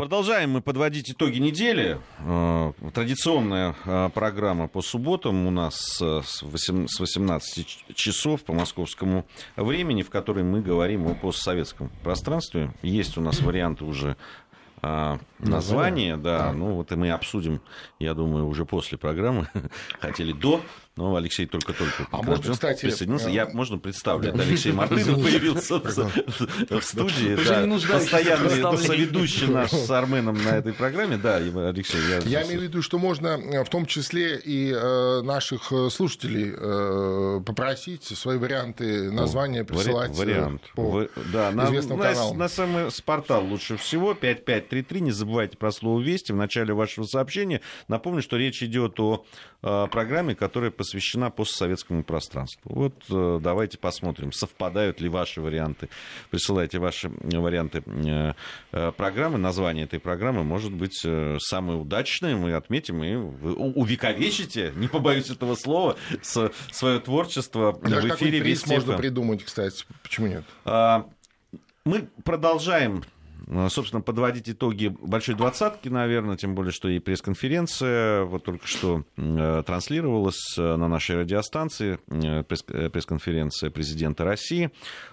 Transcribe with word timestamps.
Продолжаем 0.00 0.52
мы 0.52 0.62
подводить 0.62 1.10
итоги 1.10 1.36
недели. 1.40 2.00
Э, 2.20 2.72
традиционная 2.94 3.76
э, 3.84 4.08
программа 4.14 4.66
по 4.66 4.80
субботам 4.80 5.46
у 5.46 5.50
нас 5.50 6.00
с 6.00 6.42
18 6.42 7.84
часов 7.94 8.42
по 8.44 8.54
московскому 8.54 9.26
времени, 9.56 10.00
в 10.00 10.08
которой 10.08 10.42
мы 10.42 10.62
говорим 10.62 11.06
о 11.06 11.14
постсоветском 11.14 11.90
пространстве. 12.02 12.72
Есть 12.80 13.18
у 13.18 13.20
нас 13.20 13.40
варианты 13.40 13.84
уже 13.84 14.16
название, 15.38 16.16
да, 16.16 16.54
ну 16.54 16.76
вот 16.76 16.90
и 16.90 16.96
мы 16.96 17.10
обсудим, 17.10 17.60
я 17.98 18.14
думаю, 18.14 18.46
уже 18.46 18.64
после 18.64 18.96
программы, 18.96 19.48
хотели 20.00 20.32
до, 20.32 20.62
но 20.96 21.16
Алексей 21.16 21.46
только-только 21.46 22.06
а 22.10 22.22
можно, 22.22 22.52
кстати, 22.52 22.82
присоединился. 22.82 23.30
Я, 23.30 23.48
можно 23.48 23.78
представлю, 23.78 24.30
это 24.30 24.42
Алексей 24.42 24.72
Мартынов 24.72 25.22
появился 25.22 25.78
в 25.78 26.82
студии, 26.82 27.36
постоянный 27.90 28.78
соведущий 28.78 29.46
наш 29.48 29.70
с 29.70 29.90
Арменом 29.90 30.42
на 30.42 30.50
этой 30.50 30.72
программе, 30.72 31.16
да, 31.16 31.36
Алексей. 31.36 32.00
Я 32.26 32.42
имею 32.42 32.60
в 32.60 32.62
виду, 32.64 32.82
что 32.82 32.98
можно 32.98 33.38
в 33.64 33.68
том 33.68 33.86
числе 33.86 34.38
и 34.38 34.72
э, 34.72 35.22
наших 35.22 35.72
э, 35.72 35.88
слушателей 35.90 36.52
э, 36.56 37.40
попросить 37.46 38.04
свои 38.04 38.36
варианты 38.36 39.10
названия 39.10 39.64
присылать 39.64 40.16
Вариант. 40.16 40.62
да, 41.32 41.50
известным 41.66 41.98
каналам. 41.98 42.38
На 42.38 42.48
самый 42.48 42.90
портал 43.04 43.44
лучше 43.44 43.76
всего, 43.76 44.14
5533, 44.14 45.00
не 45.00 45.12
забывайте 45.12 45.56
про 45.56 45.72
слово 45.72 46.00
«Вести» 46.00 46.32
в 46.32 46.36
начале 46.36 46.74
вашего 46.74 47.04
сообщения. 47.04 47.60
Напомню, 47.88 48.22
что 48.22 48.36
речь 48.36 48.62
идет 48.62 49.00
о 49.00 49.24
программе, 49.62 50.34
которая 50.34 50.70
посвящена 50.70 50.89
постсоветскому 51.30 52.04
пространству. 52.04 52.72
Вот 52.74 53.04
э, 53.10 53.40
давайте 53.42 53.78
посмотрим, 53.78 54.32
совпадают 54.32 55.00
ли 55.00 55.08
ваши 55.08 55.40
варианты. 55.40 55.88
Присылайте 56.30 56.78
ваши 56.78 57.10
варианты 57.22 57.82
э, 57.86 58.32
э, 58.72 58.92
программы. 58.92 59.38
Название 59.38 59.84
этой 59.84 60.00
программы 60.00 60.44
может 60.44 60.72
быть 60.72 61.04
самое 61.38 61.78
удачное. 61.78 62.36
Мы 62.36 62.54
отметим 62.54 63.02
и 63.04 63.14
увековечите, 63.14 64.72
не 64.76 64.88
побоюсь 64.88 65.30
этого 65.30 65.54
слова, 65.54 65.96
свое 66.22 67.00
творчество 67.00 67.78
Даже 67.82 68.08
в 68.08 68.16
эфире 68.16 68.40
Вести 68.40 68.70
можно 68.70 68.96
придумать, 68.96 69.44
кстати. 69.44 69.84
Почему 70.02 70.26
нет? 70.26 70.44
А, 70.64 71.08
мы 71.84 72.08
продолжаем 72.24 73.04
собственно, 73.68 74.02
подводить 74.02 74.48
итоги 74.48 74.94
большой 75.00 75.34
двадцатки, 75.34 75.88
наверное, 75.88 76.36
тем 76.36 76.54
более, 76.54 76.72
что 76.72 76.88
и 76.88 76.98
пресс-конференция 76.98 78.24
вот 78.24 78.44
только 78.44 78.66
что 78.66 79.04
э, 79.16 79.62
транслировалась 79.66 80.56
э, 80.56 80.76
на 80.76 80.88
нашей 80.88 81.16
радиостанции, 81.16 81.98
э, 82.08 82.42
пресс-конференция 82.44 83.70
президента 83.70 84.24
России. 84.24 84.70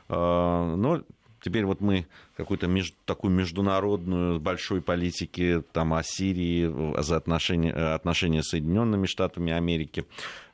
Но 0.09 1.02
теперь 1.41 1.66
вот 1.66 1.81
мы 1.81 2.07
какую-то 2.38 2.67
меж, 2.67 2.93
такую 3.05 3.33
международную 3.33 4.39
большой 4.39 4.81
политики 4.81 5.63
там, 5.73 5.94
о 5.94 6.03
Сирии, 6.03 7.02
за 7.02 7.17
отношения, 7.17 7.73
отношения 7.73 8.44
с 8.44 8.49
Соединенными 8.49 9.07
Штатами 9.07 9.52
Америки 9.52 10.05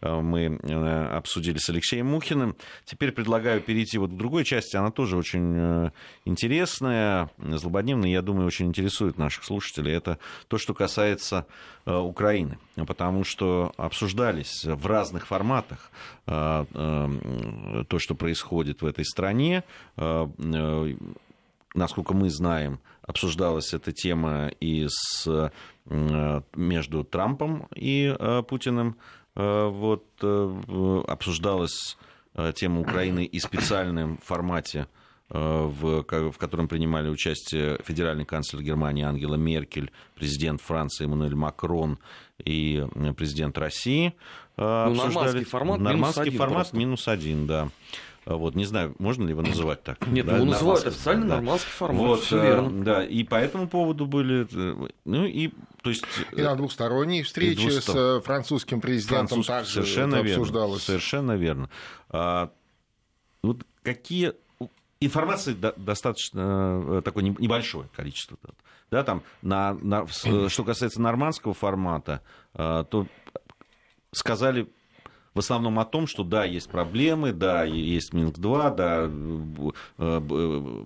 э, 0.01 0.21
мы 0.21 0.59
э, 0.61 1.05
обсудили 1.17 1.57
с 1.57 1.69
Алексеем 1.69 2.07
Мухиным. 2.07 2.55
Теперь 2.85 3.11
предлагаю 3.11 3.59
перейти 3.59 3.97
вот 3.97 4.11
к 4.11 4.15
другой 4.15 4.45
части, 4.45 4.77
она 4.77 4.91
тоже 4.91 5.17
очень 5.17 5.55
э, 5.57 5.91
интересная, 6.23 7.29
злободневная, 7.37 8.09
я 8.09 8.21
думаю, 8.21 8.47
очень 8.47 8.67
интересует 8.67 9.17
наших 9.17 9.43
слушателей. 9.43 9.93
Это 9.93 10.19
то, 10.47 10.57
что 10.57 10.73
касается 10.73 11.45
Украины, 11.85 12.57
потому 12.87 13.25
что 13.25 13.73
обсуждались 13.75 14.63
в 14.63 14.87
разных 14.87 15.27
форматах 15.27 15.91
то, 16.25 16.65
что 17.97 18.15
происходит 18.15 18.81
в 18.81 18.85
этой 18.85 19.03
стране, 19.03 19.65
насколько 21.73 22.13
мы 22.13 22.29
знаем, 22.29 22.79
обсуждалась 23.01 23.73
эта 23.73 23.91
тема 23.91 24.51
и 24.59 24.87
с, 24.87 25.51
между 25.85 27.03
Трампом 27.03 27.67
и 27.75 28.15
э, 28.17 28.43
Путиным. 28.43 28.97
Э, 29.35 29.67
вот, 29.67 30.05
э, 30.21 31.03
обсуждалась 31.07 31.97
тема 32.55 32.81
Украины 32.81 33.25
и 33.25 33.39
специальном 33.39 34.17
формате 34.17 34.87
в, 35.29 36.03
в 36.03 36.37
котором 36.39 36.67
принимали 36.67 37.07
участие 37.07 37.79
федеральный 37.83 38.25
канцлер 38.25 38.63
Германии 38.63 39.03
Ангела 39.03 39.35
Меркель, 39.35 39.91
президент 40.15 40.59
Франции 40.59 41.05
Эммануэль 41.05 41.35
Макрон 41.35 41.99
и 42.43 42.83
президент 43.15 43.57
России. 43.59 44.13
Ну, 44.57 44.93
нормандский 44.95 45.43
формат, 45.43 45.79
нормандский 45.79 46.25
минус 46.25 46.37
формат 46.37 46.67
один 46.69 46.79
минус 46.79 47.07
один, 47.07 47.45
да. 47.45 47.69
А 48.25 48.35
вот, 48.35 48.55
не 48.55 48.65
знаю, 48.65 48.95
можно 48.99 49.23
ли 49.23 49.31
его 49.31 49.41
называть 49.41 49.83
так? 49.83 50.05
Нет, 50.07 50.25
да, 50.25 50.37
его 50.37 50.45
называют 50.45 50.85
официально 50.85 51.27
да. 51.27 51.35
нормандский 51.35 51.71
формат. 51.71 52.01
Вот, 52.01 52.21
все 52.21 52.41
верно. 52.41 52.81
Э, 52.81 52.83
да, 52.83 53.05
и 53.05 53.23
по 53.23 53.35
этому 53.35 53.67
поводу 53.67 54.05
были, 54.05 54.47
э, 54.51 54.89
ну 55.03 55.25
и 55.25 55.51
то 55.81 55.89
есть 55.89 56.05
и 56.31 56.41
на 56.41 56.55
двухсторонней 56.55 57.23
встрече 57.23 57.81
с 57.81 57.89
э, 57.89 58.21
французским 58.21 58.79
президентом 58.79 59.43
Француз... 59.43 59.47
также 59.47 59.71
совершенно 59.71 60.15
это 60.15 60.25
верно, 60.25 60.41
обсуждалось. 60.41 60.83
Совершенно 60.83 61.31
верно. 61.33 61.69
А, 62.09 62.51
вот 63.41 63.63
какие 63.81 64.33
информации 65.01 65.53
достаточно 65.75 67.01
такое 67.03 67.23
небольшое 67.23 67.89
количество. 67.93 68.37
Да, 68.89 69.03
там, 69.03 69.23
на, 69.41 69.73
на, 69.73 70.07
что 70.07 70.63
касается 70.63 71.01
нормандского 71.01 71.53
формата, 71.53 72.21
то 72.53 73.07
сказали 74.13 74.69
в 75.33 75.39
основном 75.39 75.79
о 75.79 75.85
том, 75.85 76.07
что 76.07 76.23
да, 76.23 76.45
есть 76.45 76.69
проблемы, 76.69 77.33
да, 77.33 77.63
есть 77.63 78.13
Минск-2, 78.13 78.75
да, 78.75 79.09
э, 79.97 80.21
э, 80.29 80.85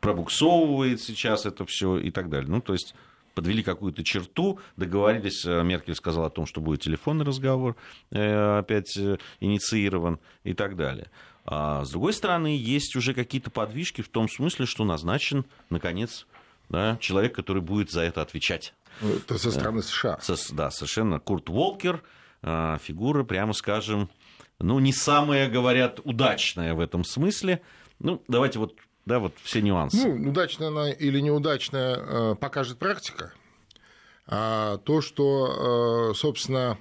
пробуксовывает 0.00 1.00
сейчас 1.00 1.46
это 1.46 1.64
все 1.66 1.98
и 1.98 2.10
так 2.10 2.28
далее. 2.28 2.48
Ну, 2.48 2.60
то 2.60 2.72
есть 2.72 2.94
подвели 3.34 3.62
какую-то 3.62 4.04
черту, 4.04 4.60
договорились, 4.76 5.44
э, 5.44 5.62
Меркель 5.62 5.94
сказала 5.94 6.26
о 6.26 6.30
том, 6.30 6.46
что 6.46 6.60
будет 6.60 6.82
телефонный 6.82 7.24
разговор 7.24 7.76
опять 8.10 8.96
инициирован 9.40 10.18
и 10.44 10.54
так 10.54 10.76
далее. 10.76 11.10
А 11.44 11.84
с 11.84 11.90
другой 11.90 12.12
стороны, 12.12 12.56
есть 12.56 12.96
уже 12.96 13.14
какие-то 13.14 13.50
подвижки 13.50 14.02
в 14.02 14.08
том 14.08 14.28
смысле, 14.28 14.66
что 14.66 14.84
назначен, 14.84 15.44
наконец, 15.70 16.26
да, 16.68 16.96
человек, 17.00 17.34
который 17.34 17.62
будет 17.62 17.90
за 17.90 18.02
это 18.02 18.22
отвечать. 18.22 18.74
Это 19.00 19.38
со 19.38 19.52
стороны 19.52 19.82
США. 19.82 20.18
Со, 20.20 20.36
да, 20.54 20.70
совершенно. 20.70 21.20
Курт 21.20 21.48
Волкер, 21.48 22.02
фигура, 22.80 23.24
прямо 23.24 23.52
скажем, 23.52 24.08
ну, 24.58 24.78
не 24.78 24.92
самая, 24.92 25.48
говорят, 25.48 26.00
удачная 26.04 26.74
в 26.74 26.80
этом 26.80 27.04
смысле. 27.04 27.60
Ну, 27.98 28.22
давайте 28.28 28.58
вот, 28.58 28.74
да, 29.04 29.18
вот 29.18 29.34
все 29.42 29.60
нюансы. 29.60 30.06
Ну, 30.06 30.30
удачная 30.30 30.68
она 30.68 30.90
или 30.90 31.20
неудачная 31.20 31.96
э, 31.96 32.34
покажет 32.36 32.78
практика. 32.78 33.32
А 34.26 34.78
то, 34.78 35.00
что, 35.00 36.10
э, 36.10 36.14
собственно, 36.14 36.78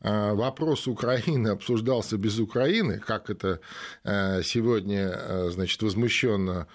э, 0.00 0.32
вопрос 0.32 0.88
Украины 0.88 1.48
обсуждался 1.48 2.16
без 2.16 2.38
Украины, 2.38 2.98
как 2.98 3.30
это 3.30 3.60
сегодня, 4.04 5.50
значит, 5.50 5.82
возмущенно 5.82 6.66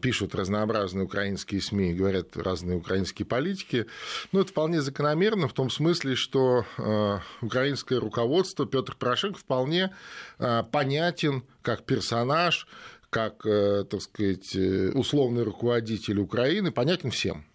пишут 0.00 0.34
разнообразные 0.34 1.04
украинские 1.04 1.60
СМИ, 1.60 1.94
говорят 1.94 2.36
разные 2.36 2.78
украинские 2.78 3.26
политики. 3.26 3.86
Но 4.32 4.40
это 4.40 4.50
вполне 4.50 4.80
закономерно 4.80 5.48
в 5.48 5.52
том 5.52 5.68
смысле, 5.68 6.14
что 6.14 6.64
э, 6.78 7.18
украинское 7.42 8.00
руководство 8.00 8.66
Петр 8.66 8.96
Порошенко 8.96 9.38
вполне 9.38 9.94
э, 10.38 10.62
понятен 10.72 11.44
как 11.62 11.84
персонаж, 11.84 12.66
как, 13.10 13.42
так 13.44 14.02
сказать, 14.02 14.54
условный 14.94 15.42
руководитель 15.42 16.18
Украины, 16.18 16.70
понятен 16.70 17.10
всем. 17.10 17.46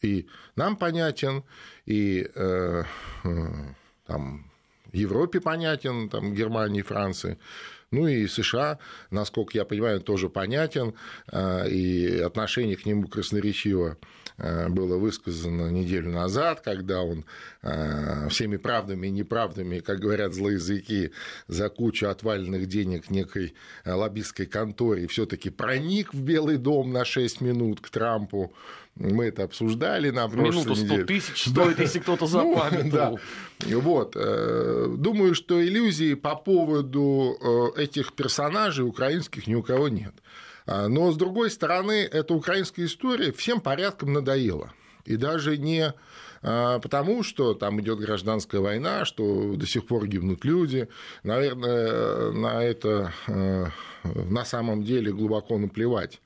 И 0.00 0.26
нам 0.56 0.76
понятен, 0.76 1.44
и 1.84 2.26
там, 3.22 4.50
Европе 4.92 5.40
понятен, 5.40 6.08
там, 6.08 6.34
Германии, 6.34 6.82
Франции. 6.82 7.38
Ну 7.90 8.06
и 8.06 8.26
США, 8.26 8.78
насколько 9.10 9.56
я 9.56 9.64
понимаю, 9.64 10.00
тоже 10.00 10.28
понятен, 10.28 10.94
а, 11.26 11.64
и 11.64 12.18
отношение 12.18 12.76
к 12.76 12.84
нему 12.84 13.08
красноречиво 13.08 13.96
а, 14.36 14.68
было 14.68 14.98
высказано 14.98 15.70
неделю 15.70 16.10
назад, 16.10 16.60
когда 16.60 17.00
он 17.02 17.24
а, 17.62 18.28
всеми 18.28 18.58
правдами 18.58 19.06
и 19.06 19.10
неправдами, 19.10 19.78
как 19.78 20.00
говорят 20.00 20.34
злоязыки, 20.34 21.12
за 21.46 21.70
кучу 21.70 22.08
отваленных 22.08 22.66
денег 22.66 23.08
некой 23.08 23.54
лоббистской 23.86 24.44
конторе 24.44 25.06
все-таки 25.06 25.48
проник 25.48 26.12
в 26.12 26.20
Белый 26.20 26.58
дом 26.58 26.92
на 26.92 27.06
6 27.06 27.40
минут 27.40 27.80
к 27.80 27.88
Трампу, 27.88 28.52
мы 28.98 29.26
это 29.26 29.44
обсуждали 29.44 30.10
на 30.10 30.28
прошлой 30.28 30.62
Минуту 30.62 30.74
100 30.74 30.84
неделе. 30.84 31.04
тысяч 31.04 31.48
стоит, 31.48 31.78
если 31.78 32.00
кто-то 32.00 32.26
запамятовал. 32.26 33.18
Ну, 33.60 33.68
да. 33.70 33.78
Вот. 33.78 34.16
Э, 34.16 34.94
думаю, 34.96 35.34
что 35.34 35.64
иллюзий 35.64 36.14
по 36.14 36.34
поводу 36.34 37.36
э, 37.76 37.82
этих 37.82 38.12
персонажей 38.12 38.84
украинских 38.84 39.46
ни 39.46 39.54
у 39.54 39.62
кого 39.62 39.88
нет. 39.88 40.14
А, 40.66 40.88
но, 40.88 41.12
с 41.12 41.16
другой 41.16 41.50
стороны, 41.50 42.08
эта 42.10 42.34
украинская 42.34 42.86
история 42.86 43.32
всем 43.32 43.60
порядком 43.60 44.12
надоела. 44.12 44.72
И 45.04 45.16
даже 45.16 45.56
не 45.56 45.94
а, 46.42 46.78
потому, 46.80 47.22
что 47.22 47.54
там 47.54 47.80
идет 47.80 47.98
гражданская 47.98 48.60
война, 48.60 49.04
что 49.04 49.54
до 49.54 49.66
сих 49.66 49.86
пор 49.86 50.06
гибнут 50.06 50.44
люди. 50.44 50.88
Наверное, 51.22 52.32
на 52.32 52.62
это 52.62 53.12
э, 53.26 53.66
на 54.04 54.44
самом 54.44 54.82
деле 54.82 55.12
глубоко 55.12 55.56
наплевать 55.58 56.20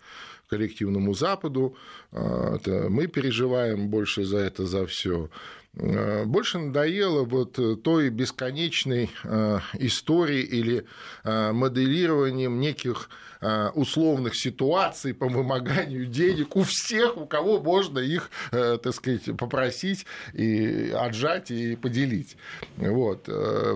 коллективному 0.53 1.15
Западу. 1.15 1.75
Это 2.13 2.89
мы 2.91 3.07
переживаем 3.07 3.89
больше 3.89 4.25
за 4.25 4.39
это, 4.39 4.67
за 4.67 4.85
все. 4.87 5.31
Э, 5.75 6.25
больше 6.27 6.59
надоело 6.59 7.25
вот 7.25 7.59
э, 7.59 7.77
той 7.77 8.11
бесконечной 8.11 9.11
э, 9.25 9.59
истории 9.79 10.43
или 10.43 10.85
моделированием 11.25 12.61
неких 12.61 13.09
условных 13.75 14.37
ситуаций 14.37 15.15
по 15.15 15.29
вымоганию 15.29 16.07
денег 16.07 16.55
у 16.55 16.63
всех, 16.63 17.17
у 17.17 17.27
кого 17.27 17.61
можно 17.61 17.99
их, 17.99 18.31
так 18.51 18.95
сказать, 18.95 19.37
попросить 19.37 20.07
и 20.33 20.95
отжать 20.97 21.51
и 21.51 21.75
поделить. 21.75 22.37
Вот. 22.77 23.29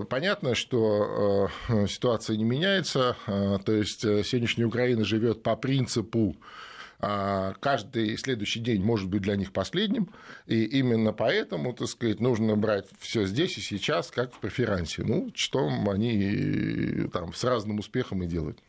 Понятно, 0.09 0.55
что 0.55 1.49
ситуация 1.89 2.37
не 2.37 2.45
меняется, 2.45 3.17
то 3.25 3.73
есть 3.73 4.01
сегодняшняя 4.01 4.65
Украина 4.65 5.03
живет 5.03 5.43
по 5.43 5.57
принципу 5.57 6.37
а 6.39 6.43
каждый 6.99 8.17
следующий 8.17 8.59
день 8.59 8.83
может 8.83 9.09
быть 9.09 9.21
для 9.21 9.35
них 9.35 9.53
последним, 9.53 10.09
и 10.47 10.63
именно 10.63 11.13
поэтому, 11.13 11.73
так 11.73 11.87
сказать, 11.87 12.19
нужно 12.19 12.55
брать 12.55 12.87
все 12.99 13.25
здесь 13.25 13.57
и 13.57 13.61
сейчас, 13.61 14.09
как 14.09 14.33
в 14.33 14.39
преферансе. 14.39 15.03
Ну, 15.03 15.31
что 15.35 15.67
они 15.67 17.07
там 17.13 17.33
с 17.33 17.43
разным 17.43 17.79
успехом 17.79 18.23
и 18.23 18.27
делают. 18.27 18.59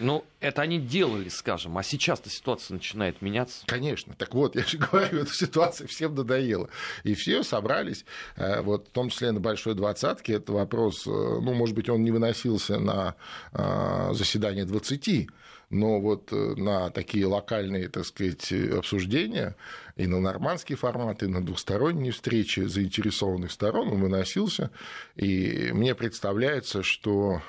Ну, 0.00 0.24
это 0.40 0.62
они 0.62 0.78
делали, 0.78 1.28
скажем, 1.28 1.76
а 1.78 1.82
сейчас-то 1.82 2.30
ситуация 2.30 2.74
начинает 2.74 3.20
меняться. 3.22 3.64
Конечно. 3.66 4.14
Так 4.16 4.34
вот, 4.34 4.54
я 4.54 4.64
же 4.64 4.78
говорю, 4.92 5.20
эта 5.20 5.32
ситуация 5.32 5.86
всем 5.86 6.14
надоела. 6.14 6.68
И 7.04 7.14
все 7.14 7.42
собрались, 7.42 8.04
э, 8.36 8.60
вот, 8.60 8.88
в 8.88 8.90
том 8.90 9.08
числе 9.08 9.32
на 9.32 9.40
Большой 9.40 9.74
Двадцатке, 9.74 10.34
это 10.34 10.52
вопрос, 10.52 11.06
э, 11.06 11.10
ну, 11.10 11.54
может 11.54 11.74
быть, 11.74 11.88
он 11.88 12.04
не 12.04 12.10
выносился 12.10 12.78
на 12.78 13.16
э, 13.52 14.10
заседание 14.12 14.64
20, 14.64 15.28
но 15.70 16.00
вот 16.00 16.32
на 16.32 16.88
такие 16.90 17.26
локальные, 17.26 17.88
так 17.88 18.06
сказать, 18.06 18.50
обсуждения 18.52 19.54
и 19.96 20.06
на 20.06 20.18
нормандский 20.18 20.76
формат, 20.76 21.22
и 21.22 21.26
на 21.26 21.44
двусторонние 21.44 22.12
встречи 22.12 22.60
заинтересованных 22.60 23.52
сторон 23.52 23.88
он 23.88 24.00
выносился, 24.00 24.70
и 25.14 25.70
мне 25.74 25.94
представляется, 25.94 26.82
что 26.82 27.42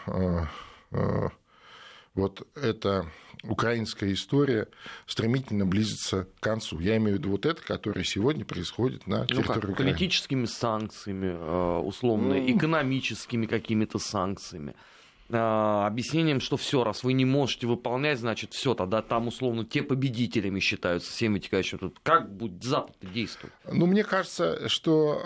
вот 2.19 2.47
эта 2.55 3.05
украинская 3.43 4.13
история 4.13 4.67
стремительно 5.05 5.65
близится 5.65 6.25
к 6.25 6.43
концу. 6.43 6.79
Я 6.79 6.97
имею 6.97 7.17
в 7.17 7.19
виду 7.19 7.31
вот 7.31 7.45
это, 7.45 7.61
которое 7.61 8.03
сегодня 8.03 8.45
происходит 8.45 9.07
на 9.07 9.25
территории 9.25 9.47
ну, 9.47 9.53
как, 9.53 9.57
Украины. 9.57 9.91
Политическими 9.91 10.45
санкциями, 10.45 11.81
условно, 11.81 12.35
ну... 12.35 12.57
экономическими 12.57 13.45
какими-то 13.45 13.99
санкциями. 13.99 14.75
А, 15.31 15.85
объяснением, 15.85 16.41
что 16.41 16.57
все, 16.57 16.83
раз 16.83 17.03
вы 17.03 17.13
не 17.13 17.23
можете 17.23 17.67
выполнять, 17.67 18.19
значит, 18.19 18.53
все, 18.53 18.73
тогда 18.73 19.03
там 19.03 19.27
условно 19.27 19.63
те 19.63 19.83
победителями 19.83 20.59
считаются, 20.59 21.11
всем 21.11 21.33
вытекающим. 21.33 21.77
Тут 21.77 21.99
как 22.01 22.35
будет 22.35 22.63
Запад 22.63 22.95
действовать? 23.01 23.53
Ну, 23.71 23.85
мне 23.85 24.03
кажется, 24.03 24.67
что 24.69 25.21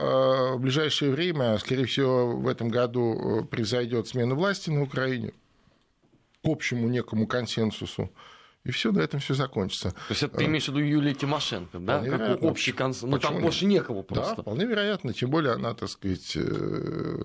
э, 0.53 0.57
в 0.57 0.61
ближайшее 0.61 1.11
время, 1.11 1.57
скорее 1.57 1.85
всего, 1.85 2.35
в 2.35 2.47
этом 2.49 2.67
году 2.67 3.13
э, 3.13 3.43
произойдет 3.45 4.07
смена 4.09 4.35
власти 4.35 4.69
на 4.69 4.83
Украине 4.83 5.31
к 6.43 6.47
общему 6.47 6.87
некому 6.89 7.27
консенсусу. 7.27 8.11
И 8.65 8.71
все, 8.71 8.91
на 8.91 8.99
этом 8.99 9.19
все 9.19 9.33
закончится. 9.33 9.91
То 9.91 9.97
есть 10.09 10.23
это 10.23 10.37
ты 10.37 10.45
имеешь 10.45 10.65
в 10.65 10.67
виду 10.69 10.79
Юлия 10.79 11.13
Тимошенко, 11.13 11.79
да? 11.79 11.97
Вполне 11.97 12.11
как 12.11 12.19
вероятно. 12.19 12.47
общий 12.47 12.71
консенсус. 12.71 13.09
Ну, 13.09 13.19
там 13.19 13.41
больше 13.41 13.65
некого 13.65 14.03
просто. 14.03 14.35
Да, 14.37 14.41
вполне 14.41 14.65
вероятно. 14.65 15.13
Тем 15.13 15.29
более 15.29 15.53
она, 15.53 15.73
так 15.73 15.89
сказать, 15.89 16.31
э, 16.35 17.23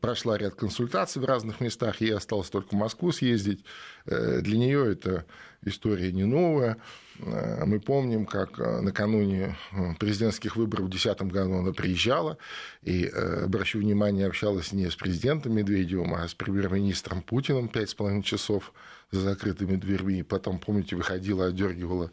прошла 0.00 0.38
ряд 0.38 0.54
консультаций 0.54 1.20
в 1.20 1.26
разных 1.26 1.60
местах, 1.60 2.00
ей 2.00 2.14
осталось 2.14 2.48
только 2.48 2.68
в 2.70 2.78
Москву 2.78 3.12
съездить. 3.12 3.64
Э, 4.06 4.40
для 4.40 4.56
нее 4.56 4.92
это 4.92 5.26
история 5.62 6.10
не 6.10 6.24
новая. 6.24 6.78
Э, 7.20 7.64
мы 7.64 7.80
помним, 7.80 8.26
как 8.26 8.58
э, 8.58 8.80
накануне 8.80 9.56
президентских 9.98 10.56
выборов 10.56 10.86
в 10.86 10.90
2010 10.90 11.32
году 11.32 11.58
она 11.58 11.72
приезжала 11.72 12.38
и, 12.82 13.06
обращу 13.06 13.78
внимание, 13.78 14.26
общалась 14.26 14.72
не 14.72 14.90
с 14.90 14.96
президентом 14.96 15.54
Медведевым, 15.54 16.14
а 16.14 16.26
с 16.26 16.34
премьер-министром 16.34 17.22
Путиным 17.22 17.68
пять 17.68 17.90
с 17.90 17.94
половиной 17.94 18.22
часов 18.22 18.72
за 19.10 19.20
закрытыми 19.20 19.76
дверьми. 19.76 20.22
Потом, 20.22 20.58
помните, 20.58 20.96
выходила, 20.96 21.46
одергивала, 21.46 22.10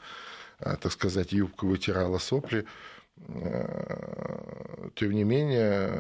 так 0.60 0.92
сказать, 0.92 1.32
юбку, 1.32 1.68
вытирала 1.68 2.18
сопли. 2.20 2.66
Э, 3.28 4.90
тем 4.96 5.12
не 5.12 5.24
менее, 5.24 5.92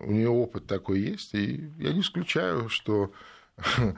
у 0.00 0.12
нее 0.12 0.28
опыт 0.28 0.66
такой 0.66 1.00
есть, 1.00 1.34
и 1.34 1.70
я 1.78 1.92
не 1.92 2.00
исключаю, 2.00 2.68
что 2.68 3.12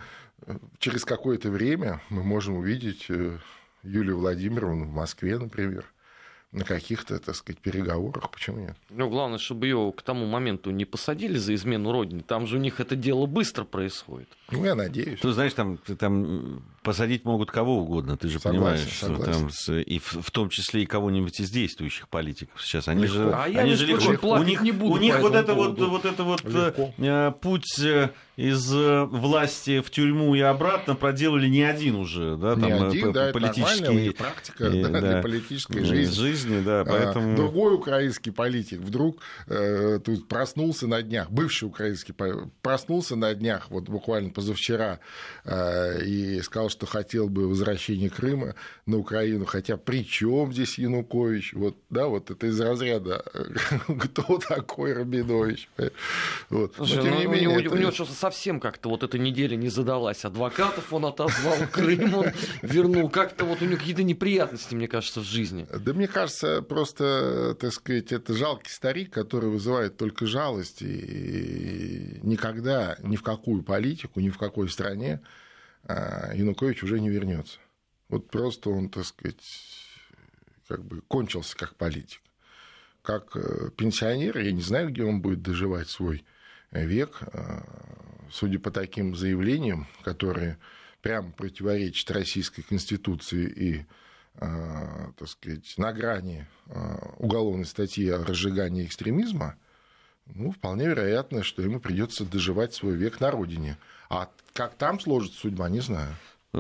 через 0.79 1.05
какое-то 1.05 1.51
время 1.51 2.01
мы 2.11 2.23
можем 2.23 2.57
увидеть 2.57 3.07
э, 3.09 3.39
Юлию 3.83 4.19
Владимировну 4.19 4.85
в 4.87 4.93
Москве, 4.93 5.39
например, 5.39 5.85
на 6.57 6.65
каких-то, 6.65 7.19
так 7.19 7.35
сказать, 7.35 7.61
переговорах, 7.61 8.31
почему 8.31 8.61
нет? 8.61 8.77
Ну, 8.89 9.11
главное, 9.11 9.39
чтобы 9.39 9.67
ее 9.67 9.93
к 9.95 10.01
тому 10.03 10.27
моменту 10.27 10.71
не 10.71 10.85
посадили 10.85 11.37
за 11.37 11.55
измену 11.55 11.93
родине. 11.93 12.23
Там 12.27 12.47
же 12.47 12.57
у 12.57 12.61
них 12.61 12.81
это 12.81 12.97
дело 12.97 13.27
быстро 13.27 13.65
происходит. 13.65 14.29
Ну, 14.51 14.65
я 14.65 14.75
надеюсь. 14.75 15.21
Ты 15.21 15.33
знаешь, 15.33 15.53
там, 15.53 15.77
там 15.77 16.63
посадить 16.83 17.25
могут 17.25 17.51
кого 17.51 17.81
угодно, 17.81 18.17
ты 18.17 18.29
же 18.29 18.39
согласен, 18.39 18.59
понимаешь, 18.59 18.99
согласен. 18.99 19.51
что 19.51 19.73
там, 19.73 19.81
и 19.81 19.99
в, 19.99 20.23
в 20.23 20.31
том 20.31 20.49
числе 20.49 20.85
и 20.85 20.87
кого-нибудь 20.87 21.39
из 21.41 21.51
действующих 21.51 22.09
политиков 22.09 22.63
сейчас. 22.65 22.89
Они 22.89 23.03
легко. 23.03 23.17
же, 23.17 23.33
а 23.35 23.45
они 23.45 23.75
же 23.75 23.87
легко. 23.87 24.39
У 24.39 24.43
них, 24.43 24.63
не 24.63 24.73
буду 24.73 24.95
у 24.95 24.97
них 24.99 25.19
вот 25.19 25.35
это 25.35 25.53
вот, 25.53 25.79
вот 25.79 26.05
это 26.07 26.23
вот 26.25 26.43
легко. 26.45 26.95
Э, 26.97 27.33
путь 27.39 27.79
э, 27.81 28.11
из 28.37 28.71
э, 28.73 29.05
власти 29.05 29.81
в 29.81 29.91
тюрьму 29.91 30.35
и 30.35 30.41
обратно 30.41 30.95
проделали 30.95 31.49
не 31.49 31.63
один 31.63 31.97
уже, 31.97 32.37
да, 32.37 32.55
там 32.55 32.67
не 32.67 32.73
один, 32.73 33.13
да, 33.13 33.33
политический 33.33 34.11
практика 34.11 34.67
и, 34.67 34.83
да, 34.85 35.01
да, 35.01 35.23
политической 35.23 35.83
жизни. 35.83 36.13
жизни, 36.13 36.61
да, 36.63 36.83
а, 36.83 36.85
поэтому. 36.85 37.35
Другой 37.35 37.75
украинский 37.75 38.33
политик 38.33 38.81
вдруг 38.81 39.23
э, 39.47 40.01
тут 40.05 40.29
проснулся 40.29 40.87
на 40.87 41.01
днях, 41.01 41.31
бывший 41.31 41.65
украинский 41.65 42.15
проснулся 42.61 43.17
на 43.17 43.35
днях, 43.35 43.71
вот 43.71 43.85
буквально 43.85 44.29
позавчера, 44.29 45.01
э, 45.45 46.05
и 46.05 46.43
сказал, 46.43 46.69
что 46.69 46.85
хотел 46.85 47.31
бы 47.31 47.49
возвращения 47.49 48.11
Крыма 48.11 48.55
на 48.85 48.99
Украину, 48.99 49.47
хотя 49.47 49.79
при 49.79 50.05
чем 50.05 50.53
здесь 50.53 50.79
Янукович? 50.79 51.55
Вот, 51.55 51.77
да, 51.89 52.07
вот 52.07 52.31
это 52.31 52.49
из 52.49 52.61
разряда 52.61 53.25
кто 53.99 54.39
такой 54.39 54.93
Рабинович? 54.93 55.71
Вот. 56.51 56.75
Слушай, 56.77 56.97
Но, 56.97 57.03
тем 57.03 57.15
ну, 57.15 57.21
не 57.21 57.27
менее, 57.27 57.49
у, 57.49 57.61
это... 57.61 57.71
у 57.71 57.77
него 57.79 57.91
что-то 57.93 58.13
совсем 58.27 58.59
как-то 58.59 58.89
вот 58.89 59.03
эта 59.03 59.19
неделя 59.19 59.57
не 59.57 59.69
задалась. 59.69 60.25
Адвокатов 60.25 60.93
он 60.93 61.07
отозвал, 61.07 61.57
Крым 61.73 62.15
он 62.15 62.27
вернул. 62.63 63.09
Как-то 63.09 63.45
вот 63.45 63.63
у 63.63 63.65
него 63.65 63.79
какие-то 63.79 64.03
неприятности, 64.03 64.75
мне 64.75 64.89
кажется, 64.89 65.21
в 65.21 65.25
жизни. 65.25 65.67
Да 65.71 65.93
мне 65.93 66.09
кажется, 66.09 66.63
просто, 66.63 67.57
так 67.61 67.73
сказать, 67.73 68.13
это 68.13 68.35
жалкий 68.35 68.73
старик, 68.73 69.13
который 69.13 69.49
вызывает 69.49 69.97
только 69.97 70.27
жалость 70.27 70.83
и 70.83 72.19
никогда 72.23 72.97
ни 73.03 73.17
в 73.17 73.23
какую 73.23 73.63
политику, 73.63 74.21
ни 74.21 74.31
в 74.31 74.39
какой 74.39 74.69
стране 74.69 75.21
а 75.89 76.33
Янукович 76.35 76.83
уже 76.83 76.99
не 76.99 77.11
вернется. 77.11 77.59
Вот 78.09 78.29
просто 78.29 78.71
он, 78.71 78.89
так 78.89 79.05
сказать, 79.05 79.41
как 80.67 80.85
бы 80.85 81.01
кончился 81.03 81.57
как 81.57 81.77
политик. 81.77 82.21
Как 83.03 83.37
э, 83.37 83.71
пенсионер, 83.77 84.39
я 84.39 84.51
не 84.51 84.63
знаю, 84.63 84.91
где 84.91 85.05
он 85.05 85.21
будет 85.21 85.43
доживать 85.43 85.89
свой 85.89 86.25
век, 86.71 87.19
а, 87.33 87.63
судя 88.31 88.59
по 88.59 88.71
таким 88.71 89.15
заявлениям, 89.15 89.87
которые 90.03 90.59
прямо 91.03 91.31
противоречат 91.31 92.11
российской 92.11 92.63
конституции 92.63 93.47
и 93.47 93.87
а, 94.39 95.13
так 95.17 95.29
сказать, 95.29 95.75
на 95.79 95.93
грани 95.93 96.47
а, 96.67 97.15
уголовной 97.19 97.65
статьи 97.65 98.09
о 98.11 98.25
разжигании 98.25 98.85
экстремизма, 98.85 99.57
ну, 100.27 100.51
вполне 100.51 100.87
вероятно, 100.87 101.43
что 101.43 101.63
ему 101.63 101.81
придется 101.81 102.25
доживать 102.25 102.75
свой 102.75 102.97
век 102.97 103.21
на 103.21 103.31
родине. 103.31 103.79
А 104.11 104.29
как 104.53 104.75
там 104.75 104.99
сложится 105.01 105.39
судьба, 105.39 105.69
не 105.69 105.81
знаю. 105.81 106.15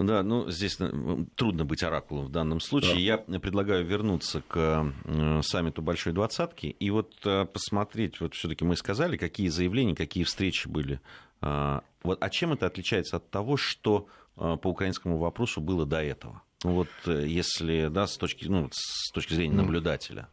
Да, 0.05 0.23
ну 0.23 0.51
здесь 0.51 0.77
э, 0.79 0.91
трудно 1.37 1.65
быть 1.65 1.83
оракулом 1.83 2.27
в 2.27 2.31
данном 2.31 2.61
случае. 2.61 2.95
Да. 2.95 3.01
Я 3.01 3.39
предлагаю 3.39 3.85
вернуться 3.85 4.43
к 4.47 4.93
э, 5.05 5.41
саммиту 5.43 5.81
Большой 5.81 6.13
Двадцатки 6.13 6.67
и 6.67 6.91
вот 6.91 7.15
э, 7.25 7.47
посмотреть, 7.47 8.21
вот 8.21 8.35
все-таки 8.35 8.65
мы 8.65 8.77
сказали, 8.77 9.17
какие 9.17 9.49
заявления, 9.49 9.95
какие 9.95 10.25
встречи 10.25 10.69
были. 10.69 11.01
А, 11.41 11.83
вот, 12.03 12.19
а 12.21 12.29
чем 12.29 12.53
это 12.53 12.67
отличается 12.67 13.17
от 13.17 13.31
того, 13.31 13.57
что 13.57 14.07
по 14.35 14.69
украинскому 14.69 15.17
вопросу 15.17 15.61
было 15.63 15.87
до 15.87 16.03
этого? 16.03 16.43
Вот 16.63 16.89
если, 17.07 17.89
да, 17.89 18.07
с 18.07 18.17
точки, 18.19 18.47
ну, 18.47 18.69
с 18.71 19.11
точки 19.13 19.33
зрения 19.33 19.55
наблюдателя. 19.55 20.29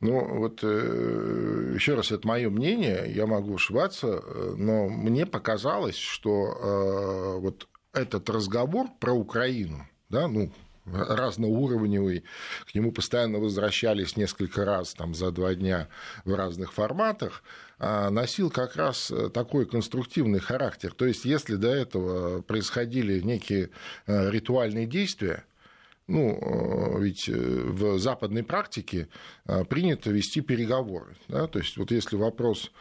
Ну, 0.00 0.38
вот 0.38 0.62
еще 0.62 1.94
раз, 1.94 2.10
это 2.10 2.26
мое 2.26 2.50
мнение, 2.50 3.12
я 3.14 3.26
могу 3.26 3.56
ошибаться, 3.56 4.22
но 4.56 4.88
мне 4.88 5.24
показалось, 5.26 5.96
что 5.96 7.38
вот 7.40 7.68
этот 7.98 8.30
разговор 8.30 8.88
про 9.00 9.12
Украину, 9.12 9.86
да, 10.08 10.28
ну, 10.28 10.50
разноуровневый, 10.86 12.24
к 12.66 12.74
нему 12.74 12.92
постоянно 12.92 13.38
возвращались 13.38 14.16
несколько 14.16 14.64
раз 14.64 14.94
там, 14.94 15.14
за 15.14 15.30
два 15.30 15.54
дня 15.54 15.88
в 16.24 16.34
разных 16.34 16.72
форматах, 16.72 17.42
а 17.78 18.10
носил 18.10 18.50
как 18.50 18.74
раз 18.76 19.10
э, 19.10 19.28
такой 19.28 19.66
конструктивный 19.66 20.40
характер. 20.40 20.94
То 20.94 21.04
есть, 21.04 21.26
если 21.26 21.56
до 21.56 21.68
этого 21.68 22.40
происходили 22.40 23.20
некие 23.20 23.68
э, 24.06 24.30
ритуальные 24.30 24.86
действия, 24.86 25.44
Ну, 26.08 26.38
э, 26.40 27.02
ведь 27.02 27.28
в 27.28 27.98
западной 27.98 28.42
практике 28.42 29.08
принято 29.68 30.10
вести 30.10 30.40
переговоры. 30.40 31.16
Да? 31.28 31.46
То 31.46 31.58
есть 31.58 31.76
вот 31.76 31.90
если 31.92 32.16
вопрос 32.16 32.72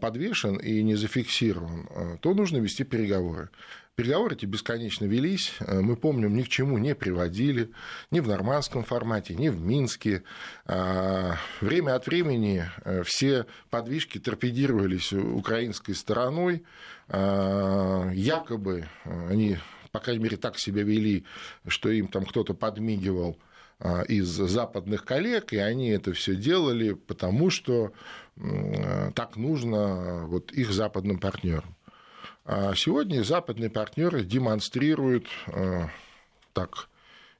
подвешен 0.00 0.56
и 0.56 0.82
не 0.82 0.96
зафиксирован, 0.96 2.18
то 2.22 2.32
нужно 2.32 2.60
вести 2.60 2.84
переговоры. 2.84 3.50
Переговоры 3.94 4.36
эти 4.36 4.46
бесконечно 4.46 5.04
велись, 5.04 5.52
э, 5.60 5.80
мы 5.82 5.96
помним, 5.96 6.34
ни 6.34 6.42
к 6.44 6.48
чему 6.48 6.78
не 6.78 6.94
приводили, 6.94 7.72
ни 8.10 8.20
в 8.20 8.26
нормандском 8.26 8.84
формате, 8.84 9.34
ни 9.34 9.50
в 9.50 9.60
Минске. 9.60 10.22
А, 10.64 11.36
время 11.60 11.94
от 11.94 12.06
времени 12.06 12.64
э, 12.86 13.02
все 13.04 13.44
подвижки 13.68 14.16
торпедировались 14.16 15.12
украинской 15.12 15.92
стороной, 15.92 16.64
а, 17.08 18.08
якобы 18.14 18.88
они, 19.04 19.58
по 19.90 20.00
крайней 20.00 20.24
мере, 20.24 20.36
так 20.38 20.58
себя 20.58 20.84
вели, 20.84 21.26
что 21.68 21.90
им 21.90 22.08
там 22.08 22.24
кто-то 22.24 22.54
подмигивал 22.54 23.36
а, 23.78 24.04
из 24.04 24.26
западных 24.26 25.04
коллег, 25.04 25.52
и 25.52 25.58
они 25.58 25.90
это 25.90 26.14
все 26.14 26.34
делали, 26.34 26.94
потому 26.94 27.50
что 27.50 27.92
так 29.14 29.36
нужно 29.36 30.24
вот 30.28 30.50
их 30.52 30.72
западным 30.72 31.18
партнерам. 31.18 31.76
А 32.44 32.74
сегодня 32.74 33.22
западные 33.22 33.70
партнеры 33.70 34.24
демонстрируют 34.24 35.26
э, 35.46 35.86
так 36.52 36.88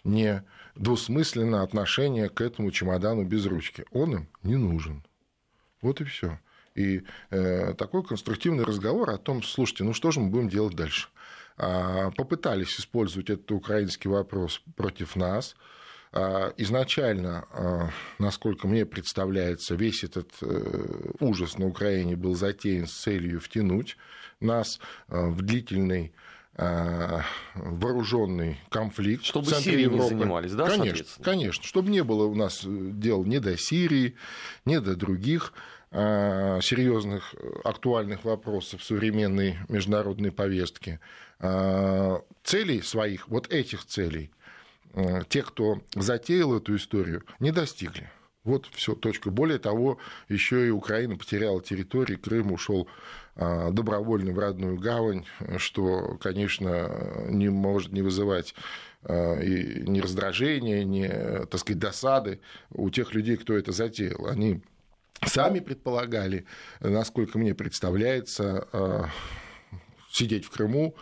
не 0.04 0.44
двусмысленно 0.74 1.62
отношение 1.62 2.28
к 2.28 2.40
этому 2.40 2.70
чемодану 2.70 3.24
без 3.24 3.46
ручки. 3.46 3.84
Он 3.90 4.14
им 4.14 4.28
не 4.42 4.56
нужен. 4.56 5.04
Вот 5.80 6.00
и 6.00 6.04
все. 6.04 6.38
И 6.74 7.02
э, 7.30 7.74
такой 7.74 8.02
конструктивный 8.04 8.64
разговор 8.64 9.10
о 9.10 9.18
том, 9.18 9.42
слушайте, 9.42 9.84
ну 9.84 9.92
что 9.92 10.10
же 10.10 10.20
мы 10.20 10.30
будем 10.30 10.48
делать 10.48 10.74
дальше? 10.74 11.08
А, 11.58 12.10
попытались 12.12 12.80
использовать 12.80 13.28
этот 13.28 13.50
украинский 13.52 14.08
вопрос 14.08 14.62
против 14.76 15.16
нас. 15.16 15.54
А, 16.14 16.52
изначально, 16.58 17.46
а, 17.52 17.88
насколько 18.18 18.66
мне 18.66 18.84
представляется, 18.84 19.74
весь 19.74 20.04
этот 20.04 20.30
э, 20.42 21.10
ужас 21.20 21.56
на 21.56 21.66
Украине 21.66 22.16
был 22.16 22.34
затеян 22.34 22.86
с 22.86 22.92
целью 22.92 23.40
втянуть 23.40 23.96
нас 24.38 24.78
э, 25.08 25.28
в 25.28 25.40
длительный 25.40 26.12
э, 26.56 27.20
вооруженный 27.54 28.60
конфликт. 28.68 29.24
Чтобы 29.24 29.46
в 29.46 29.50
центре 29.50 29.80
Европы. 29.80 30.02
не 30.02 30.08
занимались, 30.10 30.52
да, 30.52 30.68
Конечно, 30.68 31.24
конечно. 31.24 31.64
Чтобы 31.64 31.90
не 31.90 32.04
было 32.04 32.26
у 32.26 32.34
нас 32.34 32.60
дел 32.62 33.24
ни 33.24 33.38
до 33.38 33.56
Сирии, 33.56 34.14
ни 34.66 34.76
до 34.76 34.94
других 34.94 35.54
э, 35.92 36.60
серьезных 36.62 37.34
актуальных 37.64 38.24
вопросов 38.24 38.84
современной 38.84 39.56
международной 39.68 40.30
повестки. 40.30 41.00
Целей 42.44 42.82
своих, 42.82 43.26
вот 43.26 43.52
этих 43.52 43.84
целей, 43.84 44.30
те, 45.28 45.42
кто 45.42 45.80
затеял 45.94 46.56
эту 46.56 46.76
историю, 46.76 47.24
не 47.40 47.50
достигли. 47.50 48.10
Вот 48.44 48.66
все, 48.72 48.94
точка. 48.94 49.30
Более 49.30 49.58
того, 49.58 49.98
еще 50.28 50.66
и 50.66 50.70
Украина 50.70 51.16
потеряла 51.16 51.62
территории, 51.62 52.16
Крым 52.16 52.52
ушел 52.52 52.88
а, 53.36 53.70
добровольно 53.70 54.32
в 54.32 54.38
родную 54.38 54.78
гавань, 54.78 55.26
что, 55.58 56.18
конечно, 56.20 56.90
не 57.28 57.48
может 57.50 57.92
не 57.92 58.02
вызывать 58.02 58.54
а, 59.04 59.38
и 59.38 59.88
ни 59.88 60.00
раздражения, 60.00 60.82
ни, 60.82 61.06
так 61.46 61.60
сказать, 61.60 61.78
досады 61.78 62.40
у 62.70 62.90
тех 62.90 63.14
людей, 63.14 63.36
кто 63.36 63.56
это 63.56 63.70
затеял. 63.70 64.26
Они 64.26 64.60
сами 65.24 65.60
предполагали, 65.60 66.44
насколько 66.80 67.38
мне 67.38 67.54
представляется, 67.54 68.66
а, 68.72 69.08
сидеть 70.10 70.44
в 70.44 70.50
Крыму, 70.50 70.96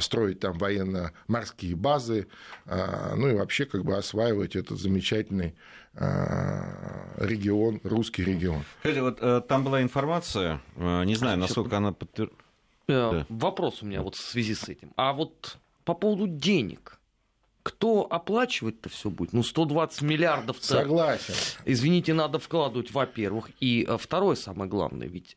строить 0.00 0.40
там 0.40 0.58
военно-морские 0.58 1.76
базы, 1.76 2.26
ну 2.66 3.28
и 3.28 3.34
вообще 3.34 3.66
как 3.66 3.84
бы 3.84 3.96
осваивать 3.96 4.56
этот 4.56 4.78
замечательный 4.78 5.54
Э, 5.98 7.24
регион, 7.24 7.80
русский 7.82 8.22
регион. 8.22 8.62
Скажите, 8.80 9.00
вот 9.00 9.18
э, 9.22 9.40
там 9.48 9.64
была 9.64 9.80
информация, 9.80 10.60
э, 10.76 11.04
не 11.04 11.14
знаю, 11.14 11.38
насколько 11.38 11.78
она 11.78 11.92
подтверждена. 11.92 12.38
Да. 12.86 13.26
Вопрос 13.30 13.82
у 13.82 13.86
меня 13.86 14.02
вот 14.02 14.14
в 14.14 14.20
связи 14.20 14.54
с 14.54 14.68
этим. 14.68 14.92
А 14.96 15.14
вот 15.14 15.56
по 15.84 15.94
поводу 15.94 16.26
денег. 16.26 17.00
Кто 17.62 18.06
оплачивать-то 18.08 18.88
все 18.88 19.10
будет? 19.10 19.32
Ну, 19.32 19.42
120 19.42 20.02
миллиардов. 20.02 20.58
Согласен. 20.60 21.34
Извините, 21.64 22.14
надо 22.14 22.38
вкладывать, 22.38 22.92
во-первых. 22.92 23.50
И 23.58 23.88
второе 23.98 24.36
самое 24.36 24.70
главное, 24.70 25.08
ведь 25.08 25.34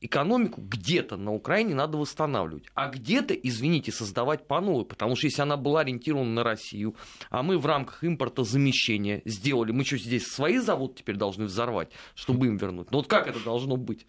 экономику 0.00 0.62
где-то 0.62 1.16
на 1.16 1.32
Украине 1.32 1.74
надо 1.74 1.98
восстанавливать, 1.98 2.64
а 2.74 2.88
где-то, 2.88 3.34
извините, 3.34 3.92
создавать 3.92 4.46
по 4.46 4.60
новой, 4.60 4.84
потому 4.84 5.16
что 5.16 5.26
если 5.26 5.42
она 5.42 5.56
была 5.56 5.80
ориентирована 5.80 6.30
на 6.30 6.44
Россию, 6.44 6.94
а 7.28 7.42
мы 7.42 7.58
в 7.58 7.66
рамках 7.66 8.02
импорта 8.02 8.44
замещения 8.44 9.22
сделали, 9.24 9.72
мы 9.72 9.84
что, 9.84 9.98
здесь 9.98 10.26
свои 10.26 10.58
заводы 10.58 10.94
теперь 10.98 11.16
должны 11.16 11.44
взорвать, 11.44 11.90
чтобы 12.14 12.46
им 12.46 12.56
вернуть? 12.56 12.90
Ну 12.90 12.98
вот 12.98 13.06
как 13.06 13.28
это 13.28 13.42
должно 13.44 13.76
быть? 13.76 14.06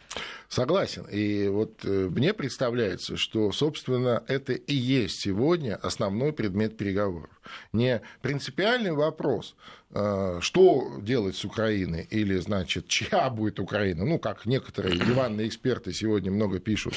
Согласен. 0.47 1.05
И 1.11 1.47
вот 1.49 1.83
э, 1.83 2.09
мне 2.09 2.33
представляется, 2.33 3.17
что, 3.17 3.51
собственно, 3.51 4.23
это 4.27 4.53
и 4.53 4.73
есть 4.73 5.21
сегодня 5.21 5.75
основной 5.75 6.33
предмет 6.33 6.77
переговоров. 6.77 7.29
Не 7.73 8.01
принципиальный 8.21 8.93
вопрос, 8.93 9.55
что 9.93 10.99
делать 11.01 11.35
с 11.35 11.45
Украиной, 11.45 12.07
или, 12.09 12.37
значит, 12.37 12.87
чья 12.89 13.29
будет 13.29 13.59
Украина, 13.59 14.05
ну, 14.05 14.19
как 14.19 14.45
некоторые 14.45 14.97
диванные 15.05 15.47
эксперты 15.47 15.93
сегодня 15.93 16.31
много 16.31 16.59
пишут 16.59 16.93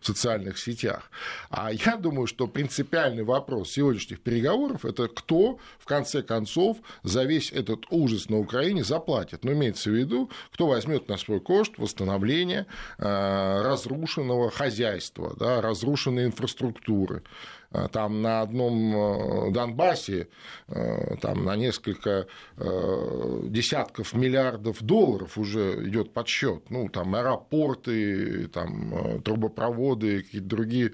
в 0.00 0.06
социальных 0.06 0.58
сетях. 0.58 1.10
А 1.50 1.72
я 1.72 1.96
думаю, 1.96 2.26
что 2.26 2.46
принципиальный 2.46 3.24
вопрос 3.24 3.70
сегодняшних 3.70 4.20
переговоров– 4.20 4.84
это 4.84 5.08
кто, 5.08 5.58
в 5.78 5.84
конце 5.86 6.22
концов, 6.22 6.78
за 7.02 7.24
весь 7.24 7.52
этот 7.52 7.84
ужас 7.90 8.28
на 8.28 8.38
Украине 8.38 8.84
заплатит. 8.84 9.44
Но 9.44 9.52
имеется 9.52 9.90
в 9.90 9.94
виду, 9.94 10.30
кто 10.52 10.66
возьмет 10.68 11.08
на 11.08 11.16
свой 11.16 11.40
кошт 11.40 11.78
восстановление 11.78 12.66
э, 12.98 13.62
разрушенного 13.62 14.50
хозяйства, 14.50 15.34
да, 15.38 15.60
разрушенной 15.60 16.26
инфраструктуры, 16.26 17.22
Э, 17.22 17.57
там 17.92 18.22
на 18.22 18.40
одном 18.40 19.48
э, 19.48 19.50
Донбассе 19.52 20.28
э, 20.68 21.16
там 21.20 21.44
на 21.44 21.56
несколько 21.56 22.26
десятков 22.56 24.14
миллиардов 24.14 24.82
долларов 24.82 25.38
уже 25.38 25.88
идет 25.88 26.12
подсчет. 26.12 26.70
Ну, 26.70 26.88
там 26.88 27.14
аэропорты, 27.14 28.48
там 28.48 29.22
трубопроводы, 29.22 30.22
какие-то 30.22 30.46
другие 30.46 30.92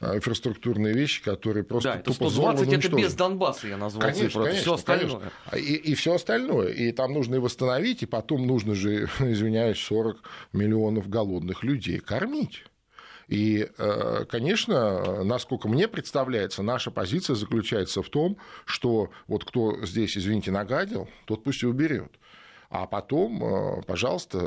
инфраструктурные 0.00 0.94
вещи, 0.94 1.22
которые 1.22 1.64
просто 1.64 1.94
да, 1.94 1.98
тупо 1.98 2.30
120 2.30 2.72
это 2.72 2.96
без 2.96 3.14
Донбасса, 3.14 3.68
я 3.68 3.76
назвал 3.76 4.02
конечно, 4.02 4.26
цифру. 4.26 4.42
Конечно, 4.44 4.62
все 4.62 4.74
остальное. 4.74 5.30
Конечно. 5.50 5.70
И, 5.70 5.74
и 5.74 5.94
все 5.94 6.14
остальное. 6.14 6.68
И 6.68 6.92
там 6.92 7.12
нужно 7.12 7.36
и 7.36 7.38
восстановить, 7.38 8.02
и 8.02 8.06
потом 8.06 8.46
нужно 8.46 8.74
же, 8.74 9.08
извиняюсь, 9.20 9.78
40 9.78 10.22
миллионов 10.52 11.08
голодных 11.08 11.62
людей 11.62 11.98
кормить. 11.98 12.64
И, 13.28 13.68
э, 13.76 14.24
конечно, 14.28 15.24
насколько 15.24 15.68
мне 15.68 15.88
представляется, 15.88 16.62
наша 16.62 16.90
позиция 16.90 17.34
заключается 17.34 18.02
в 18.02 18.08
том, 18.08 18.36
что 18.64 19.10
вот 19.26 19.44
кто 19.44 19.84
здесь, 19.84 20.16
извините, 20.16 20.52
нагадил, 20.52 21.08
тот 21.24 21.42
пусть 21.42 21.62
и 21.62 21.66
уберет. 21.66 22.12
А 22.70 22.86
потом, 22.86 23.42
э, 23.42 23.82
пожалуйста, 23.82 24.38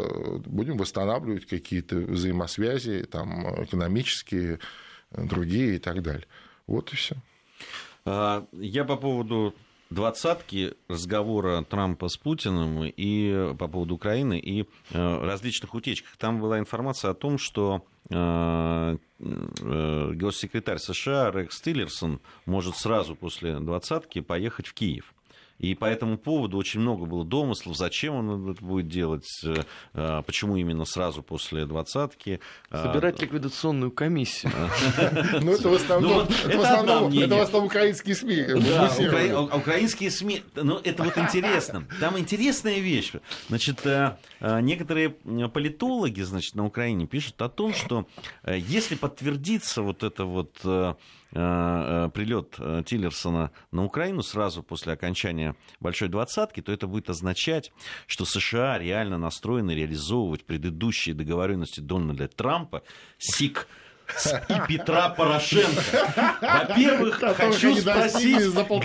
будем 0.46 0.78
восстанавливать 0.78 1.46
какие-то 1.46 1.98
взаимосвязи, 1.98 3.04
там, 3.04 3.64
экономические, 3.64 4.60
другие 5.12 5.76
и 5.76 5.80
так 5.80 6.02
далее. 6.02 6.28
Вот 6.68 6.94
и 6.94 6.96
все. 6.96 7.16
А, 8.06 8.46
я 8.54 8.86
по 8.86 8.96
поводу 8.96 9.54
двадцатки 9.90 10.74
разговора 10.88 11.64
Трампа 11.64 12.08
с 12.08 12.18
Путиным 12.18 12.84
и 12.86 13.54
по 13.58 13.68
поводу 13.68 13.96
Украины 13.96 14.40
и 14.40 14.62
э, 14.62 14.66
различных 14.92 15.74
утечках. 15.74 16.16
Там 16.18 16.40
была 16.40 16.60
информация 16.60 17.12
о 17.12 17.16
том, 17.16 17.38
что 17.38 17.86
госсекретарь 18.10 20.80
США 20.80 21.32
Рекс 21.32 21.62
Тиллерсон 21.62 22.20
может 22.46 22.76
сразу 22.76 23.16
после 23.16 23.60
двадцатки 23.60 24.20
поехать 24.22 24.68
в 24.68 24.74
Киев. 24.74 25.14
И 25.60 25.76
по 25.76 25.86
этому 25.86 26.18
поводу 26.18 26.58
очень 26.58 26.80
много 26.80 27.06
было 27.06 27.26
домыслов, 27.26 27.76
зачем 27.78 28.16
он 28.16 28.52
это 28.52 28.64
будет 28.64 28.88
делать, 28.88 29.28
э, 29.44 29.64
э, 29.94 30.24
почему 30.26 30.56
именно 30.56 30.86
сразу 30.86 31.22
после 31.22 31.66
двадцатки. 31.66 32.40
Э, 32.72 32.84
Собирать 32.84 33.22
ликвидационную 33.22 33.92
комиссию. 33.92 34.52
Ну, 35.42 35.52
это 35.52 35.70
в 35.70 35.74
основном 35.74 36.28
это 36.46 36.58
в 36.58 37.42
основном 37.42 37.66
украинские 37.66 38.16
СМИ. 38.16 38.46
А 39.32 39.58
украинские 39.58 40.12
СМИ, 40.12 40.44
ну, 40.56 40.80
это 40.84 41.04
вот 41.04 41.18
интересно. 41.18 41.86
Там 42.00 42.18
интересная 42.18 42.80
вещь. 42.80 43.14
Значит, 43.48 43.86
некоторые 44.40 45.10
политологи, 45.10 46.22
значит, 46.22 46.56
на 46.56 46.66
Украине 46.66 47.08
пишут 47.08 47.42
о 47.42 47.50
том, 47.50 47.74
что 47.74 48.08
если 48.46 48.96
подтвердится 48.96 49.82
вот 49.82 50.04
это 50.04 50.26
вот 50.26 50.56
Э, 50.64 50.94
э, 50.94 50.96
прилет 51.32 52.56
э, 52.58 52.84
Тиллерсона 52.86 53.52
на 53.72 53.86
Украину 53.86 54.24
сразу 54.24 54.64
после 54.64 54.94
окончания 54.94 55.56
Большой 55.80 56.10
Двадцатки, 56.10 56.62
то 56.62 56.72
это 56.72 56.88
будет 56.88 57.10
означать, 57.10 57.72
что 58.08 58.26
США 58.26 58.80
реально 58.80 59.18
настроены 59.18 59.72
реализовывать 59.72 60.46
предыдущие 60.46 61.14
договоренности 61.14 61.82
Дональда 61.82 62.28
Трампа, 62.28 62.84
СИК, 63.18 63.68
и 64.50 64.54
Петра 64.68 65.10
Порошенко. 65.10 65.82
Во-первых, 66.42 67.22
хочу 67.36 67.76
спросить, 67.76 68.44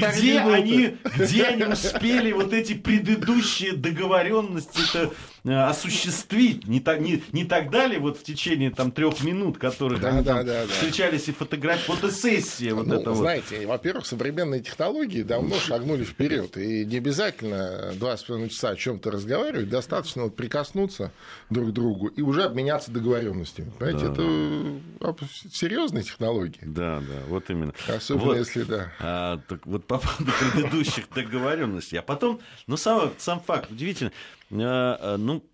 где 0.09 0.41
они, 0.41 0.99
где 1.17 1.45
они 1.45 1.65
успели 1.65 2.33
вот 2.33 2.53
эти 2.53 2.75
предыдущие 2.75 3.73
договоренности 3.73 4.81
э, 4.95 5.09
осуществить? 5.45 6.67
Не, 6.67 6.81
так, 6.81 7.01
не, 7.01 7.23
не 7.33 7.45
так 7.45 7.71
далее 7.71 8.01
вот 8.01 8.19
в 8.19 8.23
течение 8.23 8.71
там 8.71 8.91
трех 8.91 9.23
минут, 9.23 9.59
которых 9.59 10.01
да, 10.01 10.09
они 10.09 10.23
да, 10.23 10.37
там 10.37 10.47
да, 10.47 10.67
встречались 10.67 11.29
и 11.29 11.33
фотографии, 11.33 11.91
фотосессия 11.91 12.75
вот 12.75 12.87
ну, 12.87 12.95
это 12.95 13.15
знаете, 13.15 13.59
вот. 13.59 13.67
во-первых, 13.67 14.07
современные 14.07 14.63
технологии 14.63 15.23
давно 15.23 15.57
шагнули 15.57 16.05
вперед, 16.05 16.57
и 16.57 16.87
не 16.87 16.97
обязательно 16.97 17.93
два 17.95 18.17
с 18.17 18.23
половиной 18.23 18.49
часа 18.49 18.71
о 18.71 18.77
чем-то 18.77 19.11
разговаривать, 19.11 19.69
достаточно 19.69 20.23
вот 20.23 20.35
прикоснуться 20.35 21.13
друг 21.51 21.71
к 21.71 21.73
другу 21.73 22.07
и 22.09 22.23
уже 22.23 22.45
обменяться 22.45 22.91
договоренностями. 22.91 23.71
Понимаете, 23.79 24.09
да. 24.09 25.11
это 25.11 25.25
серьезные 25.53 26.05
технологии. 26.05 26.61
Да, 26.63 27.01
да, 27.01 27.21
вот 27.29 27.51
именно. 27.51 27.75
Особенно 27.89 28.25
вот, 28.25 28.39
если, 28.39 28.63
да. 28.63 28.93
А, 29.01 29.41
так 29.49 29.67
вот 29.67 29.85
по 29.87 29.99
поводу 29.99 30.33
предыдущих 30.41 31.11
договоренностей. 31.15 31.99
А 31.99 32.03
потом, 32.03 32.41
ну, 32.67 32.77
сам, 32.77 33.13
сам 33.19 33.41
факт 33.41 33.71
удивительно. 33.71 34.13
А, 34.51 34.99
а 35.01 35.17
ну, 35.17 35.45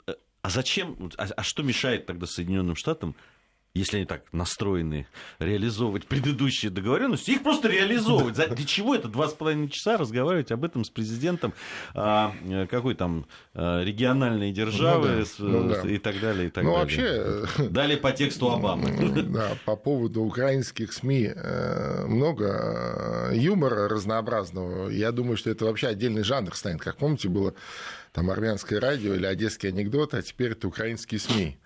а 0.42 0.50
зачем, 0.50 1.10
а, 1.16 1.28
а 1.36 1.42
что 1.42 1.62
мешает 1.62 2.06
тогда 2.06 2.26
Соединенным 2.26 2.76
Штатам 2.76 3.14
если 3.74 3.98
они 3.98 4.06
так 4.06 4.22
настроены 4.32 5.06
реализовывать 5.38 6.06
предыдущие 6.06 6.70
договоренности, 6.70 7.30
их 7.30 7.42
просто 7.42 7.68
реализовывать. 7.68 8.34
Для 8.34 8.66
чего 8.66 8.94
это 8.94 9.08
два 9.08 9.28
с 9.28 9.32
половиной 9.32 9.68
часа 9.68 9.96
разговаривать 9.96 10.50
об 10.50 10.64
этом 10.64 10.84
с 10.84 10.90
президентом 10.90 11.54
а, 11.94 12.34
какой 12.68 12.94
там 12.94 13.26
а, 13.54 13.82
региональной 13.84 14.50
державы 14.50 15.24
ну, 15.38 15.68
да, 15.68 15.76
ну, 15.78 15.82
да. 15.84 15.88
и 15.88 15.98
так 15.98 16.20
далее 16.20 16.48
и 16.48 16.50
так 16.50 16.64
ну, 16.64 16.72
далее. 16.72 17.22
Вообще, 17.24 17.68
далее 17.70 17.96
по 17.96 18.10
тексту 18.10 18.50
Обамы. 18.50 18.90
Да, 19.22 19.56
по 19.64 19.76
поводу 19.76 20.22
украинских 20.22 20.92
СМИ 20.92 21.32
э, 21.34 22.06
много 22.06 23.30
э, 23.30 23.36
юмора 23.36 23.88
разнообразного. 23.88 24.88
Я 24.88 25.12
думаю, 25.12 25.36
что 25.36 25.50
это 25.50 25.64
вообще 25.64 25.88
отдельный 25.88 26.24
жанр 26.24 26.54
станет. 26.56 26.80
Как 26.80 26.96
помните, 26.96 27.28
было 27.28 27.54
там 28.12 28.30
армянское 28.30 28.80
радио 28.80 29.14
или 29.14 29.26
одесский 29.26 29.68
анекдот, 29.68 30.14
а 30.14 30.22
теперь 30.22 30.52
это 30.52 30.66
украинские 30.66 31.20
СМИ. 31.20 31.59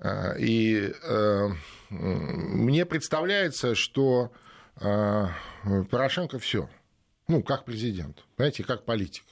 А, 0.00 0.34
и 0.38 0.92
э, 1.02 1.48
мне 1.90 2.86
представляется, 2.86 3.74
что 3.74 4.32
э, 4.80 5.26
Порошенко 5.90 6.38
все. 6.38 6.68
Ну, 7.28 7.42
как 7.42 7.64
президент, 7.64 8.24
знаете, 8.36 8.64
как 8.64 8.84
политик. 8.84 9.24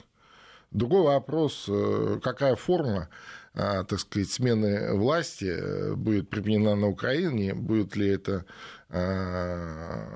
Другой 0.71 1.01
вопрос, 1.01 1.65
э, 1.67 2.19
какая 2.23 2.55
форма, 2.55 3.09
так 3.53 3.99
сказать, 3.99 4.29
смены 4.29 4.93
власти 4.93 5.95
будет 5.95 6.29
применена 6.29 6.75
на 6.75 6.87
Украине, 6.87 7.55
будут 7.55 7.95
ли 7.95 8.07
это 8.07 8.45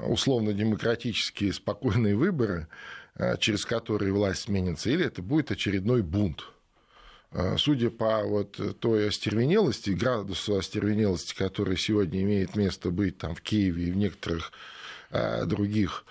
условно-демократические 0.07 1.51
спокойные 1.51 2.15
выборы, 2.15 2.67
через 3.39 3.65
которые 3.65 4.13
власть 4.13 4.43
сменится, 4.43 4.91
или 4.91 5.03
это 5.05 5.23
будет 5.23 5.49
очередной 5.51 6.03
бунт. 6.03 6.52
А, 7.33 7.57
судя 7.57 7.89
по 7.89 8.23
вот 8.23 8.59
той 8.79 9.07
остервенелости, 9.09 9.89
градусу 9.89 10.55
остервенелости, 10.55 11.35
который 11.35 11.77
сегодня 11.77 12.21
имеет 12.21 12.55
место 12.55 12.91
быть 12.91 13.17
там 13.17 13.33
в 13.33 13.41
Киеве 13.41 13.85
и 13.85 13.91
в 13.91 13.97
некоторых 13.97 14.51
а, 15.09 15.45
других 15.45 16.05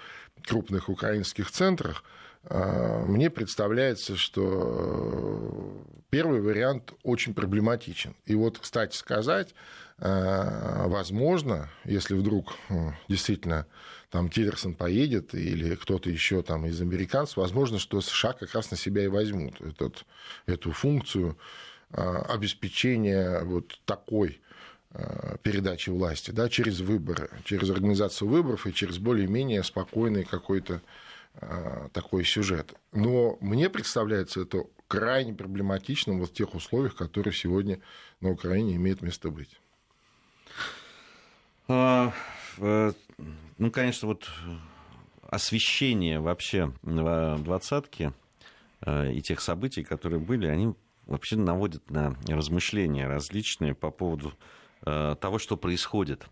крупных 0.44 0.88
украинских 0.88 1.50
центрах, 1.50 2.02
а, 2.44 3.04
мне 3.06 3.30
представляется, 3.30 4.16
что 4.16 5.84
первый 6.10 6.40
вариант 6.40 6.92
очень 7.04 7.34
проблематичен. 7.34 8.16
И 8.26 8.34
вот, 8.34 8.58
кстати 8.58 8.96
сказать, 8.96 9.54
возможно, 9.98 11.70
если 11.84 12.14
вдруг 12.14 12.54
действительно 13.08 13.66
там 14.12 14.28
Тиллерсон 14.28 14.74
поедет 14.74 15.34
или 15.34 15.74
кто-то 15.74 16.10
еще 16.10 16.42
там 16.42 16.66
из 16.66 16.78
американцев, 16.82 17.38
возможно, 17.38 17.78
что 17.78 18.02
США 18.02 18.34
как 18.34 18.54
раз 18.54 18.70
на 18.70 18.76
себя 18.76 19.02
и 19.04 19.08
возьмут 19.08 19.58
этот, 19.62 20.04
эту 20.44 20.70
функцию 20.70 21.38
а, 21.90 22.20
обеспечения 22.28 23.40
вот 23.42 23.80
такой 23.86 24.42
а, 24.90 25.38
передачи 25.38 25.88
власти 25.88 26.30
да, 26.30 26.50
через 26.50 26.80
выборы, 26.80 27.30
через 27.44 27.70
организацию 27.70 28.28
выборов 28.28 28.66
и 28.66 28.74
через 28.74 28.98
более-менее 28.98 29.62
спокойный 29.62 30.24
какой-то 30.24 30.82
а, 31.36 31.88
такой 31.94 32.26
сюжет. 32.26 32.74
Но 32.92 33.38
мне 33.40 33.70
представляется 33.70 34.42
это 34.42 34.64
крайне 34.88 35.32
проблематичным 35.32 36.20
вот 36.20 36.32
в 36.32 36.34
тех 36.34 36.54
условиях, 36.54 36.96
которые 36.96 37.32
сегодня 37.32 37.80
на 38.20 38.30
Украине 38.30 38.76
имеют 38.76 39.00
место 39.00 39.30
быть. 39.30 39.58
Ну, 41.68 42.10
конечно, 43.70 44.08
вот 44.08 44.28
освещение 45.32 46.20
вообще 46.20 46.72
двадцатки 46.82 48.12
э, 48.82 49.12
и 49.12 49.22
тех 49.22 49.40
событий, 49.40 49.82
которые 49.82 50.20
были, 50.20 50.46
они 50.46 50.74
вообще 51.06 51.36
наводят 51.36 51.90
на 51.90 52.16
размышления 52.28 53.08
различные 53.08 53.74
по 53.74 53.90
поводу 53.90 54.34
э, 54.84 55.16
того, 55.20 55.38
что 55.38 55.56
происходит 55.56 56.26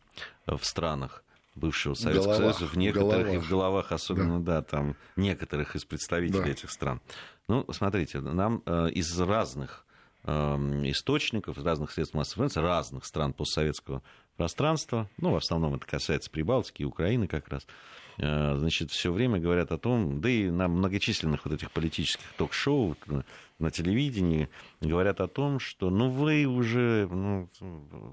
в 0.46 0.62
странах 0.62 1.24
бывшего 1.54 1.94
Советского 1.94 2.34
головах, 2.34 2.58
Союза, 2.58 2.74
в 2.74 2.76
некоторых 2.76 3.28
в 3.28 3.34
и 3.34 3.38
в 3.38 3.48
головах, 3.48 3.92
особенно, 3.92 4.38
да, 4.38 4.56
да 4.56 4.62
там 4.62 4.96
некоторых 5.16 5.76
из 5.76 5.86
представителей 5.86 6.44
да. 6.44 6.50
этих 6.50 6.70
стран. 6.70 7.00
Ну, 7.48 7.64
смотрите, 7.72 8.20
нам 8.20 8.62
э, 8.66 8.90
из 8.90 9.18
разных 9.18 9.86
источников, 10.22 11.56
из 11.56 11.64
разных 11.64 11.92
средств 11.92 12.14
массовой 12.14 12.48
информации, 12.48 12.60
разных 12.60 13.06
стран 13.06 13.32
постсоветского 13.32 14.02
пространства, 14.40 15.06
ну, 15.18 15.32
в 15.32 15.36
основном 15.36 15.74
это 15.74 15.84
касается 15.84 16.30
Прибалтики 16.30 16.80
и 16.80 16.86
Украины 16.86 17.26
как 17.26 17.48
раз, 17.48 17.66
э, 18.16 18.56
значит, 18.56 18.90
все 18.90 19.12
время 19.12 19.38
говорят 19.38 19.70
о 19.70 19.76
том, 19.76 20.22
да 20.22 20.30
и 20.30 20.48
на 20.48 20.66
многочисленных 20.66 21.44
вот 21.44 21.52
этих 21.52 21.70
политических 21.70 22.24
ток-шоу 22.38 22.96
на 23.58 23.70
телевидении 23.70 24.48
говорят 24.80 25.20
о 25.20 25.28
том, 25.28 25.60
что 25.60 25.90
ну 25.90 26.08
вы 26.08 26.46
уже, 26.46 27.06
ну, 27.10 27.50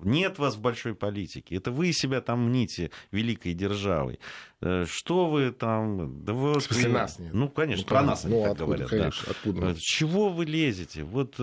нет 0.04 0.38
вас 0.38 0.56
в 0.56 0.60
большой 0.60 0.96
политике, 0.96 1.56
это 1.56 1.72
вы 1.72 1.94
себя 1.94 2.20
там 2.20 2.50
мните 2.50 2.92
великой 3.12 3.54
державой. 3.54 4.20
Э, 4.60 4.84
что 4.86 5.30
вы 5.30 5.54
там... 5.54 6.26
Да 6.26 6.34
вот, 6.34 6.62
в 6.62 6.66
смысле, 6.66 6.90
нас 6.90 7.20
нет? 7.20 7.34
Ну, 7.34 7.48
конечно, 7.48 7.84
ну, 7.84 7.88
про 7.88 8.02
нас 8.02 8.26
ну, 8.26 8.36
они 8.36 8.44
так 8.44 8.52
откуда, 8.52 8.66
говорят. 8.66 8.90
Конечно, 8.90 9.24
да. 9.26 9.32
откуда? 9.32 9.76
Чего 9.80 10.28
вы 10.28 10.44
лезете? 10.44 11.06
Вот 11.06 11.40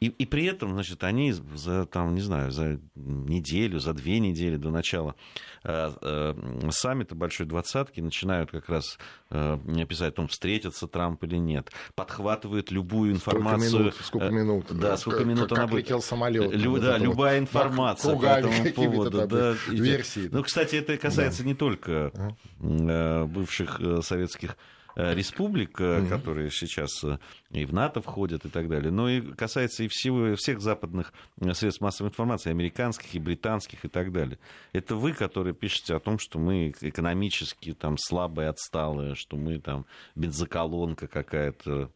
и, 0.00 0.06
и 0.06 0.24
при 0.24 0.46
этом, 0.46 0.72
значит, 0.72 1.04
они 1.04 1.32
за, 1.32 1.84
там, 1.84 2.14
не 2.14 2.22
знаю, 2.22 2.50
за 2.50 2.80
неделю, 2.94 3.80
за 3.80 3.92
две 3.92 4.18
недели 4.18 4.56
до 4.56 4.70
начала 4.70 5.14
э, 5.62 5.92
э, 6.00 6.70
саммита 6.70 7.14
Большой 7.14 7.44
Двадцатки 7.44 8.00
начинают 8.00 8.50
как 8.50 8.70
раз 8.70 8.98
э, 9.30 9.58
писать 9.86 10.14
о 10.14 10.16
том, 10.16 10.28
встретится 10.28 10.88
Трамп 10.88 11.22
или 11.24 11.36
нет. 11.36 11.70
Подхватывают 11.94 12.70
любую 12.70 13.12
информацию. 13.12 13.68
Сколько 13.68 13.82
минут, 13.82 13.94
сколько 14.02 14.30
минут 14.30 14.66
да, 14.70 14.74
да, 14.74 14.96
сколько 14.96 15.24
минут 15.24 15.48
как, 15.50 15.58
она 15.58 15.66
как 15.68 15.76
летел 15.76 16.00
самолет. 16.00 16.50
Лю, 16.50 16.78
да, 16.78 16.96
любая 16.96 17.38
информация 17.38 18.16
по 18.16 18.24
этому 18.24 18.72
поводу. 18.72 19.26
Да, 19.26 19.54
версии. 19.68 20.30
Ну, 20.32 20.42
кстати, 20.42 20.76
это 20.76 20.96
касается 20.96 21.42
да. 21.42 21.48
не 21.48 21.54
только 21.54 22.34
э, 22.58 23.24
бывших 23.26 23.78
э, 23.80 24.00
советских 24.02 24.50
Э, 24.52 24.79
республик, 25.14 25.80
mm-hmm. 25.80 26.08
которые 26.08 26.50
сейчас 26.50 27.02
э, 27.04 27.18
и 27.50 27.64
в 27.64 27.72
НАТО 27.72 28.00
входят 28.00 28.44
и 28.44 28.48
так 28.48 28.68
далее, 28.68 28.90
но 28.90 29.08
и 29.08 29.20
касается 29.20 29.84
и 29.84 29.88
всего, 29.88 30.34
всех 30.36 30.60
западных 30.60 31.12
средств 31.52 31.80
массовой 31.80 32.08
информации, 32.08 32.50
американских 32.50 33.14
и 33.14 33.18
британских 33.18 33.84
и 33.84 33.88
так 33.88 34.12
далее. 34.12 34.38
Это 34.72 34.96
вы, 34.96 35.12
которые 35.12 35.54
пишете 35.54 35.94
о 35.94 36.00
том, 36.00 36.18
что 36.18 36.38
мы 36.38 36.72
экономически 36.80 37.72
там 37.72 37.96
слабые, 37.98 38.48
отсталые, 38.48 39.14
что 39.14 39.36
мы 39.36 39.58
там 39.58 39.86
бензоколонка 40.14 41.06
какая-то, 41.06 41.90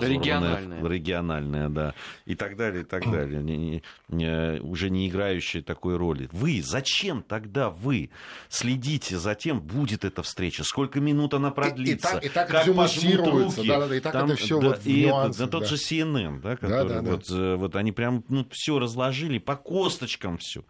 региональная. 0.00 0.88
региональная, 0.88 1.68
да, 1.68 1.94
и 2.24 2.34
так 2.34 2.56
далее, 2.56 2.82
и 2.82 2.84
так 2.84 3.10
далее, 3.10 3.42
не, 3.42 3.56
не, 3.56 3.82
не, 4.08 4.60
уже 4.60 4.90
не 4.90 5.08
играющие 5.08 5.62
такой 5.62 5.96
роли. 5.96 6.28
Вы, 6.32 6.62
зачем 6.62 7.22
тогда 7.22 7.70
вы 7.70 8.10
следите 8.48 9.18
за 9.18 9.34
тем, 9.34 9.60
будет 9.60 10.04
эта 10.04 10.22
встреча, 10.22 10.64
сколько 10.64 11.00
минут 11.00 11.34
она 11.34 11.50
продлится, 11.50 12.18
и, 12.18 12.18
и 12.18 12.20
так, 12.20 12.24
и 12.24 12.28
так 12.28 12.48
как 12.48 12.74
пожмут 12.74 13.26
руки. 13.26 13.68
Да, 13.68 13.80
да, 13.80 13.88
да, 13.88 13.96
и 13.96 14.00
так 14.00 14.12
там, 14.12 14.30
это 14.30 14.36
все 14.36 14.60
да, 14.60 14.68
вот 14.68 14.80
и 14.86 15.04
нюансах, 15.06 15.34
это, 15.34 15.44
да, 15.44 15.58
тот 15.58 15.68
же 15.68 15.76
CNN, 15.76 16.40
да, 16.40 16.56
который 16.56 16.88
да, 16.88 17.00
да, 17.00 17.10
вот, 17.10 17.24
да. 17.28 17.56
вот 17.56 17.76
они 17.76 17.92
прям 17.92 18.24
ну, 18.28 18.46
все 18.50 18.78
разложили 18.78 19.38
по 19.38 19.56
косточкам 19.56 20.38
все. 20.38 20.64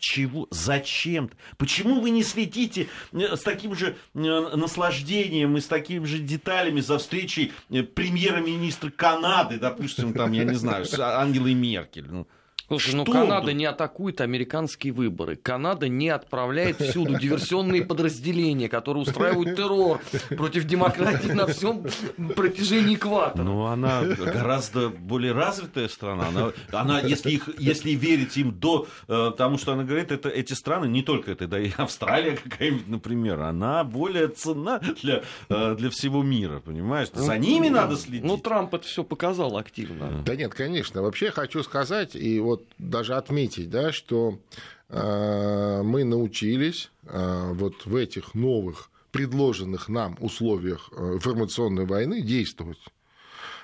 Чего? 0.00 0.48
Зачем? 0.50 1.30
Почему 1.58 2.00
вы 2.00 2.10
не 2.10 2.24
следите 2.24 2.88
э, 3.12 3.36
с 3.36 3.40
таким 3.40 3.74
же 3.74 3.96
э, 4.14 4.18
наслаждением 4.18 5.56
и 5.56 5.60
с 5.60 5.66
такими 5.66 6.04
же 6.06 6.18
деталями 6.18 6.80
за 6.80 6.98
встречей 6.98 7.52
э, 7.68 7.82
премьера-министра 7.82 8.90
Канады, 8.90 9.58
допустим, 9.58 10.14
там, 10.14 10.32
я 10.32 10.44
не 10.44 10.54
знаю, 10.54 10.86
с 10.86 10.98
Ангелой 10.98 11.54
Меркель? 11.54 12.08
Слушай, 12.70 12.94
ну 12.94 13.04
Канада 13.04 13.52
не 13.52 13.64
атакует 13.64 14.20
американские 14.20 14.92
выборы. 14.92 15.34
Канада 15.34 15.88
не 15.88 16.08
отправляет 16.08 16.80
всюду 16.80 17.18
диверсионные 17.18 17.84
подразделения, 17.84 18.68
которые 18.68 19.02
устраивают 19.02 19.56
террор 19.56 20.00
против 20.36 20.66
демократии 20.66 21.32
на 21.32 21.48
всем 21.48 21.84
протяжении 22.36 22.94
экватора. 22.94 23.42
Ну, 23.42 23.64
она 23.64 24.02
гораздо 24.04 24.88
более 24.88 25.32
развитая 25.32 25.88
страна. 25.88 26.28
Она, 26.28 26.52
она 26.70 27.00
если, 27.00 27.32
их, 27.32 27.48
если 27.58 27.90
верить 27.90 28.36
им 28.36 28.52
до 28.52 28.86
э, 29.08 29.32
тому, 29.36 29.58
что 29.58 29.72
она 29.72 29.82
говорит, 29.82 30.12
это, 30.12 30.28
эти 30.28 30.52
страны, 30.52 30.86
не 30.86 31.02
только 31.02 31.32
это, 31.32 31.48
да 31.48 31.58
и 31.58 31.72
Австралия 31.76 32.36
какая-нибудь, 32.36 32.86
например, 32.86 33.40
она 33.40 33.82
более 33.82 34.28
ценна 34.28 34.80
для, 35.02 35.24
э, 35.48 35.74
для 35.74 35.90
всего 35.90 36.22
мира, 36.22 36.60
понимаешь? 36.60 37.08
За 37.12 37.36
ними 37.36 37.68
надо 37.68 37.96
следить. 37.96 38.22
Ну, 38.22 38.36
Трамп 38.36 38.74
это 38.74 38.86
все 38.86 39.02
показал 39.02 39.56
активно. 39.56 40.22
Да 40.24 40.36
нет, 40.36 40.54
конечно. 40.54 41.02
Вообще 41.02 41.32
хочу 41.32 41.64
сказать, 41.64 42.14
и 42.14 42.38
вот 42.38 42.59
вот 42.60 42.68
даже 42.78 43.14
отметить, 43.14 43.70
да, 43.70 43.92
что 43.92 44.38
э, 44.88 45.82
мы 45.82 46.04
научились 46.04 46.90
э, 47.04 47.52
вот 47.54 47.86
в 47.86 47.96
этих 47.96 48.34
новых 48.34 48.90
предложенных 49.12 49.88
нам 49.88 50.16
условиях 50.20 50.90
э, 50.92 51.14
информационной 51.14 51.86
войны 51.86 52.22
действовать. 52.22 52.78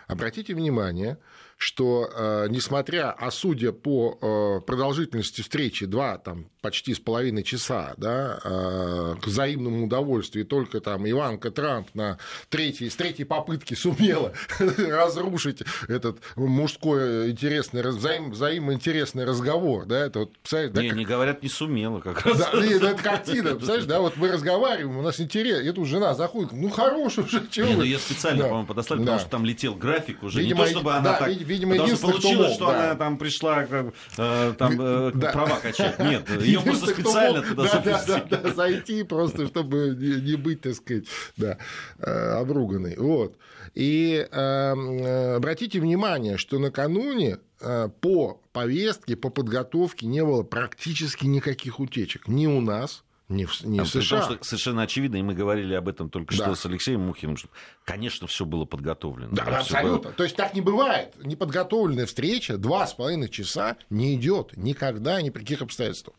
Обратите 0.06 0.54
внимание, 0.54 1.18
что, 1.57 2.11
э, 2.14 2.47
несмотря, 2.51 3.12
а 3.12 3.31
судя 3.31 3.73
по 3.73 4.19
э, 4.21 4.66
продолжительности 4.66 5.40
встречи, 5.40 5.87
два 5.87 6.19
там, 6.19 6.51
почти 6.61 6.92
с 6.95 7.01
половиной 7.01 7.45
часа, 7.45 7.95
да, 7.97 8.38
э, 8.45 9.14
к 9.23 9.27
взаимному 9.27 9.87
удовольствию, 9.87 10.45
только 10.45 10.81
там 10.81 11.09
Иванка 11.09 11.51
Трамп 11.51 11.88
на 11.95 12.19
третьей, 12.51 12.90
с 12.90 12.97
третьей 12.97 13.25
попытки 13.25 13.73
сумела 13.73 14.35
разрушить 14.59 15.62
этот 15.88 16.19
мужской 16.37 17.31
интересный, 17.31 17.83
взаим, 17.83 18.33
взаимоинтересный 18.33 19.25
разговор, 19.25 19.87
да, 19.87 20.07
это 20.07 20.21
вот, 20.21 20.33
не, 20.53 20.69
да, 20.69 20.83
не 20.83 21.05
говорят, 21.07 21.42
не 21.42 21.49
сумела 21.49 22.01
как 22.01 22.21
раз. 22.27 22.38
Да, 22.38 22.51
не, 22.61 22.75
это 22.75 22.95
картина, 22.95 23.51
представляешь, 23.51 23.87
да, 23.87 24.01
вот 24.01 24.19
мы 24.19 24.31
разговариваем, 24.31 24.99
у 24.99 25.03
нас 25.03 25.21
интерес, 25.21 25.64
и 25.64 25.73
тут 25.73 25.87
жена 25.88 26.14
заходит, 26.14 26.53
ну, 26.53 26.69
хороший 26.69 27.25
уже, 27.25 27.47
чего 27.49 27.69
Не, 27.69 27.77
ну, 27.77 27.83
ее 27.83 27.99
специально, 27.99 28.42
да. 28.42 28.49
по-моему, 28.49 28.69
подослали, 28.69 29.01
да. 29.01 29.05
потому 29.05 29.21
что 29.21 29.31
там 29.31 29.45
летел 29.47 29.75
график 29.75 30.23
уже, 30.23 30.40
видимо, 30.40 30.61
не 30.61 30.64
то, 30.66 30.71
чтобы 30.73 30.92
она 30.92 31.12
да, 31.12 31.19
так 31.21 31.45
видимо, 31.46 31.76
Потому 31.76 31.96
что 31.96 32.09
получилось, 32.09 32.54
что 32.54 32.66
да. 32.66 32.85
она 32.85 32.94
там 32.94 33.18
пришла 33.18 33.64
как, 33.64 33.94
э, 34.18 34.54
там, 34.59 34.80
э, 34.80 35.12
да. 35.14 35.32
права 35.32 35.59
качать. 35.61 35.98
Нет, 35.98 36.28
ее 36.42 36.61
просто 36.61 36.88
специально 36.88 37.42
туда 37.42 37.64
да. 37.64 38.04
Да, 38.06 38.24
да, 38.28 38.38
да, 38.38 38.52
зайти 38.52 39.02
просто, 39.02 39.46
чтобы 39.46 39.96
не, 39.98 40.20
не 40.20 40.37
быть, 40.37 40.61
так 40.62 40.74
сказать, 40.74 41.04
да, 41.37 41.59
э, 41.98 42.11
обруганной. 42.11 42.96
Вот. 42.96 43.37
И 43.74 44.26
э, 44.30 44.38
э, 44.38 45.35
обратите 45.37 45.80
внимание, 45.80 46.38
что 46.38 46.59
накануне 46.59 47.38
э, 47.61 47.88
по 48.00 48.40
повестке, 48.52 49.16
по 49.16 49.28
подготовке 49.28 50.06
не 50.06 50.24
было 50.24 50.42
практически 50.42 51.26
никаких 51.26 51.78
утечек. 51.78 52.26
Ни 52.26 52.46
у 52.46 52.61
нас, 52.61 53.04
не 53.28 53.44
в, 53.44 53.60
не 53.64 53.80
а 53.80 53.84
в 53.84 53.88
США. 53.88 54.20
Том, 54.20 54.36
что 54.36 54.44
совершенно 54.44 54.82
очевидно, 54.82 55.16
и 55.16 55.22
мы 55.22 55.34
говорили 55.34 55.74
об 55.74 55.88
этом 55.88 56.10
только 56.10 56.36
да. 56.36 56.44
что 56.44 56.54
с 56.54 56.66
Алексеем 56.66 57.00
Мухиным, 57.00 57.36
что, 57.36 57.48
конечно, 57.84 58.28
все 58.28 58.44
было 58.44 58.64
подготовлено. 58.64 59.30
Да, 59.32 59.44
да 59.44 59.58
абсолютно. 59.58 60.10
Было... 60.10 60.12
То 60.12 60.22
есть 60.22 60.36
так 60.36 60.54
не 60.54 60.60
бывает. 60.60 61.14
Неподготовленная 61.24 62.06
встреча 62.06 62.56
два 62.56 62.86
с 62.86 62.94
половиной 62.94 63.28
часа 63.28 63.76
не 63.90 64.14
идет 64.14 64.56
никогда, 64.56 65.20
ни 65.20 65.30
при 65.30 65.40
каких 65.40 65.62
обстоятельствах. 65.62 66.16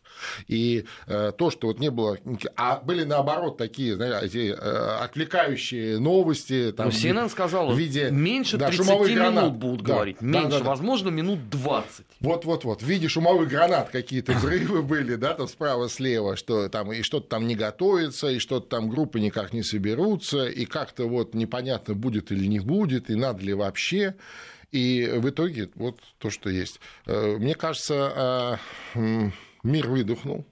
И 0.48 0.84
э, 1.06 1.32
то, 1.36 1.50
что 1.50 1.68
вот 1.68 1.78
не 1.78 1.90
было... 1.90 2.18
А 2.56 2.76
были, 2.80 3.04
наоборот, 3.04 3.56
такие, 3.56 3.96
знаете, 3.96 4.50
э, 4.50 4.98
отвлекающие 5.00 5.98
новости. 5.98 6.72
Там, 6.76 6.88
ну, 6.88 6.92
CNN 6.92 7.30
сказала, 7.30 7.72
в 7.72 7.78
виде, 7.78 8.10
меньше 8.10 8.58
да, 8.58 8.68
30 8.68 8.86
минут 8.86 9.10
гранат. 9.12 9.52
будут 9.54 9.82
да, 9.82 9.94
говорить. 9.94 10.20
Меньше, 10.20 10.48
да, 10.50 10.58
да, 10.58 10.64
возможно, 10.64 11.08
минут 11.08 11.48
20. 11.48 12.04
Вот-вот-вот. 12.20 12.82
В 12.82 12.86
виде 12.86 13.08
шумовых 13.08 13.48
гранат 13.48 13.88
какие-то 13.88 14.32
взрывы 14.32 14.82
были, 14.88 15.14
да, 15.14 15.32
там 15.32 15.48
справа-слева, 15.48 16.36
что 16.36 16.68
там 16.68 16.97
и 16.98 17.02
что-то 17.02 17.28
там 17.28 17.46
не 17.46 17.54
готовится, 17.54 18.28
и 18.28 18.38
что-то 18.38 18.68
там 18.68 18.88
группы 18.88 19.20
никак 19.20 19.52
не 19.52 19.62
соберутся, 19.62 20.46
и 20.46 20.64
как-то 20.64 21.06
вот 21.06 21.34
непонятно, 21.34 21.94
будет 21.94 22.32
или 22.32 22.46
не 22.46 22.60
будет, 22.60 23.10
и 23.10 23.14
надо 23.14 23.42
ли 23.42 23.54
вообще. 23.54 24.16
И 24.70 25.08
в 25.16 25.28
итоге 25.30 25.70
вот 25.76 26.00
то, 26.18 26.30
что 26.30 26.50
есть. 26.50 26.80
Э, 27.06 27.36
мне 27.38 27.54
кажется, 27.54 28.58
э, 28.94 29.30
мир 29.62 29.88
выдохнул, 29.88 30.44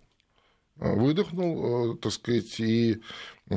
выдохнул, 0.76 1.94
э, 1.94 1.96
так 1.98 2.12
сказать, 2.12 2.58
и 2.60 3.02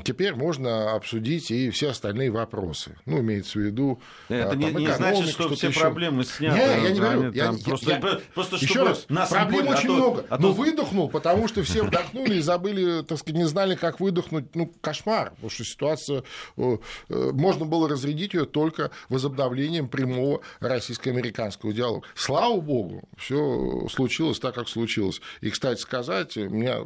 Теперь 0.04 0.36
можно 0.36 0.94
обсудить 0.94 1.50
и 1.50 1.72
все 1.72 1.90
остальные 1.90 2.30
вопросы. 2.30 2.96
Ну, 3.08 3.22
имеется 3.22 3.58
в 3.58 3.62
виду... 3.64 4.00
Это 4.28 4.52
там, 4.52 4.60
не, 4.60 4.72
не 4.72 4.94
значит, 4.94 5.30
что, 5.30 5.46
что 5.46 5.56
все 5.56 5.70
еще... 5.70 5.80
проблемы 5.80 6.24
сняты. 6.26 6.60
Не, 6.60 6.84
я 6.84 6.92
не 6.92 7.00
говорю. 7.00 7.32
Я, 7.32 7.54
просто, 7.66 7.92
я, 7.92 8.20
просто 8.36 8.58
еще 8.58 8.84
раз, 8.84 9.08
нас 9.10 9.30
проблем 9.30 9.62
поняли, 9.66 9.78
очень 9.78 9.90
а 9.90 9.94
много. 9.94 10.26
А 10.30 10.38
то... 10.38 10.44
Но 10.44 10.52
выдохнул, 10.52 11.10
потому 11.10 11.48
что 11.48 11.64
все 11.64 11.84
вдохнули 11.88 12.36
и 12.36 12.40
забыли, 12.40 13.02
так 13.02 13.18
сказать, 13.18 13.40
не 13.40 13.48
знали, 13.48 13.74
как 13.74 14.00
выдохнуть. 14.00 14.56
Ну, 14.56 14.72
кошмар. 14.80 15.32
Потому 15.32 15.50
что 15.50 15.64
ситуация... 15.64 16.24
Э, 16.58 16.78
можно 17.10 17.66
было 17.66 17.90
разрядить 17.90 18.36
ее 18.36 18.46
только 18.46 18.92
возобновлением 19.10 19.90
прямого 19.90 20.42
российско-американского 20.60 21.74
диалога. 21.74 22.06
Слава 22.14 22.62
богу, 22.62 23.10
все 23.18 23.88
случилось 23.90 24.40
так, 24.40 24.54
как 24.54 24.70
случилось. 24.70 25.20
И, 25.42 25.50
кстати 25.50 25.82
сказать, 25.82 26.38
у 26.38 26.48
меня 26.48 26.86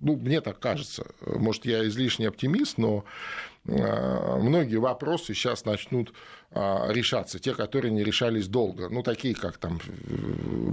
ну, 0.00 0.16
мне 0.16 0.40
так 0.40 0.58
кажется, 0.58 1.06
может, 1.24 1.64
я 1.64 1.86
излишний 1.86 2.26
оптимист, 2.26 2.78
но 2.78 3.04
а, 3.68 4.38
многие 4.38 4.76
вопросы 4.76 5.34
сейчас 5.34 5.64
начнут 5.64 6.12
а, 6.52 6.88
решаться, 6.90 7.38
те, 7.38 7.54
которые 7.54 7.92
не 7.92 8.04
решались 8.04 8.48
долго. 8.48 8.88
Ну, 8.88 9.02
такие, 9.02 9.34
как 9.34 9.58
там 9.58 9.78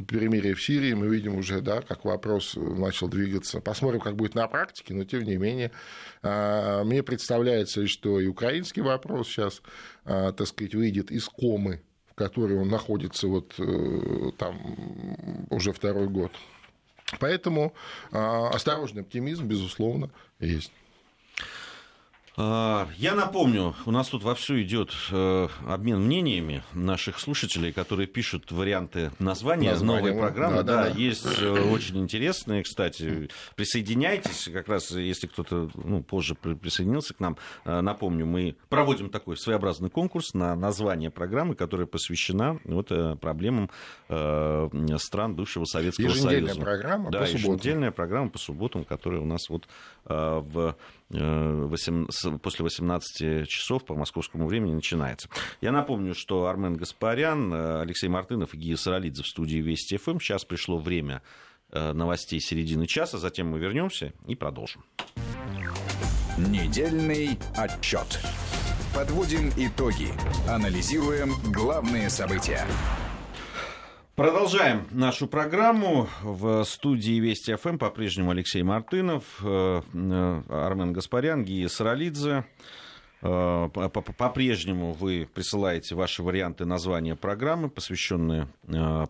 перемирие 0.07 0.53
в 0.53 0.62
Сирии, 0.62 0.93
мы 0.93 1.07
видим 1.07 1.38
уже, 1.38 1.62
да, 1.62 1.81
как 1.81 2.05
вопрос 2.05 2.55
начал 2.55 3.07
двигаться. 3.07 3.62
Посмотрим, 3.62 3.99
как 3.99 4.15
будет 4.15 4.36
на 4.36 4.47
практике, 4.47 4.93
но 4.93 5.05
тем 5.05 5.23
не 5.23 5.38
менее, 5.38 5.71
а, 6.21 6.83
мне 6.83 7.01
представляется, 7.03 7.88
что 7.88 8.19
и 8.19 8.27
украинский 8.27 8.81
вопрос 8.81 9.27
сейчас, 9.27 9.62
так 10.03 10.45
сказать, 10.47 10.75
выйдет 10.75 11.12
из 11.12 11.27
комы, 11.27 11.81
в 12.13 12.15
которой 12.15 12.59
он 12.59 12.67
находится 12.67 13.27
вот 13.27 13.55
э, 13.57 14.31
там 14.38 15.47
уже 15.49 15.71
второй 15.73 16.07
год. 16.07 16.31
Поэтому 17.19 17.73
а, 18.11 18.49
осторожный 18.49 19.01
оптимизм, 19.01 19.45
безусловно, 19.45 20.09
есть. 20.39 20.71
А, 22.35 22.87
я 22.97 23.13
напомню, 23.13 23.75
у 23.85 23.91
нас 23.91 24.07
тут 24.07 24.23
вовсю 24.23 24.59
идет 24.59 24.91
э, 25.11 25.47
обмен 25.67 25.99
мнениями 25.99 26.63
наших 26.73 27.19
слушателей, 27.19 27.71
которые 27.71 28.07
пишут 28.07 28.51
варианты 28.51 29.11
названия 29.19 29.71
Название, 29.71 30.13
новой 30.13 30.19
программы. 30.19 30.57
Да, 30.57 30.63
да, 30.63 30.83
да, 30.85 30.89
да, 30.89 30.99
есть 30.99 31.27
э, 31.39 31.51
очень 31.71 31.99
интересные, 31.99 32.63
кстати. 32.63 33.29
Присоединяйтесь, 33.55 34.49
как 34.51 34.67
раз 34.67 34.89
если 34.89 35.27
кто-то 35.27 35.69
ну, 35.75 36.01
позже 36.01 36.33
присоединился 36.33 37.13
к 37.13 37.19
нам. 37.19 37.37
Э, 37.65 37.81
напомню, 37.81 38.25
мы 38.25 38.55
проводим 38.67 39.11
такой 39.11 39.37
своеобразный 39.37 39.91
конкурс 39.91 40.33
на 40.33 40.55
название 40.55 41.11
программы, 41.11 41.53
которая 41.53 41.85
посвящена 41.85 42.59
вот, 42.63 42.87
проблемам 43.19 43.69
стран 44.07 45.35
бывшего 45.35 45.65
Советского 45.65 46.05
еженедельная 46.05 46.53
Союза. 46.53 46.61
программа 46.61 47.11
да, 47.11 47.19
по 47.19 47.25
субботам. 47.25 47.51
еженедельная 47.51 47.91
программа 47.91 48.29
по 48.29 48.39
субботам, 48.39 48.85
которая 48.85 49.21
у 49.21 49.25
нас 49.25 49.49
вот 49.49 49.67
в 50.05 50.75
8, 50.75 50.77
после 51.13 52.63
18 52.63 53.47
часов 53.47 53.86
по 53.86 53.95
московскому 53.95 54.47
времени 54.47 54.73
начинается. 54.73 55.30
Я 55.62 55.71
напомню, 55.71 56.13
что 56.15 56.47
Армен 56.47 56.76
Гаспарян, 56.76 57.54
э, 57.54 57.82
Алексей 57.82 58.08
Мартынов 58.08 58.54
и 58.54 58.58
Гия 58.58 58.76
Саралидзе 58.76 59.23
в 59.23 59.28
студии 59.28 59.58
Вести 59.58 59.97
ФМ. 59.97 60.19
Сейчас 60.19 60.43
пришло 60.45 60.78
время 60.78 61.21
э, 61.71 61.93
новостей 61.93 62.39
середины 62.39 62.88
часа, 62.88 63.17
затем 63.17 63.47
мы 63.49 63.60
вернемся 63.60 64.13
и 64.28 64.36
продолжим. 64.36 64.84
Недельный 66.38 67.38
отчет. 67.56 68.19
Подводим 68.95 69.52
итоги. 69.58 70.10
Анализируем 70.47 71.34
главные 71.52 72.10
события. 72.10 72.65
Продолжаем 74.15 74.86
нашу 74.91 75.26
программу. 75.26 76.08
В 76.21 76.63
студии 76.65 77.19
Вести 77.19 77.56
ФМ 77.56 77.80
по-прежнему 77.80 78.30
Алексей 78.30 78.62
Мартынов, 78.62 79.23
э, 79.43 79.82
э, 79.91 80.41
Армен 80.49 80.93
Гаспарян, 80.93 81.43
Гия 81.43 81.67
Саралидзе. 81.67 82.45
Э, 83.23 83.69
по-прежнему 83.69 84.93
вы 84.93 85.28
присылаете 85.34 85.95
ваши 85.95 86.21
варианты 86.21 86.65
названия 86.65 87.15
программы, 87.15 87.71
посвященные 87.71 88.49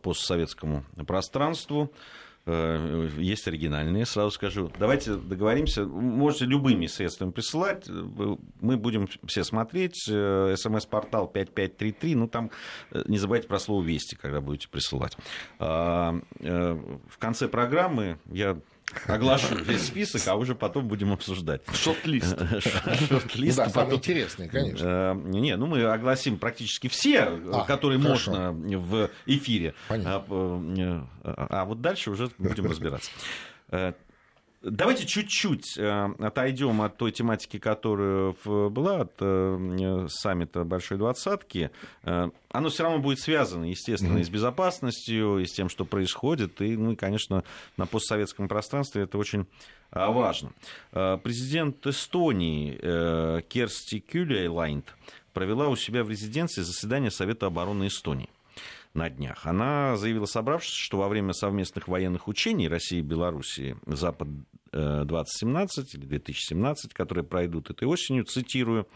постсоветскому 0.02 0.86
пространству. 1.06 1.92
Э, 2.46 3.10
есть 3.18 3.48
оригинальные, 3.48 4.06
сразу 4.06 4.32
скажу. 4.32 4.70
Давайте 4.78 5.16
договоримся, 5.16 5.86
можете 5.86 6.46
любыми 6.46 6.88
средствами 6.88 7.32
присылать, 7.32 7.88
мы 7.88 8.78
будем 8.78 9.08
все 9.26 9.46
смотреть. 9.46 10.06
Э, 10.10 10.54
СМС-портал 10.58 11.28
5533, 11.28 12.16
ну 12.16 12.28
там 12.28 12.52
э, 12.92 13.04
не 13.06 13.18
забывайте 13.18 13.48
про 13.48 13.60
слово 13.60 13.84
«Вести», 13.84 14.16
когда 14.16 14.42
будете 14.42 14.68
присылать. 14.68 15.18
А, 15.60 16.20
в 16.40 17.18
конце 17.18 17.48
программы 17.48 18.20
я 18.26 18.58
оглашу 19.08 19.56
весь 19.64 19.88
список, 19.88 20.22
а 20.28 20.36
уже 20.36 20.56
потом 20.56 20.88
будем 20.88 21.12
обсуждать. 21.14 21.62
Шорт-лист. 21.74 22.38
Шорт-лист. 23.10 23.58
Да, 23.58 23.70
самые 23.70 23.96
интересные, 23.98 24.50
конечно. 24.50 24.86
Э, 24.86 25.14
Не, 25.16 25.56
ну 25.58 25.66
мы 25.68 25.84
огласим 25.84 26.38
практически 26.38 26.88
все, 26.88 27.22
А, 27.22 27.66
которые 27.66 28.00
хорошо. 28.02 28.32
можно 28.32 28.78
в 28.78 29.10
эфире. 29.26 29.74
Понятно. 29.88 30.24
А, 30.28 31.06
э, 31.24 31.46
а 31.50 31.66
вот 31.66 31.82
дальше 31.82 32.12
уже 32.12 32.30
будем 32.38 32.66
разбираться. 32.66 33.10
Давайте 34.64 35.06
чуть-чуть 35.06 35.78
э, 35.78 36.10
отойдем 36.20 36.82
от 36.82 36.96
той 36.96 37.12
тематики, 37.12 37.60
которая 37.60 38.34
была, 38.46 39.02
от 39.02 39.12
э, 39.20 40.08
саммита 40.10 40.64
Большой 40.64 40.98
Двадцатки. 40.98 41.70
Э, 42.04 42.30
Оно 42.50 42.70
все 42.70 42.84
равно 42.84 43.00
будет 43.00 43.20
связано, 43.20 43.66
естественно, 43.66 44.20
и 44.20 44.24
с 44.24 44.30
безопасностью, 44.30 45.40
и 45.40 45.46
с 45.46 45.52
тем, 45.52 45.68
что 45.68 45.84
происходит. 45.84 46.62
И, 46.62 46.78
ну, 46.78 46.94
и, 46.94 46.96
конечно, 46.96 47.44
на 47.76 47.86
постсоветском 47.86 48.48
пространстве 48.48 49.04
это 49.04 49.18
очень 49.18 49.48
важно. 49.92 50.52
Президент 50.92 51.86
Эстонии 51.86 53.42
Керсти 53.42 54.00
Кюлейлайнд 54.00 54.96
провела 55.34 55.68
у 55.68 55.76
себя 55.76 56.06
в 56.06 56.10
резиденции 56.10 56.62
заседание 56.62 57.12
Совета 57.12 57.48
обороны 57.48 57.88
Эстонии 57.88 58.30
на 58.94 59.10
днях. 59.10 59.46
Она 59.46 59.98
заявила 59.98 60.26
собравшись, 60.26 60.76
что 60.76 60.98
во 60.98 61.08
время 61.08 61.34
совместных 61.34 61.88
военных 61.88 62.28
учений 62.28 62.68
России 62.68 63.00
и 63.00 63.02
Белоруссии 63.02 63.76
Запад-2017 63.86 65.68
или 65.94 66.06
2017, 66.06 66.94
которые 66.94 67.24
пройдут 67.26 67.70
этой 67.72 67.88
осенью, 67.88 68.26
цитирую, 68.26 68.88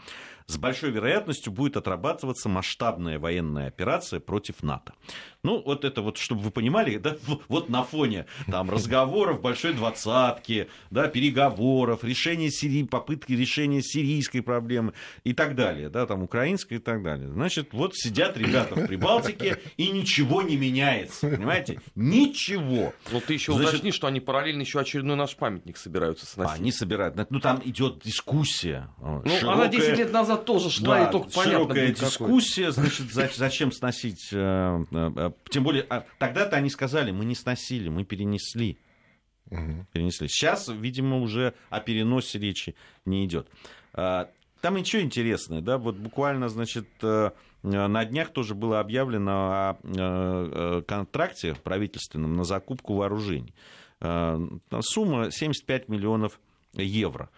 с 0.48 0.56
большой 0.56 0.90
вероятностью 0.90 1.52
будет 1.52 1.76
отрабатываться 1.76 2.48
масштабная 2.48 3.18
военная 3.18 3.68
операция 3.68 4.18
против 4.18 4.62
НАТО. 4.62 4.94
Ну, 5.42 5.62
вот 5.64 5.84
это 5.84 6.00
вот, 6.00 6.16
чтобы 6.16 6.40
вы 6.40 6.50
понимали, 6.50 6.96
да, 6.96 7.16
вот 7.48 7.68
на 7.68 7.84
фоне 7.84 8.24
там 8.50 8.70
разговоров 8.70 9.42
большой 9.42 9.74
двадцатки, 9.74 10.68
да, 10.90 11.06
переговоров, 11.08 12.02
решения 12.02 12.50
Сирии, 12.50 12.82
попытки 12.84 13.34
решения 13.34 13.82
сирийской 13.82 14.40
проблемы 14.40 14.94
и 15.22 15.34
так 15.34 15.54
далее, 15.54 15.90
да, 15.90 16.06
там 16.06 16.22
украинской 16.22 16.74
и 16.74 16.78
так 16.78 17.02
далее. 17.02 17.28
Значит, 17.28 17.74
вот 17.74 17.94
сидят 17.94 18.38
ребята 18.38 18.74
в 18.74 18.86
Прибалтике, 18.86 19.58
и 19.76 19.90
ничего 19.90 20.40
не 20.40 20.56
меняется, 20.56 21.28
понимаете? 21.28 21.80
Ничего. 21.94 22.94
Но 23.12 23.20
ты 23.20 23.34
еще 23.34 23.52
Значит- 23.52 23.68
уточни, 23.74 23.92
что 23.92 24.06
они 24.06 24.20
параллельно 24.20 24.62
еще 24.62 24.80
очередной 24.80 25.16
наш 25.16 25.36
памятник 25.36 25.76
собираются 25.76 26.24
А, 26.24 26.28
сносить. 26.28 26.60
Они 26.60 26.72
собирают, 26.72 27.16
ну 27.28 27.38
там 27.38 27.60
идет 27.66 28.00
дискуссия. 28.02 28.88
Ну, 28.98 29.22
Широкая- 29.26 29.52
она 29.52 29.68
10 29.68 29.98
лет 29.98 30.10
назад 30.10 30.37
тоже 30.44 30.70
шла, 30.70 30.98
Да, 30.98 31.08
и 31.08 31.12
только 31.12 31.28
понятно 31.30 31.52
широкая 31.52 31.86
будет, 31.86 31.96
какой. 31.98 32.08
дискуссия, 32.10 32.70
значит, 32.72 33.12
за- 33.12 33.30
зачем 33.34 33.72
сносить... 33.72 34.28
э, 34.32 34.84
э, 34.90 35.10
э, 35.16 35.30
Тем 35.50 35.64
более, 35.64 35.84
а, 35.90 36.04
тогда-то 36.18 36.56
они 36.56 36.70
сказали, 36.70 37.10
мы 37.10 37.24
не 37.24 37.34
сносили, 37.34 37.88
мы 37.88 38.04
перенесли. 38.04 38.78
Перенесли. 39.92 40.28
Сейчас, 40.28 40.68
видимо, 40.68 41.18
уже 41.20 41.54
о 41.70 41.80
переносе 41.80 42.38
речи 42.38 42.74
не 43.06 43.24
идет. 43.24 43.48
А, 43.94 44.28
Там 44.60 44.76
еще 44.76 45.00
интересное, 45.00 45.60
да, 45.60 45.78
вот 45.78 45.96
буквально, 45.96 46.48
значит, 46.48 46.86
на 47.62 48.04
днях 48.04 48.32
тоже 48.32 48.54
было 48.54 48.80
объявлено 48.80 49.76
о 49.82 50.82
контракте 50.86 51.54
правительственном 51.54 52.34
на 52.36 52.44
закупку 52.44 52.94
вооружений. 52.94 53.54
Сумма 54.80 55.30
75 55.30 55.88
миллионов 55.88 56.40
евро. 56.74 57.30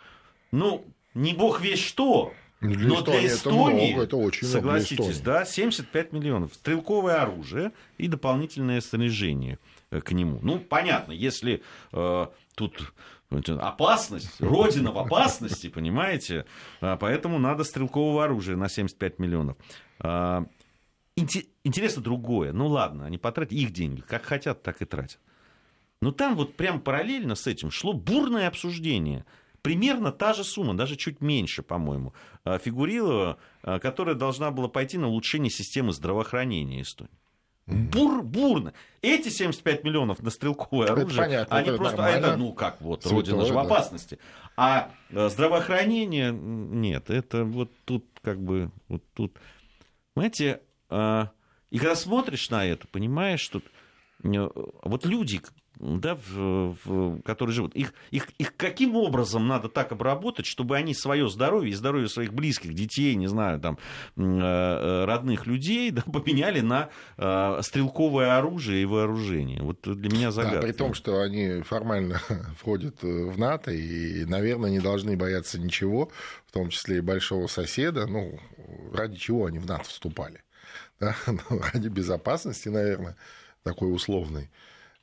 Ну, 0.52 0.84
не 1.14 1.32
бог 1.34 1.60
весь 1.60 1.78
что, 1.82 2.32
для 2.60 2.88
но 2.88 3.00
для 3.02 3.24
Эстонии 3.24 3.26
это 3.26 3.34
Эстонии, 3.34 3.90
много, 3.92 4.04
это 4.04 4.16
очень 4.16 4.46
много 4.46 4.58
согласитесь, 4.60 5.10
Эстонии. 5.16 5.24
да, 5.24 5.44
75 5.44 6.12
миллионов. 6.12 6.54
Стрелковое 6.54 7.22
оружие 7.22 7.72
и 7.98 8.06
дополнительное 8.06 8.80
снаряжение 8.80 9.58
э, 9.90 10.00
к 10.00 10.12
нему. 10.12 10.38
Ну, 10.42 10.58
понятно, 10.58 11.12
если 11.12 11.62
э, 11.92 12.26
тут 12.54 12.92
опасность, 13.30 14.40
родина 14.40 14.92
в 14.92 14.98
опасности, 14.98 15.68
понимаете, 15.74 16.44
А, 16.80 16.96
поэтому 16.96 17.38
надо 17.38 17.64
стрелкового 17.64 18.24
оружия 18.24 18.56
на 18.56 18.68
75 18.68 19.18
миллионов. 19.18 19.56
А, 20.00 20.44
инте- 21.16 21.46
Интересно 21.64 22.02
другое. 22.02 22.52
Ну 22.52 22.66
ладно, 22.66 23.06
они 23.06 23.18
потратят 23.18 23.52
их 23.52 23.72
деньги, 23.72 24.00
как 24.00 24.24
хотят, 24.24 24.62
так 24.62 24.82
и 24.82 24.84
тратят. 24.84 25.20
Но 26.02 26.12
там 26.12 26.34
вот 26.34 26.56
прям 26.56 26.80
параллельно 26.80 27.34
с 27.34 27.46
этим 27.46 27.70
шло 27.70 27.92
бурное 27.92 28.48
обсуждение. 28.48 29.24
Примерно 29.62 30.12
та 30.12 30.32
же 30.32 30.44
сумма, 30.44 30.74
даже 30.74 30.96
чуть 30.96 31.20
меньше, 31.20 31.62
по-моему, 31.62 32.14
а, 32.44 32.58
фигурировала, 32.58 33.38
а, 33.62 33.78
которая 33.78 34.14
должна 34.14 34.50
была 34.50 34.68
пойти 34.68 34.98
на 34.98 35.08
улучшение 35.08 35.50
системы 35.50 35.92
здравоохранения 35.92 36.82
Эстонии. 36.82 37.12
Бур, 37.66 38.22
бурно. 38.22 38.72
Эти 39.00 39.28
75 39.28 39.84
миллионов 39.84 40.22
на 40.22 40.30
стрелковое 40.30 40.86
Это 40.86 40.94
оружие, 40.94 41.18
понятно, 41.22 41.56
они 41.56 41.68
это 41.68 41.76
просто, 41.76 41.98
а 41.98 42.02
нормально. 42.02 42.26
это, 42.26 42.36
ну 42.36 42.52
как, 42.52 42.80
вот, 42.80 43.02
Святое, 43.02 43.18
родина 43.18 43.46
же 43.46 43.52
в 43.52 43.56
да. 43.56 43.62
опасности. 43.62 44.18
А 44.56 44.90
э, 45.10 45.28
здравоохранение, 45.28 46.32
нет, 46.32 47.10
это 47.10 47.44
вот 47.44 47.70
тут 47.84 48.04
как 48.22 48.40
бы, 48.40 48.70
вот 48.88 49.02
тут, 49.14 49.38
э, 50.16 50.58
и 51.70 51.78
когда 51.78 51.94
смотришь 51.94 52.50
на 52.50 52.66
это, 52.66 52.86
понимаешь, 52.88 53.40
что 53.40 53.62
э, 54.24 54.48
вот 54.82 55.06
люди, 55.06 55.40
да, 55.80 56.14
в- 56.14 56.76
в- 56.84 57.22
которые 57.22 57.54
живут, 57.54 57.74
их, 57.74 57.94
их, 58.10 58.28
их 58.38 58.54
каким 58.56 58.94
образом 58.96 59.48
надо 59.48 59.68
так 59.68 59.92
обработать, 59.92 60.46
чтобы 60.46 60.76
они 60.76 60.94
свое 60.94 61.28
здоровье 61.28 61.70
и 61.72 61.74
здоровье 61.74 62.08
своих 62.08 62.32
близких, 62.34 62.74
детей, 62.74 63.14
не 63.14 63.26
знаю, 63.28 63.58
там, 63.60 63.78
м, 64.16 64.38
э, 64.40 65.04
родных 65.06 65.46
людей, 65.46 65.90
да, 65.90 66.02
поменяли 66.12 66.60
на 66.60 66.90
э, 67.16 67.60
стрелковое 67.62 68.36
оружие 68.38 68.82
и 68.82 68.84
вооружение. 68.84 69.62
Вот 69.62 69.80
для 69.82 70.10
меня 70.10 70.30
загадка. 70.30 70.60
Да, 70.60 70.66
при 70.66 70.72
том, 70.72 70.94
что 70.94 71.20
они 71.22 71.62
формально 71.62 72.20
входят 72.58 73.02
э, 73.02 73.06
в 73.06 73.38
НАТО 73.38 73.70
и, 73.72 74.24
наверное, 74.26 74.70
не 74.70 74.80
должны 74.80 75.16
бояться 75.16 75.58
ничего, 75.58 76.10
в 76.46 76.52
том 76.52 76.68
числе 76.68 76.98
и 76.98 77.00
большого 77.00 77.46
соседа. 77.46 78.06
Ну, 78.06 78.38
ради 78.92 79.16
чего 79.16 79.46
они 79.46 79.58
в 79.58 79.66
НАТО 79.66 79.84
вступали? 79.84 80.42
Да? 81.00 81.16
Ну, 81.26 81.60
ради 81.72 81.88
безопасности, 81.88 82.68
наверное, 82.68 83.16
такой 83.62 83.90
условной. 83.94 84.50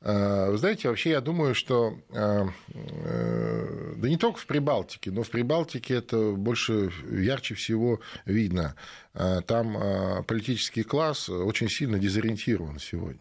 А, 0.00 0.50
Вы 0.50 0.58
знаете, 0.58 0.88
вообще 0.88 1.10
я 1.10 1.20
думаю, 1.20 1.54
что 1.54 1.98
а, 2.10 2.48
э, 2.68 3.94
да 3.96 4.08
не 4.08 4.16
только 4.16 4.38
в 4.38 4.46
Прибалтике, 4.46 5.10
но 5.10 5.22
в 5.22 5.30
Прибалтике 5.30 5.94
это 5.94 6.32
больше 6.32 6.90
ярче 7.10 7.54
всего 7.54 8.00
видно. 8.24 8.74
Там 9.12 10.24
политический 10.26 10.84
класс 10.84 11.28
очень 11.28 11.68
сильно 11.68 11.98
дезориентирован 11.98 12.78
сегодня. 12.78 13.20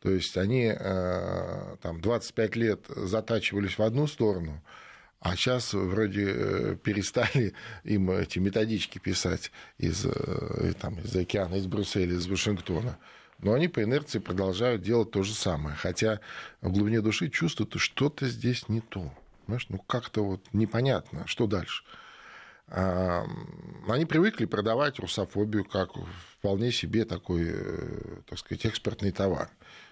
То 0.00 0.10
есть 0.10 0.36
они 0.38 0.72
э, 0.74 1.76
там 1.82 2.00
25 2.00 2.56
лет 2.56 2.86
затачивались 2.88 3.76
в 3.76 3.82
одну 3.82 4.06
сторону, 4.06 4.62
а 5.20 5.36
сейчас 5.36 5.74
вроде 5.74 6.26
э, 6.26 6.76
перестали 6.82 7.52
им 7.84 8.10
эти 8.10 8.38
методички 8.38 8.98
писать 8.98 9.52
из, 9.76 10.06
э, 10.06 10.72
там, 10.80 10.98
из 11.00 11.14
океана, 11.14 11.56
из 11.56 11.66
Брюсселя, 11.66 12.14
из 12.14 12.26
Вашингтона. 12.26 12.98
Но 13.42 13.54
они 13.54 13.68
по 13.68 13.82
инерции 13.82 14.18
продолжают 14.18 14.82
делать 14.82 15.10
то 15.10 15.22
же 15.22 15.34
самое. 15.34 15.76
Хотя 15.76 16.20
в 16.60 16.70
глубине 16.70 17.00
души 17.00 17.28
чувствуют, 17.28 17.70
что 17.70 17.78
что-то 17.78 18.28
здесь 18.28 18.68
не 18.68 18.80
то. 18.80 19.12
Понимаешь, 19.46 19.66
ну 19.68 19.78
как-то 19.78 20.24
вот 20.24 20.40
непонятно, 20.52 21.26
что 21.26 21.46
дальше. 21.46 21.82
А, 22.68 23.24
Они 23.88 24.04
привыкли 24.04 24.44
продавать 24.44 24.98
русофобию 24.98 25.64
как 25.64 25.90
вполне 26.38 26.70
себе 26.70 27.04
такой, 27.04 27.48
э, 27.48 28.20
так 28.26 28.38
сказать, 28.38 28.64
экспортный 28.66 29.10
товар. 29.10 29.50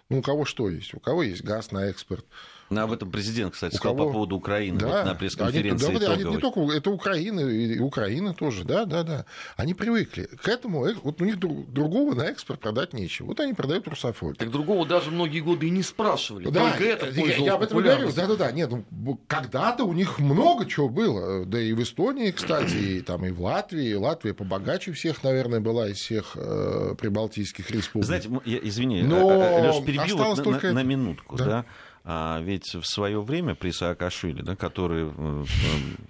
Ну, 0.09 0.19
у 0.19 0.23
кого 0.23 0.45
что 0.45 0.69
есть? 0.71 0.95
У 0.95 1.01
кого 1.01 1.23
есть 1.23 1.43
газ 1.43 1.73
на 1.73 1.87
экспорт? 1.87 2.25
Ну, 2.71 2.81
об 2.83 2.93
этом 2.93 3.11
президент, 3.11 3.55
кстати, 3.55 3.75
У 3.75 3.79
сказал 3.79 3.97
кого? 3.97 4.07
по 4.09 4.13
поводу 4.13 4.37
Украины 4.37 4.79
вот 4.85 5.05
на 5.07 5.15
пресс-конференции 5.15 5.89
они, 5.89 5.99
да, 5.99 6.13
они 6.13 6.25
не 6.25 6.37
только 6.39 6.61
это 6.73 6.91
Украина, 6.91 7.41
и 7.41 7.79
Украина 7.79 8.35
тоже, 8.35 8.65
да, 8.65 8.85
да, 8.85 9.03
да. 9.05 9.25
Они 9.57 9.73
привыкли 9.75 10.25
к 10.43 10.47
этому, 10.49 10.87
э, 10.87 10.95
вот 11.03 11.21
у 11.23 11.25
них 11.25 11.39
друг- 11.39 11.71
другого 11.73 12.15
на 12.15 12.23
экспорт 12.25 12.61
продать 12.61 12.93
нечего. 12.93 13.29
Вот 13.29 13.41
они 13.41 13.55
продают 13.55 13.89
русофобию. 13.89 14.37
Так 14.37 14.51
другого 14.51 14.87
даже 14.87 15.11
многие 15.11 15.41
годы 15.41 15.67
и 15.69 15.71
не 15.71 15.83
спрашивали. 15.83 16.49
Да, 16.51 16.71
Только 16.71 16.85
это 16.85 17.07
я, 17.11 17.37
я 17.37 17.55
об 17.55 17.63
этом 17.63 17.79
говорю. 17.79 17.91
популярностью. 17.93 18.23
Да-да-да. 18.29 18.53
Нет, 18.53 18.71
ну, 18.71 19.19
когда-то 19.27 19.85
у 19.85 19.93
них 19.93 20.19
много 20.19 20.67
чего 20.67 20.89
было. 20.89 21.45
Да 21.47 21.59
и 21.61 21.73
в 21.73 21.83
Эстонии, 21.83 22.31
кстати, 22.31 22.75
и, 22.75 23.01
там, 23.01 23.25
и 23.25 23.31
в 23.31 23.41
Латвии. 23.41 23.95
Латвия 23.95 24.35
побогаче 24.35 24.93
всех, 24.93 25.23
наверное, 25.23 25.61
была 25.61 25.89
из 25.89 25.97
всех 25.97 26.33
э, 26.37 26.95
прибалтийских 26.99 27.71
республик. 27.71 28.07
Знаете, 28.07 28.29
я, 28.45 28.59
извини, 28.63 29.03
Но 29.03 29.27
Леш, 29.29 29.85
перебью 29.85 30.03
вот 30.17 30.21
осталось 30.21 30.39
на, 30.39 30.45
только 30.45 30.67
на- 30.69 30.73
на 30.75 30.79
это. 30.81 30.89
минутку. 30.89 31.37
Да. 31.37 31.45
Да. 31.45 31.65
А, 32.05 32.41
ведь 32.41 32.75
в 32.75 32.85
свое 32.85 33.21
время 33.21 33.55
при 33.55 33.71
Саакашвили, 33.71 34.43
да, 34.43 34.57
который 34.57 35.09
э, 35.09 35.45
э, 35.45 35.45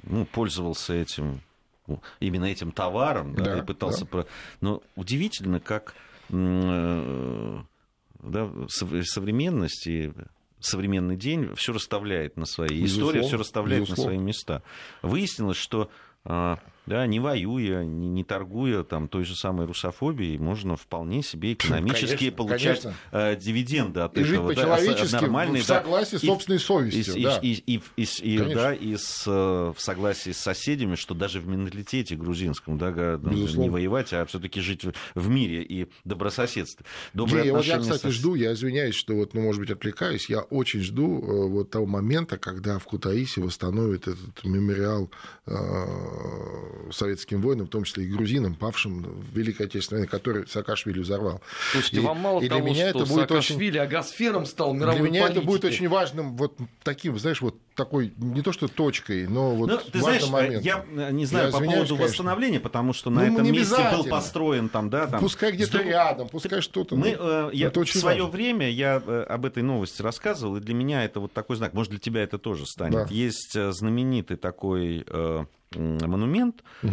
ну, 0.05 0.25
пользовался 0.27 0.95
этим, 0.95 1.41
ну, 1.87 2.01
именно 2.21 2.45
этим 2.45 2.71
товаром, 2.73 3.35
да, 3.35 3.45
Да, 3.45 3.59
и 3.59 3.63
пытался... 3.65 4.01
да. 4.01 4.07
про- 4.07 4.27
Но 4.61 4.83
удивительно, 4.97 5.59
как 5.61 5.95
э, 6.31 7.59
да, 8.23 8.51
сов- 8.69 9.05
современность 9.05 9.87
и 9.87 10.13
современный 10.61 11.17
день 11.17 11.55
все 11.55 11.73
расставляет 11.73 12.37
на 12.37 12.45
свои 12.47 12.83
Безусловно, 12.83 13.23
все 13.23 13.37
расставляет 13.37 13.83
безусловно. 13.85 14.13
на 14.13 14.17
свои 14.17 14.27
места. 14.27 14.63
Выяснилось, 15.03 15.57
что 15.57 15.91
а, 16.25 16.59
да, 16.89 17.07
не 17.07 17.21
воюя, 17.21 17.85
не, 17.85 18.09
не 18.09 18.25
торгуя 18.25 18.83
там 18.83 19.09
той 19.09 19.25
же 19.25 19.37
самой 19.37 19.67
русофобией, 19.67 20.39
можно 20.39 20.77
вполне 20.77 21.23
себе 21.23 21.53
экономически 21.55 22.17
Конечно, 22.31 22.33
получать 22.37 22.83
конечно. 22.83 22.95
э, 23.13 23.37
дивиденды 23.37 24.01
от 24.01 24.17
И 24.17 24.23
жить 24.25 24.33
этого. 24.35 24.55
да, 24.55 24.63
по-человечески, 24.63 25.07
с- 25.07 25.13
нормальные, 25.13 25.63
в 25.63 25.67
да. 25.67 25.81
согласии 25.81 26.17
с 26.17 26.25
И- 26.25 26.27
собственной 26.27 26.59
совестью. 26.59 27.15
и, 27.15 27.23
да. 27.23 27.39
и, 27.43 27.53
и, 27.53 27.83
и, 27.97 28.03
и- 28.03 28.39
Конечно. 28.39 28.55
да, 28.55 28.75
и 28.75 28.97
с, 28.97 29.25
э, 29.27 29.73
в 29.77 29.81
согласии 29.81 30.31
с 30.31 30.39
соседями, 30.39 30.95
что 30.95 31.15
даже 31.15 31.41
в 31.41 31.47
менталитете 31.47 32.17
грузинском, 32.17 32.79
да, 32.79 32.91
ну, 33.23 33.31
Безусловно. 33.31 33.63
не 33.63 33.71
воевать, 33.71 34.13
а 34.13 34.25
все-таки 34.27 34.61
жить 34.61 34.85
в, 35.15 35.29
мире 35.29 35.63
и 35.63 35.87
добрососедстве. 36.05 36.87
Добрые 37.13 37.45
Не, 37.45 37.51
вот 37.53 37.65
я, 37.67 37.79
кстати, 37.79 38.01
со- 38.03 38.11
жду, 38.11 38.35
я 38.35 38.53
извиняюсь, 38.55 38.95
что 38.95 39.15
вот, 39.15 39.35
ну, 39.35 39.43
может 39.43 39.61
быть, 39.61 39.71
отвлекаюсь, 39.71 40.31
я 40.31 40.41
очень 40.41 40.81
жду 40.81 41.21
э, 41.21 41.49
вот 41.49 41.71
того 41.71 41.85
момента, 41.87 42.39
когда 42.39 42.79
в 42.79 42.85
Кутаиси 42.85 43.41
восстановят 43.41 44.09
этот 44.09 44.43
мемориал 44.45 45.11
э, 45.47 45.53
советским 46.91 47.41
воинам, 47.41 47.67
в 47.67 47.71
том 47.71 47.85
числе 47.85 48.05
и 48.05 48.09
грузинам, 48.09 48.55
павшим 48.55 49.03
в 49.03 49.37
Великой 49.37 49.67
Отечественной 49.67 50.01
войне, 50.03 50.11
который 50.11 50.47
Саакашвили 50.47 51.01
взорвал. 51.01 51.41
Слушайте, 51.73 51.97
И- 51.99 52.01
вам 52.01 52.19
мало 52.19 52.39
и 52.39 52.49
для 52.49 52.57
того, 52.57 52.67
меня 52.69 52.91
что 52.91 52.99
это 53.01 53.09
будет 53.09 53.31
очень 53.33 53.43
Саакашвили 53.55 53.79
агосфером 53.79 54.47
стал 54.47 54.75
мировой 54.75 55.01
Для 55.01 55.11
меня 55.11 55.29
это 55.29 55.41
будет 55.41 55.63
политики. 55.63 55.81
очень 55.83 55.89
важным, 55.89 56.37
вот 56.37 56.57
таким, 56.83 57.19
знаешь, 57.19 57.41
вот 57.41 57.57
такой, 57.75 58.13
не 58.17 58.43
то 58.43 58.53
что 58.53 58.67
точкой, 58.67 59.29
но 59.29 59.55
вот 59.55 59.71
Ну, 59.71 59.79
ты 59.79 60.01
знаешь, 60.01 60.23
важным 60.23 60.33
моментом. 60.33 60.63
я 60.65 60.85
э, 61.09 61.13
не 61.13 61.27
знаю 61.27 61.47
Я 61.47 61.53
по 61.53 61.59
поводу 61.59 61.75
конечно. 61.95 61.97
восстановления, 62.07 62.59
потому 62.61 62.93
что 62.93 63.11
на 63.11 63.25
Ну, 63.25 63.35
этом 63.35 63.53
месте 63.53 63.77
был 63.93 64.05
построен 64.05 64.69
там, 64.69 64.91
да, 64.91 65.07
там. 65.07 65.21
Пускай 65.21 65.53
где-то 65.53 65.71
с 65.71 65.73
друг- 65.75 65.87
рядом, 65.87 66.29
пускай 66.29 66.61
что-то. 66.61 66.97
Мы, 66.97 67.17
ну, 67.17 67.49
э, 67.49 67.51
я, 67.53 67.69
это 67.69 67.79
в 67.79 67.83
очень 67.83 68.01
свое 68.01 68.23
важно. 68.23 68.33
время 68.37 68.69
я 68.71 69.01
э, 69.07 69.23
об 69.29 69.45
этой 69.45 69.63
новости 69.63 70.03
рассказывал, 70.03 70.57
и 70.57 70.61
для 70.61 70.75
меня 70.75 71.05
это 71.05 71.21
вот 71.21 71.33
такой 71.33 71.57
знак. 71.57 71.73
Может, 71.73 71.91
для 71.91 72.01
тебя 72.01 72.23
это 72.23 72.39
тоже 72.39 72.67
станет. 72.67 72.95
Да. 72.95 73.07
Есть 73.11 73.55
э, 73.55 73.71
знаменитый 73.71 74.37
такой 74.37 75.05
э, 75.07 75.45
монумент 75.75 76.63
э, 76.83 76.89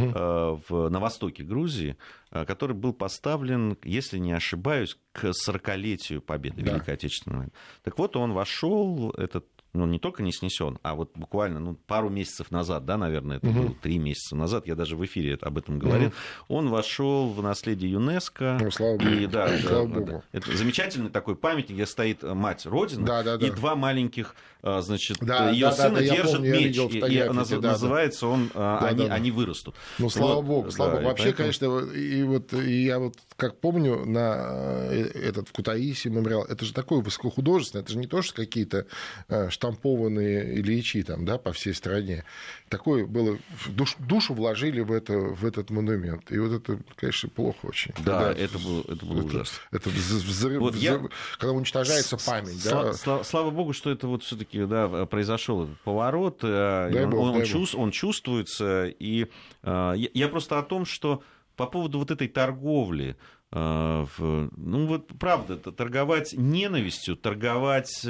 в, 0.70 0.90
на 0.90 1.00
востоке 1.00 1.44
Грузии, 1.44 1.98
э, 2.32 2.46
который 2.46 2.76
был 2.76 2.94
поставлен, 2.94 3.78
если 3.84 4.18
не 4.18 4.34
ошибаюсь, 4.34 4.98
к 5.12 5.32
40-летию 5.48 6.22
победы 6.22 6.62
Да. 6.62 6.74
Великой 6.74 6.96
Отечественной 6.96 7.38
войны. 7.38 7.52
Так 7.84 7.98
вот, 7.98 8.16
он 8.16 8.34
вошел, 8.34 9.12
этот 9.12 9.46
ну, 9.76 9.86
не 9.86 10.00
только 10.00 10.24
не 10.24 10.32
снесен, 10.32 10.80
а 10.84 10.96
вот 10.96 11.12
буквально 11.16 11.60
ну, 11.60 11.76
пару 11.88 12.10
месяцев 12.10 12.50
назад, 12.52 12.86
да, 12.86 12.98
наверное, 12.98 13.38
это 13.38 13.48
было 13.48 13.70
три 13.82 13.98
месяца 14.00 14.36
назад, 14.36 14.66
я 14.68 14.76
даже 14.76 14.96
в 14.96 15.06
эфире 15.06 15.34
это- 15.34 15.46
об 15.48 15.58
этом 15.58 15.78
говорил, 15.80 16.12
он 16.48 16.70
вошел 16.70 17.30
в 17.32 17.42
наследие 17.44 17.92
ЮНЕСКо. 17.92 18.58
Ну, 18.62 18.72
слава 18.72 18.98
богу. 18.98 19.10
И, 19.10 19.28
да, 19.28 19.58
Слава 19.60 19.88
да, 19.88 19.94
богу. 20.00 20.06
да. 20.06 20.22
Это 20.32 20.56
замечательный 20.58 21.10
такой 21.10 21.36
памятник, 21.36 21.76
где 21.76 21.86
стоит 21.86 22.24
мать 22.24 22.66
Родина, 22.66 23.06
Да, 23.06 23.24
да, 23.24 23.38
да. 23.38 23.46
и 23.48 23.52
два 23.52 23.76
маленьких, 23.76 24.36
а, 24.64 24.82
значит, 24.82 25.18
Да, 25.22 25.50
ее 25.52 25.68
да, 25.68 25.72
сына 25.74 25.96
да, 25.96 26.02
держат 26.02 26.36
помню, 26.38 26.52
меч, 26.54 26.78
и- 26.78 26.98
и, 26.98 27.00
наз- 27.02 27.60
да, 27.60 27.72
называется 27.72 28.28
он 28.28 28.50
Да, 28.54 28.80
они, 28.80 28.98
да, 29.04 29.08
да. 29.10 29.14
они 29.14 29.32
вырастут. 29.32 29.76
Ну, 30.00 30.10
слава 30.10 30.36
Вот, 30.36 30.46
богу, 30.46 30.72
слава 30.72 30.92
да, 30.94 30.98
богу. 30.98 31.10
Вообще, 31.10 31.34
поэтому- 31.34 31.80
конечно, 31.80 31.96
и 31.98 32.24
вот 32.24 32.54
и 32.54 32.84
я 32.86 33.00
вот 33.00 33.16
как 33.36 33.60
помню 33.60 34.06
на 34.06 34.88
э, 34.92 35.04
этот 35.14 35.50
в 35.50 35.52
Кутаиси 35.52 36.08
мемориал, 36.08 36.44
это 36.46 36.64
же 36.66 36.74
такое 36.74 37.02
высокохудожественное, 37.02 37.84
это 37.84 37.92
же 37.94 38.00
не 38.00 38.08
то, 38.08 38.22
что 38.22 38.36
какие-то 38.36 38.86
э, 39.28 39.50
штампованные 39.76 40.60
Ильичи 40.60 41.04
там, 41.04 41.26
да, 41.26 41.38
по 41.38 41.52
всей 41.52 41.74
стране. 41.74 42.24
Такое 42.70 43.06
было, 43.06 43.38
душ- 43.68 43.96
душу 44.00 44.34
вложили 44.34 44.82
в, 44.82 44.92
это, 44.92 45.14
в 45.18 45.46
этот 45.46 45.70
монумент. 45.70 46.32
И 46.32 46.38
вот 46.38 46.52
это, 46.52 46.80
конечно, 46.96 47.30
плохо 47.30 47.66
очень. 47.68 47.92
Да, 48.04 48.20
Когда 48.30 48.42
это 48.44 48.60
было, 48.60 48.82
это 48.88 49.06
было 49.06 49.20
это- 49.20 49.28
ужасно. 49.28 49.58
Это 49.72 49.90
вз- 49.90 50.26
взрыв, 50.26 50.60
Вот 50.62 50.76
я- 50.76 50.98
взрыв- 50.98 51.12
когда 51.40 51.54
уничтожается 51.54 52.18
память. 52.18 52.56
Сла- 52.66 52.84
да. 52.84 52.92
сла- 52.92 53.24
слава 53.24 53.52
богу, 53.52 53.74
что 53.74 53.90
это 53.92 54.08
вот 54.08 54.24
все-таки 54.24 54.66
да, 54.66 55.06
произошел 55.06 55.64
этот 55.64 55.80
поворот. 55.82 56.40
э, 56.44 56.90
Дай 56.92 57.04
он, 57.06 57.10
бог, 57.10 57.20
он 57.22 57.34
дай 57.40 57.44
чувс- 57.48 57.76
он 57.76 57.92
чувствуется. 57.92 58.88
И 59.00 59.28
э, 59.64 59.94
я, 59.98 60.10
я 60.14 60.28
просто 60.28 60.60
о 60.60 60.64
том, 60.64 60.86
что 60.86 61.24
по 61.56 61.66
поводу 61.68 62.00
вот 62.00 62.12
этой 62.12 62.28
торговли, 62.28 63.16
э, 63.52 64.06
ну 64.20 64.86
вот 64.88 65.08
правда, 65.20 65.56
торговать 65.58 66.34
ненавистью, 66.34 67.16
торговать 67.16 68.06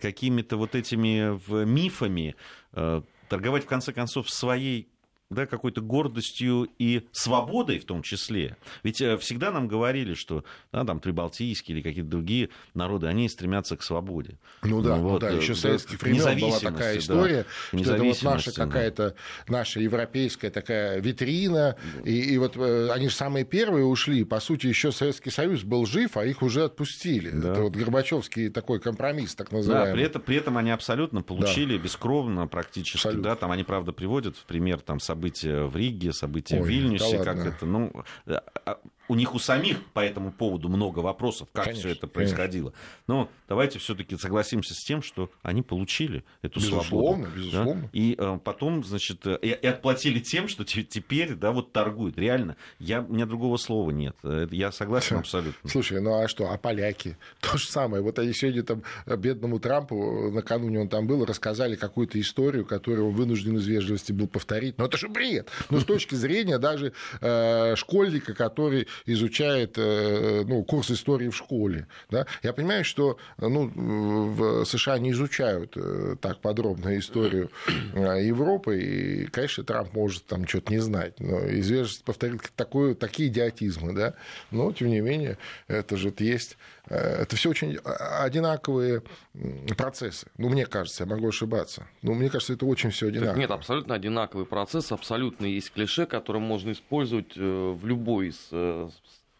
какими-то 0.00 0.56
вот 0.56 0.74
этими 0.74 1.30
в- 1.30 1.64
мифами, 1.64 2.34
э, 2.72 3.02
торговать 3.28 3.64
в 3.64 3.68
конце 3.68 3.92
концов 3.92 4.30
своей 4.30 4.88
да, 5.30 5.46
какой-то 5.46 5.80
гордостью 5.80 6.68
и 6.78 7.06
свободой 7.12 7.78
в 7.78 7.84
том 7.84 8.02
числе. 8.02 8.56
Ведь 8.82 9.00
э, 9.00 9.16
всегда 9.18 9.52
нам 9.52 9.68
говорили, 9.68 10.14
что 10.14 10.44
да, 10.72 10.84
там 10.84 10.98
прибалтийские 10.98 11.76
или 11.76 11.82
какие-то 11.82 12.10
другие 12.10 12.50
народы, 12.74 13.06
они 13.06 13.28
стремятся 13.28 13.76
к 13.76 13.82
свободе. 13.82 14.38
Ну 14.62 14.82
да, 14.82 14.96
ну 14.96 15.08
вот, 15.08 15.20
да, 15.20 15.30
э, 15.30 15.36
еще 15.36 15.54
да, 15.54 15.60
советских 15.60 16.02
времен 16.02 16.40
была 16.40 16.58
такая 16.58 16.94
да, 16.94 16.98
история, 16.98 17.44
к 17.70 17.78
что 17.78 17.94
это 17.94 18.04
вот 18.04 18.22
наша 18.22 18.54
да. 18.54 18.66
какая-то 18.66 19.14
наша 19.46 19.80
европейская 19.80 20.50
такая 20.50 21.00
витрина, 21.00 21.76
и, 22.04 22.34
и 22.34 22.38
вот 22.38 22.56
э, 22.56 22.90
они 22.90 23.08
же 23.08 23.14
самые 23.14 23.44
первые 23.44 23.84
ушли, 23.84 24.24
по 24.24 24.40
сути, 24.40 24.66
еще 24.66 24.90
Советский 24.90 25.30
Союз 25.30 25.62
был 25.62 25.86
жив, 25.86 26.16
а 26.16 26.24
их 26.24 26.42
уже 26.42 26.64
отпустили. 26.64 27.30
Да. 27.30 27.52
Это 27.52 27.62
вот 27.62 27.76
Горбачевский 27.76 28.50
такой 28.50 28.80
компромисс, 28.80 29.36
так 29.36 29.50
Да, 29.50 29.58
называемый. 29.58 29.94
при 29.94 30.02
этом, 30.02 30.22
при 30.22 30.36
этом 30.36 30.56
они 30.56 30.72
абсолютно 30.72 31.22
получили 31.22 31.78
бескровно 31.78 32.48
практически. 32.48 32.96
Абсолютно. 32.96 33.22
Да, 33.22 33.36
там 33.36 33.52
они, 33.52 33.62
правда, 33.62 33.92
приводят 33.92 34.36
в 34.36 34.44
пример 34.44 34.80
там, 34.80 34.98
события 35.20 35.64
в 35.64 35.76
Риге, 35.76 36.12
события 36.12 36.58
в 36.58 36.62
Ой, 36.62 36.68
Вильнюсе, 36.68 37.18
да 37.18 37.24
как 37.24 37.36
ладно. 37.36 37.48
это. 37.50 37.66
Ну, 37.66 37.92
а, 38.26 38.42
а, 38.64 38.78
у 39.10 39.16
них 39.16 39.34
у 39.34 39.40
самих 39.40 39.84
по 39.92 40.00
этому 40.00 40.30
поводу 40.30 40.68
много 40.68 41.00
вопросов, 41.00 41.48
как 41.52 41.64
Конечно, 41.64 41.80
все 41.80 41.88
это 41.90 42.06
конечно. 42.06 42.14
происходило. 42.36 42.72
Но 43.08 43.28
давайте 43.48 43.80
все-таки 43.80 44.16
согласимся 44.16 44.72
с 44.74 44.78
тем, 44.84 45.02
что 45.02 45.30
они 45.42 45.62
получили 45.62 46.22
эту 46.42 46.60
Безусловно, 46.60 46.84
свободу. 46.88 47.22
да. 47.22 47.30
безусловно. 47.36 47.90
И 47.92 48.14
э, 48.16 48.38
потом, 48.44 48.84
значит, 48.84 49.26
э, 49.26 49.36
и, 49.42 49.48
и 49.48 49.66
отплатили 49.66 50.20
тем, 50.20 50.46
что 50.46 50.64
те- 50.64 50.84
теперь, 50.84 51.34
да, 51.34 51.50
вот 51.50 51.72
торгуют. 51.72 52.16
Реально, 52.18 52.56
я, 52.78 53.00
у 53.02 53.12
меня 53.12 53.26
другого 53.26 53.56
слова 53.56 53.90
нет. 53.90 54.14
Э, 54.22 54.46
Я 54.52 54.70
согласен 54.70 55.16
абсолютно. 55.16 55.68
Слушай, 55.68 56.00
ну 56.00 56.22
а 56.22 56.28
что, 56.28 56.48
а 56.50 56.56
поляки? 56.56 57.16
То 57.40 57.58
же 57.58 57.66
самое. 57.68 58.02
Вот 58.02 58.18
они 58.20 58.32
сегодня 58.32 58.62
там 58.62 58.82
э, 59.06 59.16
бедному 59.16 59.58
Трампу, 59.58 60.30
накануне 60.30 60.78
он 60.78 60.88
там 60.88 61.06
был, 61.08 61.24
рассказали 61.24 61.74
какую-то 61.74 62.20
историю, 62.20 62.64
которую 62.64 63.08
он 63.08 63.14
вынужден 63.14 63.56
из 63.56 63.66
вежливости 63.66 64.12
был 64.12 64.28
повторить. 64.28 64.78
Но 64.78 64.84
это 64.84 64.96
же 64.96 65.08
бред. 65.08 65.48
Но 65.68 65.80
с 65.80 65.84
точки 65.84 66.14
зрения 66.14 66.58
даже 66.58 66.92
э, 67.20 67.74
школьника, 67.76 68.34
который 68.34 68.86
изучает 69.06 69.74
э, 69.76 70.44
ну, 70.46 70.62
курс 70.64 70.90
истории 70.90 71.28
в 71.28 71.36
школе. 71.36 71.86
Да? 72.10 72.26
Я 72.42 72.52
понимаю, 72.52 72.84
что 72.84 73.18
ну, 73.38 73.70
в 73.74 74.64
США 74.64 74.98
не 74.98 75.10
изучают 75.12 75.72
э, 75.76 76.16
так 76.20 76.40
подробно 76.40 76.98
историю 76.98 77.50
э, 77.94 78.24
Европы, 78.24 78.80
и, 78.80 79.26
конечно, 79.26 79.64
Трамп 79.64 79.92
может 79.94 80.26
там 80.26 80.46
что-то 80.46 80.72
не 80.72 80.78
знать, 80.78 81.18
но 81.20 81.40
из 81.40 81.68
вежливости 81.68 82.02
повторить 82.04 82.42
такое, 82.56 82.94
такие 82.94 83.28
идиотизмы, 83.28 83.92
да, 83.92 84.14
но, 84.50 84.72
тем 84.72 84.88
не 84.88 85.00
менее, 85.00 85.38
это 85.68 85.96
же 85.96 86.12
есть, 86.18 86.56
это 86.88 87.36
все 87.36 87.50
очень 87.50 87.76
одинаковые 87.76 89.02
м, 89.34 89.66
процессы, 89.76 90.26
ну, 90.38 90.48
мне 90.48 90.66
кажется, 90.66 91.04
я 91.04 91.10
могу 91.10 91.28
ошибаться, 91.28 91.86
но 92.02 92.14
мне 92.14 92.30
кажется, 92.30 92.54
это 92.54 92.66
очень 92.66 92.90
все 92.90 93.06
Так 93.06 93.14
одинаково. 93.16 93.38
нет, 93.40 93.50
абсолютно 93.50 93.94
одинаковый 93.94 94.46
процесс, 94.46 94.92
абсолютно 94.92 95.46
есть 95.46 95.72
клише, 95.72 96.06
которое 96.06 96.40
можно 96.40 96.72
использовать 96.72 97.32
э, 97.36 97.40
в 97.40 97.86
любой 97.86 98.28
из, 98.28 98.48
э, 98.52 98.88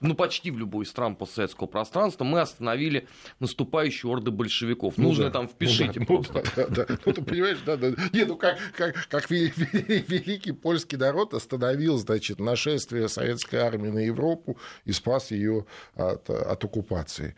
ну, 0.01 0.15
почти 0.15 0.51
в 0.51 0.59
любой 0.59 0.85
из 0.85 0.91
стран 0.91 1.15
постсоветского 1.15 1.67
пространства. 1.67 2.25
Мы 2.25 2.41
остановили 2.41 3.07
наступающие 3.39 4.11
орды 4.11 4.31
большевиков. 4.31 4.95
Ну 4.97 5.09
Нужно 5.09 5.25
да, 5.27 5.31
там 5.31 5.43
ну 5.45 5.49
впишите 5.51 5.93
да, 5.93 6.01
ну 6.01 6.07
просто. 6.07 6.33
да, 6.57 6.67
да, 6.69 6.85
да. 6.87 6.99
Ну, 7.05 7.13
ты 7.13 7.23
понимаешь, 7.23 7.59
да, 7.67 7.77
да. 7.77 7.89
Не, 8.13 8.25
ну 8.25 8.37
как, 8.37 8.59
как, 8.77 9.07
как 9.09 9.31
ве- 9.31 9.53
ве- 9.55 10.05
великий 10.09 10.53
польский 10.53 10.97
народ 10.97 11.35
остановил, 11.35 11.99
значит, 11.99 12.39
нашествие 12.41 13.09
советской 13.09 13.57
армии 13.57 13.91
на 13.91 13.99
Европу 13.99 14.57
и 14.87 14.93
спас 14.93 15.31
ее 15.33 15.67
от, 15.95 16.31
от 16.31 16.65
оккупации. 16.65 17.37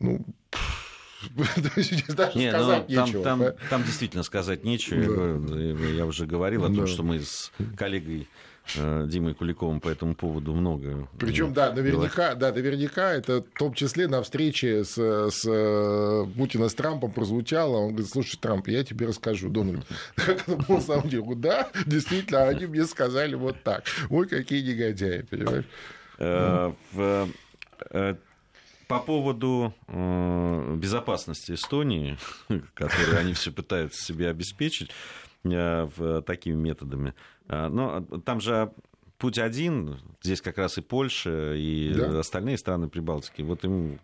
Ну, 0.00 0.24
даже 1.36 2.34
Не, 2.38 2.50
ну, 2.52 2.58
сказать 2.58 2.86
там, 2.86 3.04
нечего. 3.06 3.24
там, 3.24 3.38
да. 3.40 3.56
там 3.70 3.82
действительно 3.84 4.22
сказать 4.22 4.64
нечего. 4.64 5.00
Я, 5.00 5.38
Да. 5.74 5.88
я 5.88 6.06
уже 6.06 6.26
говорил 6.26 6.62
о 6.64 6.68
том, 6.68 6.76
Да. 6.76 6.86
что 6.86 7.02
мы 7.02 7.20
с 7.20 7.52
коллегой 7.76 8.28
Димой 8.74 9.34
Куликовым 9.34 9.80
по 9.80 9.88
этому 9.88 10.14
поводу 10.14 10.54
много. 10.54 11.08
Причем, 11.18 11.52
э, 11.52 11.54
да, 11.54 11.72
наверняка, 11.72 12.34
да, 12.34 12.52
наверняка 12.52 13.12
это 13.12 13.42
в 13.42 13.58
том 13.58 13.72
числе 13.74 14.08
на 14.08 14.22
встрече 14.22 14.84
с, 14.84 14.96
с 14.96 15.44
э, 15.46 16.26
Путина 16.36 16.68
с 16.68 16.74
Трампом 16.74 17.12
прозвучало. 17.12 17.76
Он 17.76 17.88
говорит, 17.90 18.10
слушай, 18.10 18.38
Трамп, 18.38 18.68
я 18.68 18.84
тебе 18.84 19.06
расскажу, 19.06 19.48
Дональд, 19.48 19.86
как 20.16 20.42
это 20.42 20.56
было 20.56 20.76
на 20.76 20.80
самом 20.82 21.08
деле. 21.08 21.24
Да, 21.36 21.70
действительно, 21.86 22.48
они 22.48 22.66
мне 22.66 22.84
сказали 22.84 23.34
вот 23.34 23.62
так. 23.62 23.84
Ой, 24.10 24.28
какие 24.28 24.62
негодяи, 24.62 25.22
понимаешь? 25.22 25.64
Э, 26.18 26.72
э, 27.90 28.14
По 28.86 29.00
поводу 29.00 29.74
э, 29.86 30.76
безопасности 30.76 31.52
Эстонии, 31.52 32.18
которую 32.74 33.18
они 33.18 33.32
все 33.32 33.52
пытаются 33.52 34.04
себе 34.04 34.28
обеспечить 34.28 34.90
э, 35.44 36.22
такими 36.26 36.56
методами, 36.56 37.10
э, 37.10 37.12
но 37.48 38.00
там 38.24 38.40
же 38.40 38.72
путь 39.18 39.38
один, 39.38 39.98
здесь 40.22 40.40
как 40.40 40.58
раз 40.58 40.78
и 40.78 40.80
Польша, 40.80 41.54
и 41.54 41.92
Да. 41.94 42.20
остальные 42.20 42.58
страны 42.58 42.88
Прибалтики. 42.88 43.42
Вот 43.42 43.64
им 43.64 43.98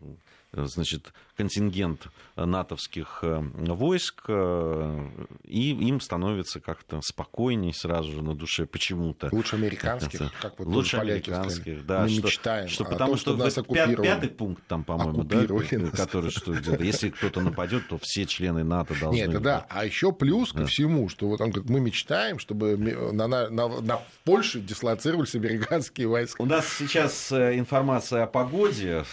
значит, 0.52 1.12
контингент 1.36 2.08
натовских 2.36 3.22
войск, 3.22 4.28
и 4.28 5.70
им 5.70 6.00
становится 6.00 6.60
как-то 6.60 7.00
спокойней 7.02 7.72
сразу 7.72 8.12
же 8.12 8.22
на 8.22 8.34
душе 8.34 8.66
почему-то. 8.66 9.28
Лучше 9.32 9.56
американских, 9.56 10.32
как 10.40 10.58
вот 10.58 10.68
Лучше 10.68 10.96
американских, 10.96 11.86
да. 11.86 12.02
Мы 12.02 12.08
что, 12.08 12.26
мечтаем. 12.26 12.68
Что, 12.68 12.84
потому 12.84 13.16
том, 13.16 13.18
что, 13.18 13.50
что 13.50 13.62
пят, 13.62 13.96
пятый 14.00 14.30
пункт 14.30 14.62
там, 14.66 14.84
по-моему, 14.84 15.24
да, 15.24 15.46
который, 15.96 16.30
что 16.30 16.54
если 16.82 17.10
кто-то 17.10 17.40
нападет, 17.40 17.88
то 17.88 17.98
все 18.00 18.26
члены 18.26 18.64
НАТО 18.64 18.94
должны... 18.98 19.16
Нет, 19.16 19.42
да, 19.42 19.66
а 19.68 19.84
еще 19.84 20.12
плюс 20.12 20.52
ко 20.52 20.66
всему, 20.66 21.08
что 21.08 21.28
вот 21.28 21.40
он 21.40 21.50
говорит, 21.50 21.70
мы 21.70 21.80
мечтаем, 21.80 22.38
чтобы 22.38 22.76
на, 22.76 23.26
на, 23.26 23.50
на, 23.50 23.80
на 23.80 24.00
Польшу 24.24 24.60
дислоцировались 24.60 25.34
американские 25.34 26.08
войска. 26.08 26.42
У 26.42 26.46
нас 26.46 26.66
сейчас 26.68 27.32
э, 27.32 27.58
информация 27.58 28.24
о 28.24 28.26
погоде 28.26 29.04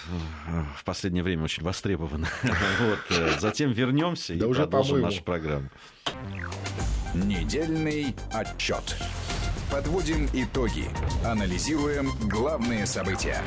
э, 0.48 0.64
в 0.78 0.84
последнее 0.84 1.24
время 1.24 1.44
очень 1.44 1.64
востребована. 1.64 2.11
Вот. 2.80 3.00
Э, 3.10 3.40
затем 3.40 3.72
вернемся 3.72 4.34
и 4.34 4.40
продолжим 4.40 5.02
нашу 5.02 5.24
программу. 5.24 5.70
Недельный 7.14 8.16
отчет. 8.34 8.98
Подводим 9.72 10.28
итоги. 10.34 10.86
Анализируем 11.26 12.10
главные 12.30 12.86
события. 12.86 13.42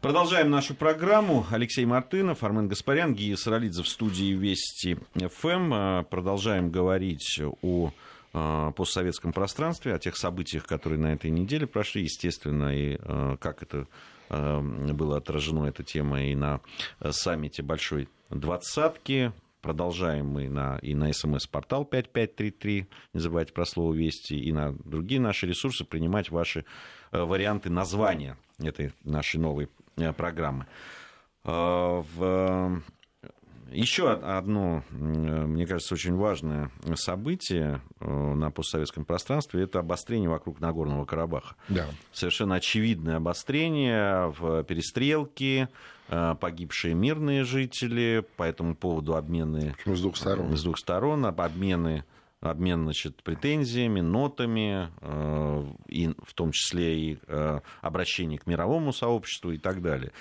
Продолжаем 0.00 0.50
нашу 0.50 0.74
программу. 0.74 1.46
Алексей 1.50 1.84
Мартынов, 1.84 2.42
Армен 2.42 2.68
Гаспарян, 2.68 3.14
Гия 3.14 3.36
Саралидзе 3.36 3.82
в 3.82 3.88
студии 3.88 4.32
Вести 4.32 4.98
ФМ. 5.14 6.04
Продолжаем 6.10 6.70
говорить 6.70 7.40
о 7.62 7.92
Э, 8.34 8.72
постсоветском 8.74 9.34
пространстве, 9.34 9.94
о 9.94 9.98
тех 9.98 10.16
событиях, 10.16 10.64
которые 10.64 10.98
на 10.98 11.12
этой 11.12 11.30
неделе 11.30 11.66
прошли, 11.66 12.04
естественно, 12.04 12.74
и 12.74 12.96
э, 12.98 13.36
как 13.38 13.62
это 13.62 13.80
э, 13.80 13.84
было 14.32 15.18
отражено, 15.18 15.66
эта 15.66 15.84
тема 15.84 16.22
и 16.22 16.34
на 16.34 16.60
саммите 17.10 17.62
Большой 17.62 18.08
Двадцатки. 18.30 19.32
Продолжаем 19.60 20.26
мы 20.26 20.48
на, 20.48 20.78
и 20.78 20.94
на 20.94 21.12
смс-портал 21.12 21.84
5533, 21.84 22.88
не 23.12 23.20
забывайте 23.20 23.52
про 23.52 23.64
слово 23.64 23.94
«Вести», 23.94 24.34
и 24.34 24.50
на 24.50 24.72
другие 24.72 25.20
наши 25.20 25.46
ресурсы 25.46 25.84
принимать 25.84 26.30
ваши 26.30 26.64
варианты 27.12 27.70
названия 27.70 28.36
этой 28.58 28.92
нашей 29.04 29.38
новой 29.38 29.68
программы. 30.16 30.66
В 31.44 32.82
еще 33.72 34.10
одно, 34.10 34.84
мне 34.90 35.66
кажется, 35.66 35.94
очень 35.94 36.14
важное 36.14 36.70
событие 36.94 37.80
э, 38.00 38.06
на 38.06 38.50
постсоветском 38.50 39.04
пространстве– 39.04 39.62
это 39.64 39.80
обострение 39.80 40.28
вокруг 40.28 40.60
Нагорного 40.60 41.04
Карабаха. 41.04 41.56
Да. 41.68 41.86
Совершенно 42.12 42.56
очевидное 42.56 43.16
обострение 43.16 44.32
в 44.38 44.62
перестрелке, 44.64 45.68
э, 46.08 46.34
погибшие 46.40 46.94
мирные 46.94 47.44
жители, 47.44 48.24
по 48.36 48.44
этому 48.44 48.74
поводу 48.74 49.16
обмены... 49.16 49.74
С 49.84 50.00
двух 50.00 50.16
сторон. 50.16 50.56
С 50.56 50.62
двух 50.62 50.78
сторон, 50.78 51.26
обмены 51.26 52.04
обмен 52.40 52.82
значит, 52.82 53.22
претензиями, 53.22 54.00
нотами, 54.00 54.88
э, 55.00 55.64
и 55.86 56.08
в 56.24 56.34
том 56.34 56.50
числе 56.52 56.98
и 56.98 57.18
э, 57.26 57.60
обращение 57.80 58.38
к 58.38 58.46
мировому 58.46 58.92
сообществу 58.92 59.52
и 59.52 59.58
так 59.58 59.80
далее. 59.80 60.12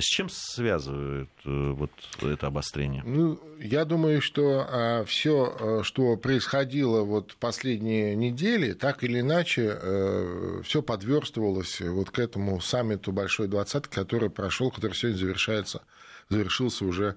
С 0.00 0.04
чем 0.04 0.28
связывает 0.28 1.28
э, 1.44 1.70
вот 1.72 1.90
это 2.22 2.46
обострение? 2.46 3.02
Ну, 3.04 3.40
я 3.58 3.84
думаю, 3.84 4.20
что 4.20 4.66
а, 4.68 5.04
все, 5.04 5.56
э, 5.58 5.82
что 5.82 6.16
происходило 6.16 7.02
вот 7.02 7.36
последние 7.36 8.14
недели, 8.14 8.72
так 8.72 9.02
или 9.02 9.20
иначе, 9.20 9.78
э, 9.80 10.60
все 10.64 10.82
подверстывалось 10.82 11.80
вот 11.80 12.10
к 12.10 12.18
этому 12.18 12.60
саммиту 12.60 13.12
Большой 13.12 13.48
двадцатки, 13.48 13.94
который 13.94 14.30
прошел, 14.30 14.70
который 14.70 14.94
сегодня 14.94 15.18
завершается, 15.18 15.82
завершился 16.28 16.84
уже 16.84 17.16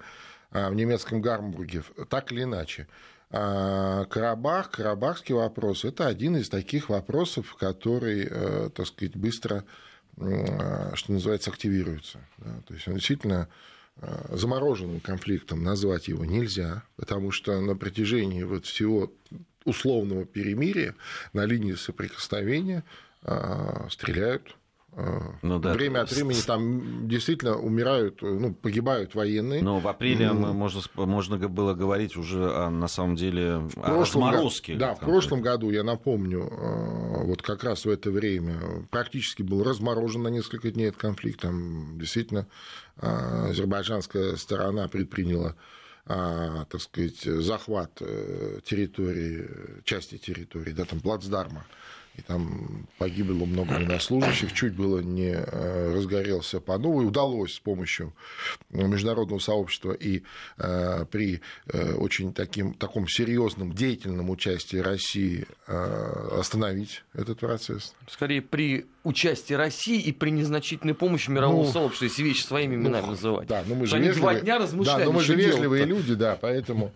а, 0.51 0.69
в 0.69 0.75
немецком 0.75 1.21
Гармбурге. 1.21 1.83
Так 2.09 2.31
или 2.31 2.43
иначе. 2.43 2.87
А, 3.29 4.05
Карабах, 4.05 4.71
карабахский 4.71 5.35
вопрос, 5.35 5.85
это 5.85 6.07
один 6.07 6.37
из 6.37 6.49
таких 6.49 6.89
вопросов, 6.89 7.55
который, 7.55 8.29
так 8.71 8.87
сказать, 8.87 9.15
быстро 9.15 9.63
что 10.17 11.11
называется, 11.11 11.49
активируется. 11.49 12.19
Да? 12.37 12.61
То 12.67 12.73
есть 12.73 12.87
он 12.87 12.95
действительно 12.95 13.47
э, 13.97 14.35
замороженным 14.35 14.99
конфликтом 14.99 15.63
назвать 15.63 16.07
его 16.07 16.25
нельзя, 16.25 16.83
потому 16.95 17.31
что 17.31 17.59
на 17.61 17.75
протяжении 17.75 18.43
вот 18.43 18.65
всего 18.65 19.11
условного 19.65 20.25
перемирия 20.25 20.95
на 21.33 21.45
линии 21.45 21.73
соприкосновения 21.73 22.83
э, 23.23 23.87
стреляют 23.89 24.55
ну, 25.41 25.59
да. 25.59 25.71
Время 25.71 26.01
от 26.01 26.11
времени 26.11 26.39
там 26.45 27.07
действительно 27.07 27.57
умирают, 27.57 28.21
ну, 28.21 28.53
погибают 28.53 29.15
военные. 29.15 29.63
Но 29.63 29.79
в 29.79 29.87
апреле 29.87 30.25
mm. 30.25 30.51
можно, 30.51 30.81
можно 30.95 31.37
было 31.37 31.73
говорить 31.73 32.17
уже 32.17 32.51
о, 32.51 32.69
на 32.69 32.89
самом 32.89 33.15
деле 33.15 33.59
в 33.59 33.77
о 33.81 34.01
разморозке. 34.01 34.75
Да, 34.75 34.95
в 34.95 34.99
прошлом 34.99 35.41
году, 35.41 35.69
я 35.69 35.83
напомню, 35.83 36.41
э, 36.41 37.23
вот 37.23 37.41
как 37.41 37.63
раз 37.63 37.85
в 37.85 37.89
это 37.89 38.11
время 38.11 38.85
практически 38.89 39.43
был 39.43 39.63
разморожен 39.63 40.23
на 40.23 40.27
несколько 40.27 40.71
дней 40.71 40.89
этот 40.89 40.99
конфликт. 40.99 41.39
Там 41.39 41.97
действительно 41.97 42.47
э, 42.97 43.47
азербайджанская 43.49 44.35
сторона 44.35 44.89
предприняла 44.89 45.55
э, 46.05 46.65
так 46.69 46.81
сказать, 46.81 47.21
захват 47.21 47.93
территории, 48.65 49.47
части 49.85 50.17
территории, 50.17 50.71
да, 50.71 50.83
там 50.83 50.99
плацдарма 50.99 51.65
и 52.15 52.21
там 52.21 52.87
погибло 52.97 53.45
много 53.45 53.73
военнослужащих, 53.73 54.51
чуть 54.53 54.73
было 54.73 54.99
не 54.99 55.33
э, 55.33 55.93
разгорелся 55.93 56.59
по 56.59 56.77
новой. 56.77 57.05
Удалось 57.05 57.53
с 57.53 57.59
помощью 57.59 58.13
международного 58.69 59.39
сообщества 59.39 59.93
и 59.93 60.23
э, 60.57 61.05
при 61.09 61.41
э, 61.67 61.93
очень 61.93 62.33
таким, 62.33 62.73
таком 62.73 63.07
серьезном 63.07 63.73
деятельном 63.73 64.29
участии 64.29 64.77
России 64.77 65.45
остановить 65.67 67.03
этот 67.13 67.39
процесс. 67.39 67.93
Скорее, 68.09 68.41
при 68.41 68.85
участии 69.03 69.53
России 69.53 69.99
и 69.99 70.11
при 70.11 70.29
незначительной 70.31 70.93
помощи 70.93 71.29
мирового 71.29 71.65
ну, 71.65 71.71
сообщества, 71.71 72.05
если 72.05 72.23
вещи 72.23 72.43
своими 72.43 72.75
именами 72.75 73.05
ну, 73.05 73.11
называть. 73.11 73.47
Да, 73.47 73.63
но 73.65 73.75
мы 73.75 73.85
же 73.85 73.97
вежливые, 73.97 74.19
два 74.19 74.41
дня 74.41 74.57
размышляли, 74.57 74.99
да, 74.99 75.05
но 75.05 75.11
мы 75.13 75.23
же 75.23 75.35
вежливые 75.35 75.85
люди, 75.85 76.13
да, 76.13 76.37
поэтому... 76.39 76.91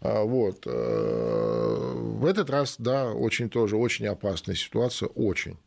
А, 0.00 0.22
вот. 0.22 0.62
Э, 0.66 1.92
в 1.94 2.24
этот 2.24 2.50
раз, 2.50 2.76
да, 2.78 3.12
очень 3.12 3.50
тоже 3.50 3.76
очень 3.76 4.06
опасная 4.06 4.54
ситуация, 4.54 5.08
очень. 5.08 5.58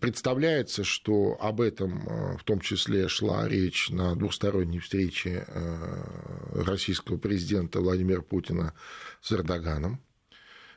Представляется, 0.00 0.84
что 0.84 1.36
об 1.40 1.60
этом 1.60 2.06
э, 2.06 2.36
в 2.36 2.44
том 2.44 2.60
числе 2.60 3.08
шла 3.08 3.48
речь 3.48 3.90
на 3.90 4.14
двухсторонней 4.16 4.80
встрече 4.80 5.44
э, 5.46 6.62
российского 6.64 7.16
президента 7.16 7.80
Владимира 7.80 8.22
Путина 8.22 8.74
с 9.20 9.32
Эрдоганом. 9.32 10.00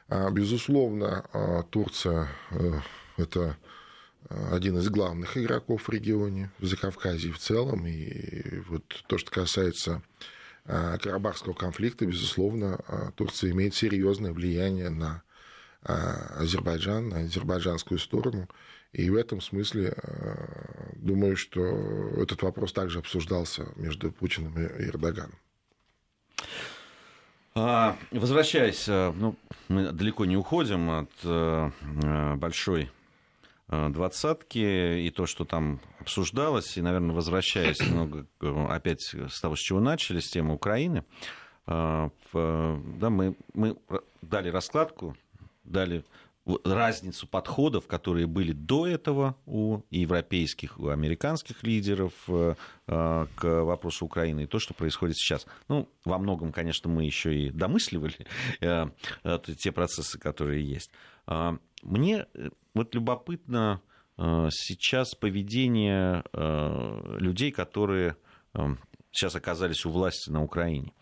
А, 0.07 0.29
безусловно, 0.31 1.65
Турция– 1.69 2.29
это 3.17 3.57
один 4.29 4.77
из 4.77 4.89
главных 4.89 5.37
игроков 5.37 5.87
в 5.87 5.89
регионе, 5.89 6.51
в 6.57 6.65
Закавказье 6.65 7.31
в 7.31 7.37
целом. 7.37 7.85
И 7.85 8.59
вот 8.67 8.83
то, 9.07 9.19
что 9.19 9.29
касается 9.29 10.01
Карабахского 10.69 11.53
конфликта, 11.53 12.05
безусловно, 12.05 12.79
э, 12.87 13.11
Турция 13.15 13.51
имеет 13.51 13.73
серьезное 13.73 14.31
влияние 14.31 14.89
на 14.89 15.23
э, 15.83 15.93
Азербайджан, 16.37 17.09
на 17.09 17.19
азербайджанскую 17.21 17.97
сторону. 17.99 18.47
И 18.91 19.09
в 19.09 19.15
этом 19.15 19.39
смысле 19.39 19.95
думаю, 20.95 21.37
что 21.37 21.61
этот 22.17 22.41
вопрос 22.41 22.73
также 22.73 22.97
обсуждался 22.97 23.67
между 23.75 24.11
Путиным 24.11 24.57
и 24.57 24.83
Эрдоганом. 24.83 25.37
А, 27.53 27.95
возвращаясь, 28.09 28.87
ну, 28.87 29.35
мы 29.67 29.91
далеко 29.91 30.25
не 30.25 30.37
уходим 30.37 30.89
от 30.89 32.39
большой 32.39 32.89
двадцатки 33.69 34.99
и 35.05 35.11
то, 35.11 35.27
что 35.27 35.45
там 35.45 35.79
обсуждалось, 35.99 36.77
и, 36.77 36.81
наверное, 36.81 37.15
возвращаясь 37.15 37.79
немного 37.87 38.25
опять 38.69 39.01
с 39.01 39.39
того, 39.39 39.55
с 39.55 39.59
чего 39.59 39.79
начали, 39.79 40.19
с 40.19 40.29
темы 40.29 40.55
Украины, 40.55 41.03
э, 41.67 42.09
да, 42.33 43.09
мы, 43.09 43.35
мы 43.53 43.77
дали 44.21 44.49
раскладку, 44.49 45.15
дали 45.63 46.03
разницу 46.63 47.27
подходов, 47.27 47.85
которые 47.85 48.25
были 48.25 48.53
до 48.53 48.87
этого 48.87 49.35
у 49.45 49.81
европейских, 49.91 50.79
у 50.79 50.87
американских 50.87 51.61
лидеров 51.61 52.13
э, 52.27 52.55
к 52.87 53.43
вопросу 53.43 54.05
Украины, 54.05 54.43
и 54.43 54.47
то, 54.47 54.57
что 54.57 54.73
происходит 54.73 55.17
сейчас. 55.17 55.45
Ну, 55.67 55.87
во 56.05 56.17
многом, 56.17 56.51
конечно, 56.51 56.89
мы 56.89 57.03
еще 57.03 57.37
и 57.37 57.49
домысливали 57.51 58.15
те 59.57 59.71
процессы, 59.71 60.17
которые 60.17 60.67
есть. 60.67 60.89
Мне 61.83 62.25
вот 62.73 62.95
любопытно 62.95 63.81
э, 64.17 64.49
сейчас 64.51 65.15
поведение 65.15 66.23
э, 66.33 67.17
людей, 67.19 67.51
которые 67.51 68.15
э, 68.53 68.75
сейчас 69.11 69.35
оказались 69.35 69.85
у 69.85 69.91
власти 69.91 70.29
на 70.29 70.43
Украине. 70.43 70.93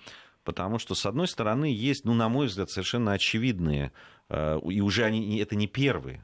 Потому 0.44 0.80
что, 0.80 0.96
с 0.96 1.06
одной 1.06 1.28
стороны, 1.28 1.66
есть, 1.66 2.06
ну, 2.06 2.14
на 2.14 2.30
мой 2.30 2.48
взгляд, 2.48 2.70
совершенно 2.70 3.12
очевидные, 3.12 3.92
и 4.30 4.82
уже 4.82 5.04
они, 5.04 5.40
это 5.40 5.58
не 5.58 5.68
первый 5.68 6.22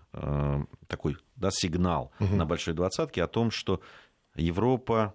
такой 0.87 1.17
да, 1.35 1.49
сигнал 1.51 2.13
угу. 2.21 2.33
на 2.33 2.45
Большой 2.45 2.73
Двадцатке 2.73 3.21
о 3.21 3.27
том, 3.27 3.51
что 3.51 3.81
Европа 4.35 5.13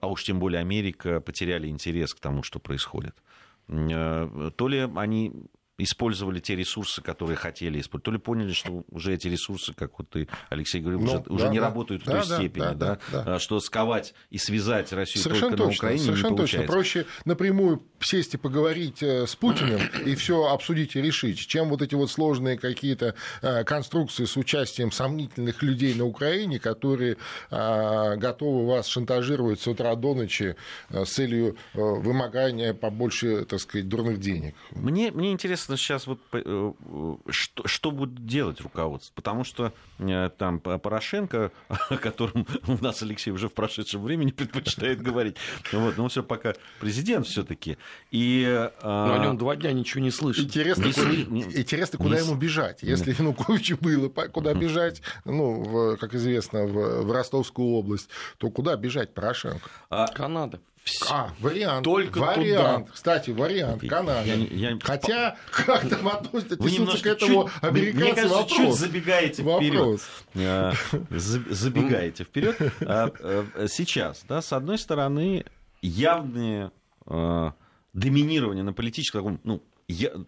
а 0.00 0.08
уж 0.08 0.24
тем 0.24 0.38
более 0.38 0.60
Америка, 0.60 1.20
потеряли 1.20 1.68
интерес 1.68 2.14
к 2.14 2.20
тому, 2.20 2.42
что 2.42 2.58
происходит. 2.58 3.16
Э, 3.68 4.50
то 4.54 4.68
ли 4.68 4.88
они 4.94 5.32
использовали 5.78 6.40
те 6.40 6.56
ресурсы, 6.56 7.02
которые 7.02 7.36
хотели 7.36 7.80
использовать, 7.80 8.04
то 8.04 8.10
ли 8.12 8.18
поняли, 8.18 8.52
что 8.52 8.84
уже 8.90 9.14
эти 9.14 9.28
ресурсы, 9.28 9.74
как 9.74 9.98
вот 9.98 10.08
ты, 10.10 10.28
Алексей, 10.48 10.80
говорил, 10.80 11.00
ну, 11.00 11.06
уже, 11.06 11.18
да, 11.18 11.34
уже 11.34 11.48
не 11.48 11.58
да, 11.58 11.66
работают 11.66 12.04
да, 12.04 12.10
в 12.10 12.14
той 12.14 12.28
да, 12.28 12.36
степени, 12.36 12.62
да, 12.62 12.74
да, 12.74 12.98
да, 13.12 13.22
да, 13.22 13.38
что 13.38 13.60
сковать 13.60 14.14
и 14.30 14.38
связать 14.38 14.92
Россию 14.92 15.22
совершенно 15.22 15.56
только 15.56 15.64
точно, 15.64 15.70
на 15.70 15.76
Украине 15.76 16.04
совершенно 16.04 16.30
не 16.30 16.36
получается. 16.36 16.66
точно. 16.66 16.72
Проще 16.72 17.06
напрямую 17.24 17.82
сесть 18.00 18.34
и 18.34 18.36
поговорить 18.36 19.02
э, 19.02 19.26
с 19.26 19.36
Путиным 19.36 19.80
и 20.04 20.14
все 20.14 20.46
обсудить 20.46 20.96
и 20.96 21.02
решить, 21.02 21.38
чем 21.38 21.68
вот 21.68 21.82
эти 21.82 21.94
вот 21.94 22.10
сложные 22.10 22.56
какие-то 22.56 23.14
э, 23.42 23.64
конструкции 23.64 24.24
с 24.24 24.36
участием 24.36 24.92
сомнительных 24.92 25.62
людей 25.62 25.94
на 25.94 26.06
Украине, 26.06 26.58
которые 26.58 27.16
э, 27.50 28.16
готовы 28.16 28.66
вас 28.66 28.86
шантажировать 28.86 29.60
с 29.60 29.66
утра 29.66 29.94
до 29.94 30.14
ночи 30.14 30.56
с 30.90 31.08
целью 31.08 31.56
вымогания 31.74 32.74
побольше, 32.74 33.44
так 33.44 33.60
сказать, 33.60 33.88
дурных 33.88 34.20
денег. 34.20 34.54
Мне, 34.70 35.10
мне 35.10 35.32
интересно, 35.32 35.65
интересно 35.66 35.76
сейчас 35.76 36.06
вот 36.06 36.20
э, 36.32 36.72
что, 37.28 37.66
что 37.66 37.90
будет 37.90 38.26
делать 38.26 38.60
руководство, 38.60 39.12
потому 39.14 39.44
что 39.44 39.72
э, 39.98 40.30
там 40.38 40.60
Порошенко, 40.60 41.50
о 41.68 41.96
котором 41.96 42.46
у 42.66 42.82
нас 42.82 43.02
Алексей 43.02 43.30
уже 43.30 43.48
в 43.48 43.52
прошедшем 43.52 44.02
времени 44.02 44.30
предпочитает 44.36 45.02
говорить, 45.02 45.36
вот, 45.72 45.96
но 45.96 46.08
все 46.08 46.22
пока 46.22 46.54
президент 46.80 47.26
все-таки. 47.26 47.78
И, 48.10 48.44
а, 48.80 49.06
но 49.06 49.14
о 49.14 49.18
нем 49.18 49.38
два 49.38 49.56
дня 49.56 49.72
ничего 49.72 50.02
не 50.02 50.10
слышно. 50.10 50.42
Интересно, 50.42 50.84
не 50.84 50.92
куда, 50.92 51.10
не, 51.10 51.42
интересно, 51.60 51.98
куда 51.98 52.20
не, 52.20 52.26
ему 52.26 52.36
бежать? 52.36 52.82
Если 52.82 53.14
Януковичу 53.18 53.76
было 53.80 54.08
куда 54.08 54.54
бежать, 54.54 55.02
ну, 55.24 55.62
в, 55.62 55.96
как 55.96 56.14
известно, 56.14 56.66
в, 56.66 57.02
в 57.02 57.12
Ростовскую 57.12 57.68
область, 57.68 58.08
то 58.38 58.50
куда 58.50 58.76
бежать 58.76 59.14
Порошенко? 59.14 59.68
А, 59.90 60.06
Канада. 60.08 60.60
А, 61.10 61.30
вариант. 61.40 61.84
Только 61.84 62.18
вариант. 62.18 62.86
Туда. 62.86 62.92
Кстати, 62.94 63.30
вариант. 63.30 63.82
Канада. 63.88 64.24
Я, 64.24 64.70
я... 64.70 64.78
Хотя, 64.82 65.36
как 65.50 65.88
там 65.88 66.08
относятся 66.08 66.56
к 66.56 66.60
этому 67.06 67.48
чуть, 67.48 67.62
американцы? 67.62 68.04
Мне 68.04 68.14
кажется, 68.14 68.28
вопрос. 68.28 68.56
чуть 68.56 68.74
забегаете 68.74 69.42
вперед. 69.42 70.00
А, 70.36 70.72
забегаете 71.10 72.24
вперед. 72.24 72.56
А, 72.80 73.10
э, 73.18 73.66
сейчас, 73.68 74.24
да, 74.28 74.40
с 74.40 74.52
одной 74.52 74.78
стороны, 74.78 75.44
явные 75.82 76.70
а, 77.06 77.54
доминирование 77.92 78.62
на 78.62 78.72
политическом, 78.72 79.40
ну, 79.44 79.62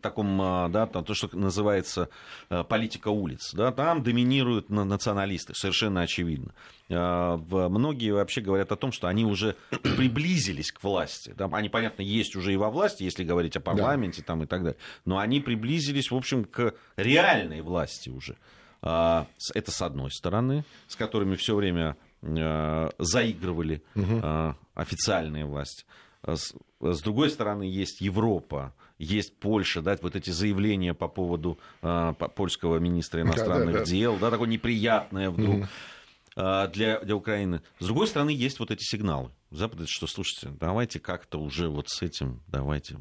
таком, 0.00 0.40
а, 0.40 0.68
да, 0.68 0.86
то, 0.86 1.14
что 1.14 1.28
называется 1.36 2.09
а, 2.48 2.62
политика 2.62 3.09
улиц, 3.09 3.52
да, 3.54 3.72
там 3.72 4.02
доминируют 4.02 4.70
националисты, 4.70 5.54
совершенно 5.54 6.02
очевидно. 6.02 6.54
А, 6.90 7.36
многие 7.36 8.12
вообще 8.12 8.40
говорят 8.40 8.70
о 8.70 8.76
том, 8.76 8.92
что 8.92 9.09
они 9.09 9.24
уже 9.24 9.56
приблизились 9.70 10.70
к 10.70 10.82
власти. 10.82 11.34
Там, 11.36 11.54
они, 11.54 11.68
понятно, 11.68 12.02
есть 12.02 12.36
уже 12.36 12.52
и 12.52 12.56
во 12.56 12.70
власти, 12.70 13.02
если 13.02 13.24
говорить 13.24 13.56
о 13.56 13.61
парламенте 13.61 14.20
да. 14.20 14.26
там, 14.26 14.42
и 14.44 14.46
так 14.46 14.62
далее, 14.62 14.78
но 15.04 15.18
они 15.18 15.40
приблизились, 15.40 16.11
в 16.11 16.16
общем, 16.16 16.44
к 16.44 16.74
реальной 16.96 17.61
власти 17.61 18.11
уже. 18.11 18.36
Это 18.80 19.26
с 19.72 19.82
одной 19.82 20.12
стороны, 20.12 20.64
с 20.86 20.94
которыми 20.94 21.34
все 21.34 21.56
время 21.56 21.96
заигрывали 22.22 23.82
угу. 23.96 24.54
официальные 24.74 25.46
власти. 25.46 25.84
С 26.24 27.02
другой 27.02 27.30
стороны, 27.30 27.64
есть 27.64 28.00
Европа, 28.00 28.72
есть 28.99 29.38
Польша, 29.38 29.80
да, 29.82 29.96
вот 30.01 30.16
эти 30.16 30.30
заявления 30.30 30.94
по 30.94 31.09
поводу 31.09 31.59
э, 31.82 32.14
польского 32.34 32.78
министра 32.78 33.22
иностранных 33.22 33.72
да, 33.72 33.78
да, 33.80 33.84
дел, 33.84 34.16
да, 34.16 34.30
такое 34.30 34.49
неприятное 34.49 35.30
вдруг. 35.30 35.57
Mm-hmm. 35.57 36.72
Для, 36.72 37.01
для 37.01 37.16
Украины. 37.16 37.62
С 37.80 37.86
другой 37.86 38.07
стороны, 38.07 38.30
есть 38.30 38.61
вот 38.61 38.70
эти 38.70 38.84
сигналы. 38.84 39.32
Запад, 39.51 39.88
что, 39.88 40.07
слушайте, 40.07 40.55
давайте 40.61 41.01
как-то 41.01 41.40
уже 41.40 41.68
вот 41.68 41.88
с 41.88 42.01
этим, 42.01 42.44
давайте 42.46 42.96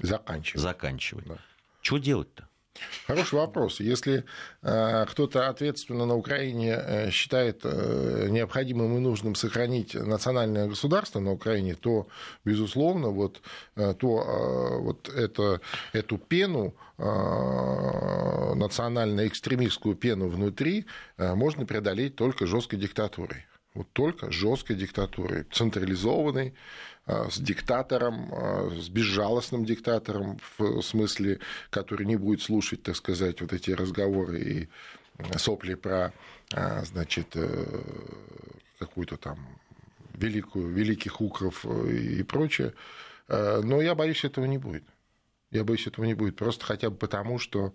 заканчивать. 0.00 0.60
заканчивать. 0.60 1.26
Да. 1.28 1.38
Что 1.80 1.98
делать-то? 1.98 2.48
Хороший 3.06 3.34
вопрос. 3.34 3.80
Если 3.80 4.24
э, 4.62 5.06
кто-то 5.06 5.48
ответственно 5.48 6.06
на 6.06 6.14
Украине 6.14 6.74
э, 6.74 7.10
считает 7.10 7.60
э, 7.64 8.28
необходимым 8.30 8.96
и 8.96 9.00
нужным 9.00 9.34
сохранить 9.34 9.94
национальное 9.94 10.68
государство 10.68 11.20
на 11.20 11.32
Украине, 11.32 11.74
то, 11.74 12.08
безусловно, 12.44 13.08
вот, 13.08 13.42
э, 13.76 13.94
то, 13.98 14.22
э, 14.22 14.78
вот 14.78 15.08
это, 15.08 15.60
эту 15.92 16.16
пену, 16.16 16.74
э, 16.98 18.54
национально-экстремистскую 18.54 19.94
пену 19.94 20.28
внутри, 20.28 20.86
э, 21.18 21.34
можно 21.34 21.66
преодолеть 21.66 22.16
только 22.16 22.46
жесткой 22.46 22.78
диктатурой. 22.78 23.46
Вот 23.74 23.88
только 23.92 24.30
жесткой 24.30 24.76
диктатурой, 24.76 25.44
централизованной, 25.50 26.54
с 27.06 27.38
диктатором, 27.38 28.32
а, 28.32 28.70
с 28.70 28.88
безжалостным 28.88 29.64
диктатором, 29.64 30.38
в 30.58 30.82
смысле, 30.82 31.40
который 31.70 32.06
не 32.06 32.16
будет 32.16 32.42
слушать, 32.42 32.82
так 32.82 32.96
сказать, 32.96 33.40
вот 33.40 33.52
эти 33.52 33.72
разговоры 33.72 34.40
и 34.40 34.68
сопли 35.36 35.74
про, 35.74 36.12
значит, 36.84 37.28
э, 37.34 37.82
какую-то 38.78 39.16
там 39.16 39.38
великую, 40.14 40.68
великих 40.72 41.20
укров 41.20 41.64
и 41.66 42.22
прочее. 42.22 42.72
Но 43.28 43.80
я 43.80 43.94
боюсь, 43.94 44.24
этого 44.24 44.46
не 44.46 44.58
будет. 44.58 44.84
Я 45.50 45.64
боюсь, 45.64 45.86
этого 45.86 46.04
не 46.04 46.14
будет. 46.14 46.36
Просто 46.36 46.64
хотя 46.64 46.90
бы 46.90 46.96
потому, 46.96 47.38
что 47.38 47.74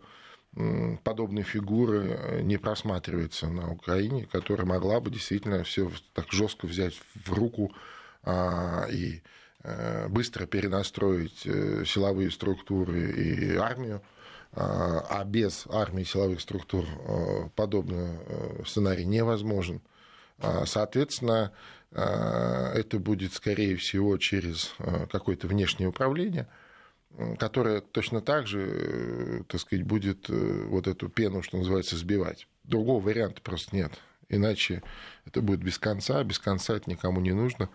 подобные 1.03 1.43
фигуры 1.43 2.41
не 2.43 2.57
просматриваются 2.57 3.47
на 3.47 3.71
Украине, 3.71 4.27
которая 4.31 4.67
могла 4.67 4.99
бы 4.99 5.11
действительно 5.11 5.63
все 5.63 5.91
так 6.13 6.31
жестко 6.31 6.65
взять 6.65 6.99
в 7.25 7.33
руку 7.33 7.71
и 8.91 9.21
э, 9.63 10.07
быстро 10.09 10.45
перенастроить 10.45 11.45
э, 11.45 11.83
силовые 11.85 12.31
структуры 12.31 13.11
и 13.11 13.55
армию, 13.55 14.01
а, 14.53 15.05
а 15.09 15.23
без 15.25 15.65
армии 15.69 16.03
силовых 16.03 16.41
структур 16.41 16.85
э, 16.85 17.49
подобный 17.55 18.19
сценарий 18.65 19.05
невозможен. 19.05 19.81
А, 20.39 20.65
соответственно, 20.65 21.51
это 21.91 22.99
будет, 22.99 23.33
скорее 23.33 23.77
всего, 23.77 24.17
через 24.17 24.73
какое-то 25.09 25.47
внешнее 25.47 25.87
управление, 25.87 26.49
которое 27.39 27.79
точно 27.79 28.19
так 28.21 28.45
же, 28.45 29.45
так 29.47 29.61
сказать, 29.61 29.85
будет 29.85 30.27
вот 30.27 30.85
эту 30.85 31.07
пену, 31.07 31.41
что 31.41 31.57
называется, 31.57 31.95
сбивать. 31.95 32.45
Другого 32.65 33.01
варианта 33.01 33.41
просто 33.41 33.73
нет. 33.73 33.93
Иначе 34.27 34.83
это 35.25 35.41
будет 35.41 35.61
без 35.61 35.79
конца, 35.79 36.21
без 36.23 36.39
конца 36.39 36.75
это 36.75 36.89
никому 36.89 37.21
не 37.21 37.31
нужно. 37.31 37.69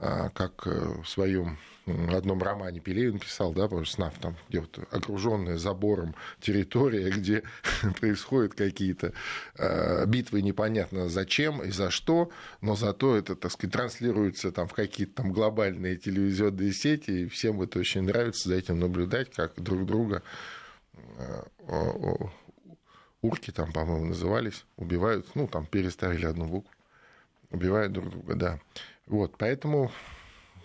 А, 0.00 0.28
как 0.30 0.66
э, 0.66 1.02
в 1.02 1.08
своем 1.08 1.58
одном 1.86 2.40
романе 2.42 2.78
Пелевин 2.78 3.18
писал, 3.18 3.52
да, 3.52 3.68
СНАФ, 3.68 4.18
там, 4.20 4.36
где 4.48 4.60
вот 4.60 4.78
окруженная 4.92 5.56
забором 5.56 6.14
территория, 6.40 7.10
где 7.16 7.42
происходят 8.00 8.54
какие-то 8.54 9.12
э, 9.56 10.06
битвы 10.06 10.42
непонятно 10.42 11.08
зачем 11.08 11.62
и 11.62 11.70
за 11.70 11.90
что, 11.90 12.30
но 12.60 12.76
зато 12.76 13.16
это, 13.16 13.34
так 13.34 13.50
сказать, 13.50 13.72
транслируется 13.72 14.52
там 14.52 14.68
в 14.68 14.72
какие-то 14.72 15.22
там 15.22 15.32
глобальные 15.32 15.96
телевизионные 15.96 16.72
сети, 16.72 17.22
и 17.22 17.28
всем 17.28 17.60
это 17.60 17.80
очень 17.80 18.02
нравится 18.02 18.50
за 18.50 18.54
этим 18.54 18.78
наблюдать, 18.78 19.30
как 19.32 19.60
друг 19.60 19.84
друга 19.84 20.22
э, 21.16 21.42
урки 23.20 23.50
там, 23.50 23.72
по-моему, 23.72 24.06
назывались, 24.06 24.64
убивают, 24.76 25.26
ну, 25.34 25.48
там 25.48 25.66
переставили 25.66 26.26
одну 26.26 26.46
букву, 26.46 26.70
убивают 27.50 27.92
друг 27.92 28.10
друга, 28.10 28.34
да. 28.36 28.60
Вот, 29.08 29.36
поэтому 29.38 29.90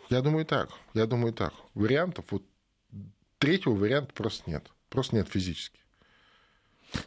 я 0.09 0.21
думаю 0.21 0.45
так. 0.45 0.69
Я 0.93 1.05
думаю 1.05 1.33
так. 1.33 1.53
Вариантов, 1.73 2.25
вот 2.29 2.43
третьего 3.39 3.73
варианта 3.73 4.13
просто 4.13 4.49
нет. 4.49 4.69
Просто 4.89 5.15
нет 5.15 5.27
физически. 5.29 5.79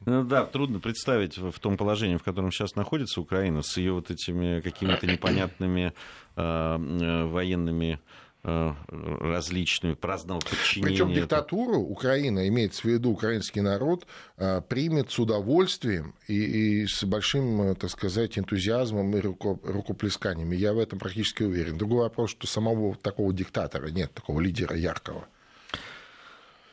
Ну 0.04 0.24
да, 0.24 0.44
трудно 0.44 0.80
представить 0.80 1.38
в 1.38 1.58
том 1.60 1.76
положении, 1.76 2.16
в 2.16 2.22
котором 2.22 2.50
сейчас 2.50 2.74
находится 2.74 3.20
Украина, 3.20 3.62
с 3.62 3.76
ее 3.76 3.92
вот 3.92 4.10
этими 4.10 4.60
какими-то 4.60 5.06
непонятными 5.06 5.92
э, 6.34 6.42
э 6.42 7.24
военными 7.26 8.00
различную 8.46 9.96
праздного 9.96 10.38
подчинения. 10.38 10.88
Причем 10.88 11.12
диктатуру 11.12 11.80
Украина, 11.80 12.46
имеется 12.46 12.82
в 12.82 12.84
виду 12.84 13.10
украинский 13.10 13.60
народ, 13.60 14.06
э, 14.36 14.60
примет 14.60 15.10
с 15.10 15.18
удовольствием 15.18 16.14
и, 16.28 16.82
и 16.82 16.86
с 16.86 17.02
большим, 17.02 17.62
э, 17.62 17.74
так 17.74 17.90
сказать, 17.90 18.38
энтузиазмом 18.38 19.16
и 19.16 19.20
рукоплесканиями. 19.20 20.54
Я 20.54 20.74
в 20.74 20.78
этом 20.78 20.98
практически 21.00 21.42
уверен. 21.42 21.76
Другой 21.76 22.02
вопрос, 22.02 22.30
что 22.30 22.46
самого 22.46 22.94
такого 22.94 23.32
диктатора 23.32 23.88
нет, 23.88 24.14
такого 24.14 24.40
лидера 24.40 24.76
яркого. 24.76 25.26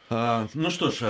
А, 0.10 0.48
ну 0.54 0.70
что 0.70 0.92
ж, 0.92 1.02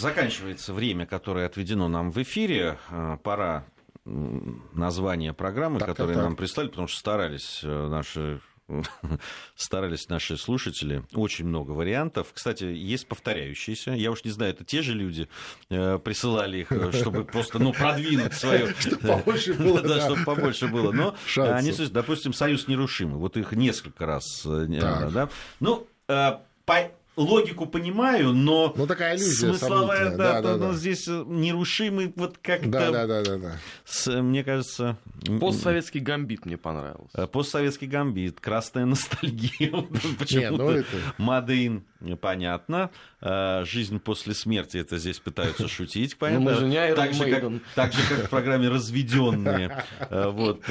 заканчивается 0.00 0.72
время, 0.72 1.04
которое 1.04 1.44
отведено 1.44 1.88
нам 1.88 2.12
в 2.12 2.22
эфире. 2.22 2.78
Пора 3.22 3.66
название 4.06 5.34
программы, 5.34 5.80
так, 5.80 5.98
нам 5.98 6.34
прислали, 6.34 6.68
потому 6.68 6.88
что 6.88 6.98
старались 6.98 7.60
наши 7.62 8.40
старались 9.56 10.08
наши 10.08 10.36
слушатели. 10.36 11.02
Очень 11.12 11.46
много 11.46 11.72
вариантов. 11.72 12.28
Кстати, 12.32 12.64
есть 12.64 13.06
повторяющиеся. 13.08 13.92
Я 13.92 14.10
уж 14.10 14.24
не 14.24 14.30
знаю, 14.30 14.52
это 14.52 14.64
те 14.64 14.82
же 14.82 14.94
люди 14.94 15.28
э, 15.70 15.98
присылали 15.98 16.58
их, 16.58 16.72
э, 16.72 16.92
чтобы 16.92 17.24
просто 17.32 17.58
ну, 17.58 17.72
продвинуть 17.72 18.34
свое. 18.34 18.74
Чтобы 18.78 18.96
побольше 18.98 19.54
было. 19.54 19.80
Да, 19.82 20.00
чтобы 20.00 20.24
побольше 20.24 20.68
было. 20.68 20.92
Но 20.92 21.16
они, 21.36 21.72
допустим, 21.90 22.32
«Союз 22.32 22.68
нерушимый». 22.68 23.16
Вот 23.16 23.36
их 23.36 23.52
несколько 23.52 24.06
раз. 24.06 24.42
Да. 24.44 25.28
Ну, 25.60 25.86
по 26.06 26.90
логику 27.18 27.66
понимаю, 27.66 28.32
но 28.32 28.72
ну, 28.76 28.86
такая 28.86 29.16
иллюзия 29.16 29.48
смысловая, 29.48 30.16
да, 30.16 30.40
да, 30.40 30.56
да, 30.56 30.68
да. 30.68 30.72
здесь 30.72 31.06
нерушимый 31.06 32.12
вот 32.16 32.38
как-то... 32.38 32.68
Да, 32.68 32.90
да, 32.90 33.06
да, 33.06 33.22
да, 33.22 33.36
да. 33.36 33.52
С, 33.84 34.06
мне 34.22 34.44
кажется... 34.44 34.96
Постсоветский 35.40 36.00
гамбит 36.00 36.46
мне 36.46 36.56
понравился. 36.56 37.22
Э, 37.22 37.26
постсоветский 37.26 37.88
гамбит, 37.88 38.40
красная 38.40 38.86
ностальгия. 38.86 39.70
Почему-то 40.18 40.62
ну, 40.62 40.70
это... 40.70 40.96
Мадейн, 41.18 41.84
понятно. 42.20 42.90
Э, 43.20 43.64
жизнь 43.64 43.98
после 43.98 44.34
смерти, 44.34 44.78
это 44.78 44.98
здесь 44.98 45.18
пытаются 45.18 45.68
шутить, 45.68 46.16
понятно. 46.16 46.60
Ну, 46.60 46.66
не 46.68 46.94
так, 46.94 47.12
же, 47.12 47.30
как, 47.30 47.52
так 47.74 47.92
же, 47.92 48.00
как 48.08 48.26
в 48.26 48.30
программе 48.30 48.68
«Разведенные». 48.68 49.84
Э, 50.10 50.28
вот, 50.30 50.68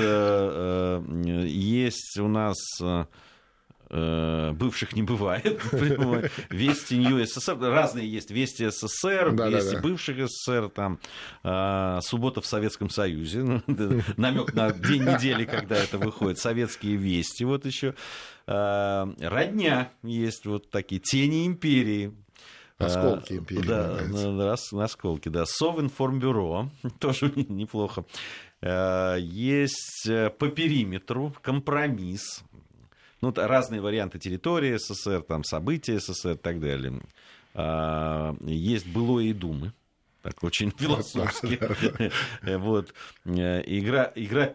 есть 1.48 2.18
у 2.18 2.28
нас 2.28 2.56
Э, 2.88 3.06
бывших 3.90 4.94
не 4.94 5.04
бывает. 5.04 5.62
Вести 6.50 6.98
Нью 6.98 7.26
СССР, 7.26 7.58
разные 7.60 8.10
есть. 8.12 8.32
Вести 8.32 8.70
СССР, 8.70 9.32
да, 9.32 9.48
Вести 9.48 9.72
да, 9.72 9.76
да. 9.76 9.82
бывших 9.82 10.28
СССР, 10.28 10.70
там, 10.70 11.00
э, 11.44 12.00
Суббота 12.02 12.42
в 12.42 12.46
Советском 12.46 12.90
Союзе, 12.90 13.44
ну, 13.44 13.62
намек 14.18 14.54
на 14.54 14.72
день 14.72 15.04
недели, 15.04 15.46
когда 15.46 15.78
это 15.78 15.98
выходит, 15.98 16.40
советские 16.40 16.96
вести, 16.96 17.44
вот 17.44 17.66
еще. 17.66 17.94
Э, 18.46 19.06
родня 19.20 19.92
есть 20.04 20.46
вот 20.46 20.70
такие, 20.70 21.00
тени 21.00 21.46
империи, 21.46 22.14
Осколки 22.78 23.34
империи. 23.34 23.66
Да, 23.66 24.02
на, 24.08 24.84
осколки, 24.84 25.30
да. 25.30 25.46
Совинформбюро, 25.48 26.70
тоже 27.00 27.32
неплохо. 27.36 28.06
Есть 28.62 30.08
по 30.38 30.48
периметру 30.50 31.34
компромисс, 31.42 32.44
ну, 33.22 33.34
разные 33.36 33.82
варианты 33.82 34.20
территории 34.20 34.78
СССР, 34.78 35.22
там, 35.22 35.44
события 35.44 36.00
СССР 36.00 36.32
и 36.32 36.38
так 36.38 36.60
далее. 36.60 37.02
А, 37.54 38.36
есть 38.42 38.88
былое 38.88 39.26
и 39.26 39.34
думы 39.34 39.74
так 40.28 40.44
очень 40.44 40.72
философски. 40.72 41.60
Вот. 42.58 42.94
Игра, 43.26 44.12
игра 44.16 44.52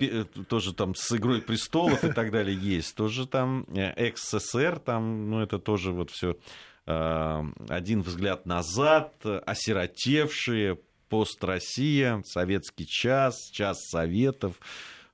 тоже 0.49 0.75
там 0.75 0.95
с 0.95 1.17
«Игрой 1.17 1.41
престолов» 1.41 2.05
и 2.05 2.13
так 2.13 2.31
далее 2.31 2.57
есть. 2.57 2.95
Тоже 2.95 3.27
там 3.27 3.67
экс-СССР, 3.75 4.79
там, 4.81 5.31
ну, 5.31 5.41
это 5.41 5.59
тоже 5.59 5.93
вот 5.93 6.11
все 6.11 6.37
а, 6.85 7.45
один 7.69 8.03
взгляд 8.03 8.45
назад, 8.45 9.15
осиротевшие, 9.25 10.79
пост-Россия, 11.09 12.23
советский 12.27 12.87
час, 12.87 13.51
час 13.53 13.79
советов. 13.89 14.59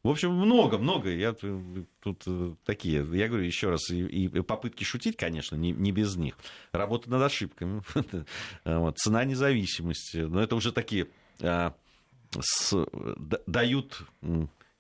В 0.09 0.11
общем, 0.11 0.33
много-много. 0.33 1.11
Я 1.11 1.35
тут 1.35 2.23
э, 2.27 2.55
такие, 2.65 3.07
я 3.13 3.29
говорю 3.29 3.45
еще 3.45 3.69
раз, 3.69 3.91
и, 3.91 4.07
и 4.07 4.41
попытки 4.41 4.83
шутить, 4.83 5.19
конечно, 5.19 5.55
не, 5.55 5.71
не 5.73 5.93
без 5.93 6.17
них. 6.17 6.35
Работа 6.73 7.11
над 7.11 7.21
ошибками, 7.21 7.83
вот, 8.65 8.97
цена 8.97 9.25
независимости. 9.27 10.17
Но 10.17 10.41
это 10.41 10.57
уже 10.57 10.73
такие 10.73 11.09
а, 11.43 11.75
с, 12.41 12.75
дают 13.47 14.01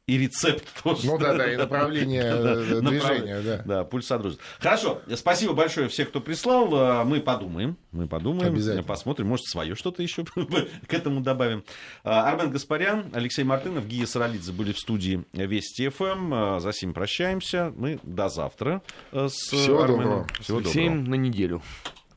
и 0.09 0.16
рецепт 0.16 0.66
тоже. 0.82 1.06
Ну 1.06 1.18
да, 1.18 1.34
да, 1.34 1.52
и 1.52 1.56
направление 1.59 2.24
э, 2.24 2.80
движения, 2.80 3.40
да. 3.42 3.62
Да, 3.64 3.84
пульс 3.84 4.06
содружества. 4.06 4.44
Хорошо, 4.59 5.02
спасибо 5.14 5.52
большое 5.52 5.88
всех, 5.88 6.09
кто 6.09 6.20
прислал. 6.20 6.70
А, 6.72 7.04
мы 7.04 7.20
подумаем, 7.20 7.76
мы 7.92 8.09
подумаем, 8.09 8.54
Обязательно. 8.54 8.82
посмотрим, 8.82 9.28
может, 9.28 9.46
свое 9.46 9.74
что-то 9.74 10.02
еще 10.02 10.24
к 10.88 10.94
этому 10.94 11.20
добавим. 11.20 11.62
А, 12.04 12.26
Армен 12.26 12.50
Гаспарян, 12.50 13.11
Алексей 13.12 13.44
Мартынов, 13.44 13.86
Гия 13.86 14.06
Саралидзе 14.06 14.52
были 14.52 14.72
в 14.72 14.78
студии 14.78 15.24
Вести 15.34 15.88
ФМ. 15.90 16.04
Эм. 16.04 16.34
А, 16.34 16.61
за 16.61 16.72
сим 16.72 16.94
прощаемся. 16.94 17.72
Мы 17.76 18.00
до 18.02 18.30
завтра 18.30 18.80
с 19.12 19.34
Всего 19.34 19.82
Арменом. 19.82 20.04
Доброго. 20.04 20.26
Всего 20.40 20.59
доброго. 20.59 20.70
Всем 20.72 21.04
на 21.04 21.14
неделю. 21.16 21.62